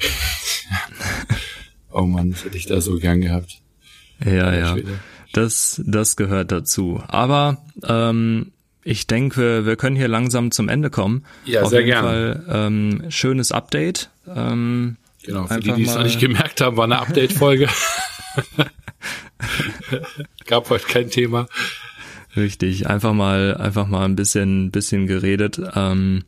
oh 1.92 2.02
man, 2.02 2.30
das 2.30 2.44
hätte 2.44 2.56
ich 2.56 2.66
da 2.66 2.80
so 2.80 2.98
gern 2.98 3.20
gehabt. 3.20 3.60
Ja, 4.24 4.54
ja. 4.54 4.76
Das, 5.36 5.82
das 5.84 6.16
gehört 6.16 6.50
dazu. 6.50 7.02
Aber 7.08 7.58
ähm, 7.86 8.52
ich 8.82 9.06
denke, 9.06 9.66
wir 9.66 9.76
können 9.76 9.94
hier 9.94 10.08
langsam 10.08 10.50
zum 10.50 10.70
Ende 10.70 10.88
kommen. 10.88 11.26
Ja, 11.44 11.60
Auf 11.60 11.68
sehr 11.68 11.80
jeden 11.80 11.90
gerne. 11.90 12.42
Fall 12.46 12.66
ähm, 12.66 13.02
schönes 13.10 13.52
Update. 13.52 14.08
Ähm, 14.34 14.96
genau, 15.22 15.46
für 15.46 15.60
die, 15.60 15.72
die 15.72 15.82
es 15.82 15.94
noch 15.94 16.04
nicht 16.04 16.20
gemerkt 16.20 16.62
haben, 16.62 16.78
war 16.78 16.84
eine 16.84 17.00
Update-Folge. 17.00 17.68
Gab 20.46 20.70
heute 20.70 20.86
kein 20.86 21.10
Thema. 21.10 21.48
Richtig, 22.34 22.86
einfach 22.86 23.12
mal, 23.12 23.58
einfach 23.58 23.88
mal 23.88 24.06
ein 24.06 24.16
bisschen, 24.16 24.70
bisschen 24.70 25.06
geredet. 25.06 25.60
Ähm, 25.74 26.24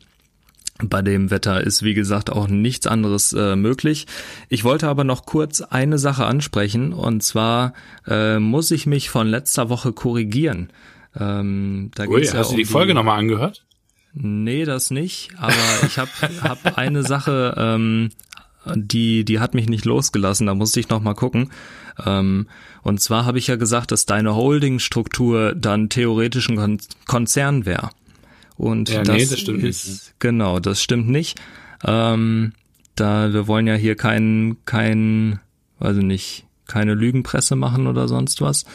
bei 0.83 1.01
dem 1.01 1.29
Wetter 1.29 1.61
ist, 1.61 1.83
wie 1.83 1.93
gesagt, 1.93 2.31
auch 2.31 2.47
nichts 2.47 2.87
anderes 2.87 3.33
äh, 3.33 3.55
möglich. 3.55 4.07
Ich 4.47 4.63
wollte 4.63 4.87
aber 4.87 5.03
noch 5.03 5.25
kurz 5.25 5.61
eine 5.61 5.97
Sache 5.97 6.25
ansprechen, 6.25 6.93
und 6.93 7.21
zwar 7.21 7.73
äh, 8.07 8.39
muss 8.39 8.71
ich 8.71 8.85
mich 8.85 9.09
von 9.09 9.27
letzter 9.27 9.69
Woche 9.69 9.91
korrigieren. 9.91 10.69
Ähm, 11.19 11.91
da 11.95 12.05
Ui, 12.05 12.21
hast 12.21 12.33
ja 12.33 12.43
du 12.43 12.55
die 12.55 12.65
Folge 12.65 12.93
nochmal 12.93 13.19
angehört? 13.19 13.65
Nee, 14.13 14.65
das 14.65 14.91
nicht. 14.91 15.31
Aber 15.37 15.53
ich 15.85 15.97
habe 15.97 16.09
hab 16.43 16.77
eine 16.77 17.03
Sache, 17.03 17.55
ähm, 17.57 18.09
die, 18.75 19.25
die 19.25 19.39
hat 19.39 19.53
mich 19.53 19.67
nicht 19.67 19.85
losgelassen. 19.85 20.47
Da 20.47 20.55
musste 20.55 20.79
ich 20.79 20.89
nochmal 20.89 21.15
gucken. 21.15 21.51
Ähm, 22.05 22.47
und 22.81 23.01
zwar 23.01 23.25
habe 23.25 23.37
ich 23.37 23.47
ja 23.47 23.55
gesagt, 23.55 23.91
dass 23.91 24.05
deine 24.05 24.35
Holdingstruktur 24.35 25.53
dann 25.55 25.89
theoretisch 25.89 26.49
ein 26.49 26.79
Konzern 27.05 27.65
wäre. 27.65 27.89
Und 28.59 28.89
ja, 28.89 29.03
das, 29.03 29.15
nee, 29.15 29.25
das 29.25 29.39
stimmt 29.39 29.63
ist, 29.63 29.87
nicht. 29.87 30.13
genau, 30.19 30.59
das 30.59 30.83
stimmt 30.83 31.07
nicht. 31.07 31.39
Ähm, 31.85 32.51
da 32.95 33.31
wir 33.31 33.47
wollen 33.47 33.67
ja 33.67 33.75
hier 33.75 33.95
kein, 33.95 34.57
kein, 34.65 35.39
weiß 35.79 35.95
ich 35.95 36.03
nicht, 36.03 36.45
keine 36.67 36.93
Lügenpresse 36.93 37.55
machen 37.55 37.87
oder 37.87 38.09
sonst 38.09 38.41
was. 38.41 38.65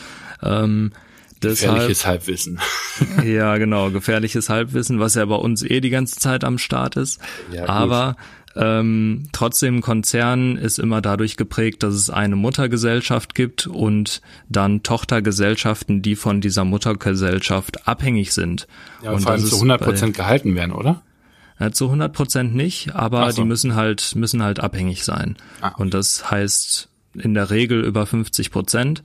Ähm, 0.42 0.92
Gefährliches 1.38 2.06
Halbwissen. 2.06 2.58
ja, 3.26 3.58
genau, 3.58 3.90
gefährliches 3.90 4.48
Halbwissen, 4.48 5.00
was 5.00 5.16
ja 5.16 5.26
bei 5.26 5.34
uns 5.34 5.62
eh 5.62 5.80
die 5.80 5.90
ganze 5.90 6.16
Zeit 6.16 6.44
am 6.44 6.56
Start 6.56 6.96
ist. 6.96 7.20
Ja, 7.52 7.68
Aber 7.68 8.16
ähm, 8.56 9.24
trotzdem 9.32 9.80
Konzern 9.80 10.56
ist 10.56 10.78
immer 10.78 11.00
dadurch 11.00 11.36
geprägt, 11.36 11.82
dass 11.82 11.94
es 11.94 12.10
eine 12.10 12.36
Muttergesellschaft 12.36 13.34
gibt 13.34 13.66
und 13.66 14.20
dann 14.48 14.82
Tochtergesellschaften, 14.82 16.02
die 16.02 16.14
von 16.14 16.40
dieser 16.40 16.64
Muttergesellschaft 16.64 17.88
abhängig 17.88 18.32
sind. 18.32 18.68
Ja, 19.02 19.12
und, 19.12 19.22
vor 19.22 19.32
allem 19.32 19.44
zu 19.44 19.56
100 19.56 19.80
Prozent 19.80 20.16
gehalten 20.16 20.54
werden, 20.54 20.72
oder? 20.72 21.02
Ja, 21.58 21.72
zu 21.72 21.86
100 21.86 22.12
Prozent 22.12 22.54
nicht, 22.54 22.94
aber 22.94 23.30
so. 23.32 23.42
die 23.42 23.48
müssen 23.48 23.74
halt 23.74 24.14
müssen 24.14 24.42
halt 24.42 24.60
abhängig 24.60 25.04
sein. 25.04 25.36
Ah. 25.60 25.72
Und 25.76 25.94
das 25.94 26.30
heißt 26.30 26.88
in 27.14 27.34
der 27.34 27.50
Regel 27.50 27.84
über 27.84 28.06
50 28.06 28.50
Prozent. 28.50 29.02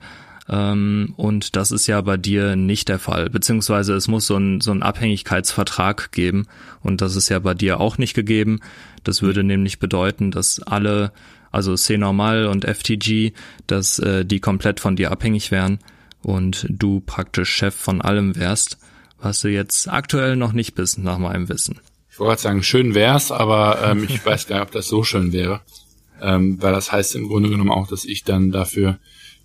Ähm, 0.50 1.14
und 1.16 1.54
das 1.54 1.70
ist 1.70 1.86
ja 1.86 2.00
bei 2.00 2.16
dir 2.16 2.56
nicht 2.56 2.88
der 2.88 2.98
Fall. 2.98 3.30
Beziehungsweise 3.30 3.94
es 3.94 4.08
muss 4.08 4.26
so 4.26 4.36
ein, 4.36 4.60
so 4.60 4.72
ein 4.72 4.82
Abhängigkeitsvertrag 4.82 6.10
geben. 6.10 6.48
Und 6.82 7.00
das 7.00 7.14
ist 7.14 7.28
ja 7.28 7.38
bei 7.38 7.54
dir 7.54 7.78
auch 7.78 7.98
nicht 7.98 8.14
gegeben. 8.14 8.60
Das 9.04 9.22
würde 9.22 9.42
mhm. 9.42 9.48
nämlich 9.48 9.78
bedeuten, 9.78 10.32
dass 10.32 10.60
alle, 10.60 11.12
also 11.52 11.76
C-Normal 11.76 12.46
und 12.46 12.64
FTG, 12.64 13.32
dass 13.68 14.00
äh, 14.00 14.24
die 14.24 14.40
komplett 14.40 14.80
von 14.80 14.96
dir 14.96 15.12
abhängig 15.12 15.52
wären 15.52 15.78
und 16.22 16.66
du 16.68 17.00
praktisch 17.00 17.50
Chef 17.50 17.74
von 17.74 18.02
allem 18.02 18.36
wärst. 18.36 18.78
was 19.22 19.40
du 19.40 19.48
jetzt 19.48 19.86
aktuell 19.88 20.34
noch 20.34 20.52
nicht 20.52 20.74
bist, 20.74 20.98
nach 20.98 21.18
meinem 21.18 21.48
Wissen. 21.48 21.78
Ich 22.10 22.18
wollte 22.18 22.42
sagen, 22.42 22.62
schön 22.62 22.94
wär's, 22.94 23.30
aber 23.30 23.78
ähm, 23.84 24.06
ich 24.08 24.24
weiß 24.26 24.46
gar 24.48 24.56
nicht, 24.56 24.66
ob 24.66 24.72
das 24.72 24.88
so 24.88 25.04
schön 25.04 25.32
wäre. 25.32 25.60
Ähm, 26.20 26.60
weil 26.60 26.72
das 26.72 26.90
heißt 26.90 27.14
im 27.14 27.28
Grunde 27.28 27.50
genommen 27.50 27.70
auch, 27.70 27.86
dass 27.86 28.04
ich 28.04 28.24
dann 28.24 28.50
dafür 28.50 28.98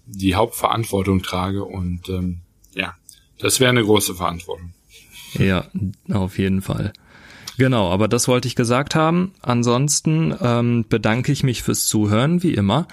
die 0.07 0.35
Hauptverantwortung 0.35 1.21
trage 1.21 1.63
und 1.63 2.09
ähm, 2.09 2.39
ja, 2.73 2.95
das 3.39 3.59
wäre 3.59 3.69
eine 3.69 3.83
große 3.83 4.15
Verantwortung. 4.15 4.73
Ja, 5.33 5.65
auf 6.11 6.37
jeden 6.37 6.61
Fall. 6.61 6.93
Genau, 7.57 7.89
aber 7.89 8.07
das 8.07 8.27
wollte 8.27 8.47
ich 8.47 8.55
gesagt 8.55 8.95
haben. 8.95 9.31
Ansonsten 9.41 10.35
ähm, 10.41 10.85
bedanke 10.87 11.31
ich 11.31 11.43
mich 11.43 11.63
fürs 11.63 11.87
Zuhören, 11.87 12.43
wie 12.43 12.53
immer. 12.53 12.87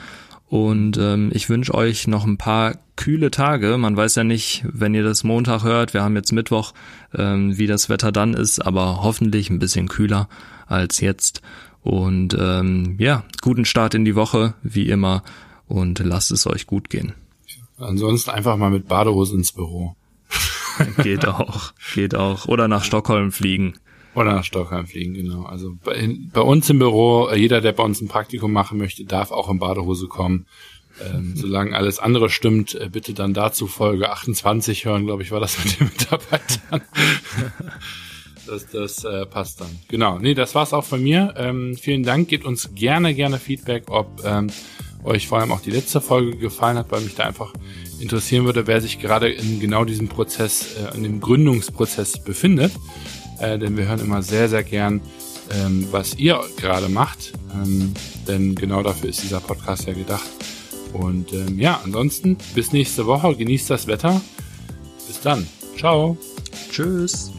Und 0.49 0.99
ähm, 0.99 1.31
ich 1.33 1.49
wünsche 1.49 1.75
euch 1.75 2.07
noch 2.07 2.25
ein 2.25 2.37
paar 2.37 2.75
kühle 2.95 3.31
Tage. 3.31 3.79
Man 3.79 3.97
weiß 3.97 4.17
ja 4.17 4.25
nicht, 4.25 4.65
wenn 4.71 4.95
ihr 4.95 5.03
das 5.03 5.25
Montag 5.25 5.65
hört, 5.65 5.95
wir 5.95 6.03
haben 6.03 6.15
jetzt 6.15 6.33
Mittwoch, 6.33 6.75
ähm, 7.15 7.57
wie 7.57 7.67
das 7.67 7.89
Wetter 7.89 8.13
dann 8.13 8.35
ist, 8.35 8.61
aber 8.61 9.03
hoffentlich 9.03 9.49
ein 9.51 9.59
bisschen 9.59 9.89
kühler 9.89 10.29
als 10.67 11.01
jetzt. 11.01 11.41
Und 11.81 12.37
ähm, 12.39 12.97
ja, 12.99 13.25
guten 13.41 13.65
Start 13.65 13.95
in 13.95 14.05
die 14.05 14.15
Woche, 14.15 14.55
wie 14.63 14.89
immer, 14.89 15.23
und 15.69 15.99
lasst 15.99 16.31
es 16.31 16.47
euch 16.47 16.67
gut 16.67 16.91
gehen. 16.91 17.15
Ansonsten 17.79 18.31
einfach 18.31 18.57
mal 18.57 18.71
mit 18.71 18.89
Badehose 18.89 19.35
ins 19.35 19.53
Büro. 19.53 19.97
geht 21.03 21.27
auch, 21.27 21.73
geht 21.95 22.15
auch. 22.15 22.47
Oder 22.47 22.69
nach 22.69 22.85
Stockholm 22.85 23.33
fliegen. 23.33 23.75
Oder 24.15 24.35
nach 24.35 24.45
Stockholm 24.45 24.87
fliegen, 24.87 25.15
genau. 25.15 25.45
Also 25.45 25.75
bei, 25.83 26.17
bei, 26.33 26.43
uns 26.43 26.69
im 26.69 26.79
Büro, 26.79 27.29
äh, 27.29 27.37
jeder, 27.39 27.61
der 27.61 27.73
bei 27.73 27.83
uns 27.83 28.01
ein 28.01 28.09
Praktikum 28.09 28.53
machen 28.53 28.79
möchte, 28.79 29.05
darf 29.05 29.31
auch 29.31 29.49
in 29.51 29.59
Badehose 29.59 30.07
kommen. 30.07 30.47
Ähm, 31.01 31.33
solange 31.37 31.75
alles 31.75 31.99
andere 31.99 32.29
stimmt, 32.29 32.75
äh, 32.75 32.91
bitte 32.91 33.15
dann 33.15 33.33
dazu 33.33 33.67
Folge 33.67 34.11
28 34.11 34.85
hören, 34.85 35.07
glaube 35.07 35.23
ich, 35.23 35.31
war 35.31 35.41
das 35.41 35.59
mit 35.65 35.81
den 35.81 35.87
Mitarbeitern. 35.87 36.83
das 38.47 38.67
das 38.71 39.05
äh, 39.05 39.25
passt 39.25 39.63
dann. 39.63 39.71
Genau, 39.89 40.19
nee, 40.19 40.35
das 40.35 40.55
war's 40.55 40.75
auch 40.75 40.85
von 40.85 41.03
mir. 41.03 41.35
Ähm, 41.37 41.77
vielen 41.81 42.03
Dank, 42.03 42.29
gebt 42.29 42.45
uns 42.45 42.75
gerne, 42.75 43.15
gerne 43.15 43.39
Feedback, 43.39 43.85
ob 43.89 44.23
ähm, 44.25 44.51
euch 45.05 45.29
vor 45.29 45.41
allem 45.41 45.53
auch 45.53 45.61
die 45.61 45.71
letzte 45.71 46.01
Folge 46.01 46.37
gefallen 46.37 46.77
hat, 46.79 46.91
weil 46.91 47.01
mich 47.01 47.15
da 47.15 47.25
einfach 47.25 47.53
interessieren 48.01 48.45
würde, 48.45 48.67
wer 48.67 48.81
sich 48.81 49.01
gerade 49.01 49.31
in 49.31 49.61
genau 49.61 49.85
diesem 49.85 50.09
Prozess, 50.09 50.77
äh, 50.77 50.97
in 50.97 51.03
dem 51.03 51.21
Gründungsprozess 51.21 52.23
befindet 52.23 52.73
äh, 53.43 53.59
denn 53.59 53.77
wir 53.77 53.87
hören 53.87 54.01
immer 54.01 54.23
sehr, 54.23 54.49
sehr 54.49 54.63
gern, 54.63 55.01
ähm, 55.51 55.89
was 55.91 56.15
ihr 56.15 56.41
gerade 56.57 56.89
macht, 56.89 57.33
ähm, 57.53 57.93
denn 58.27 58.55
genau 58.55 58.83
dafür 58.83 59.11
ist 59.11 59.23
dieser 59.23 59.41
Podcast 59.41 59.87
ja 59.87 59.93
gedacht. 59.93 60.29
Und 60.93 61.33
ähm, 61.33 61.59
ja, 61.59 61.81
ansonsten 61.85 62.37
bis 62.55 62.73
nächste 62.73 63.07
Woche, 63.07 63.35
genießt 63.35 63.69
das 63.71 63.87
Wetter. 63.87 64.21
Bis 65.07 65.21
dann. 65.21 65.47
Ciao. 65.77 66.17
Tschüss. 66.71 67.33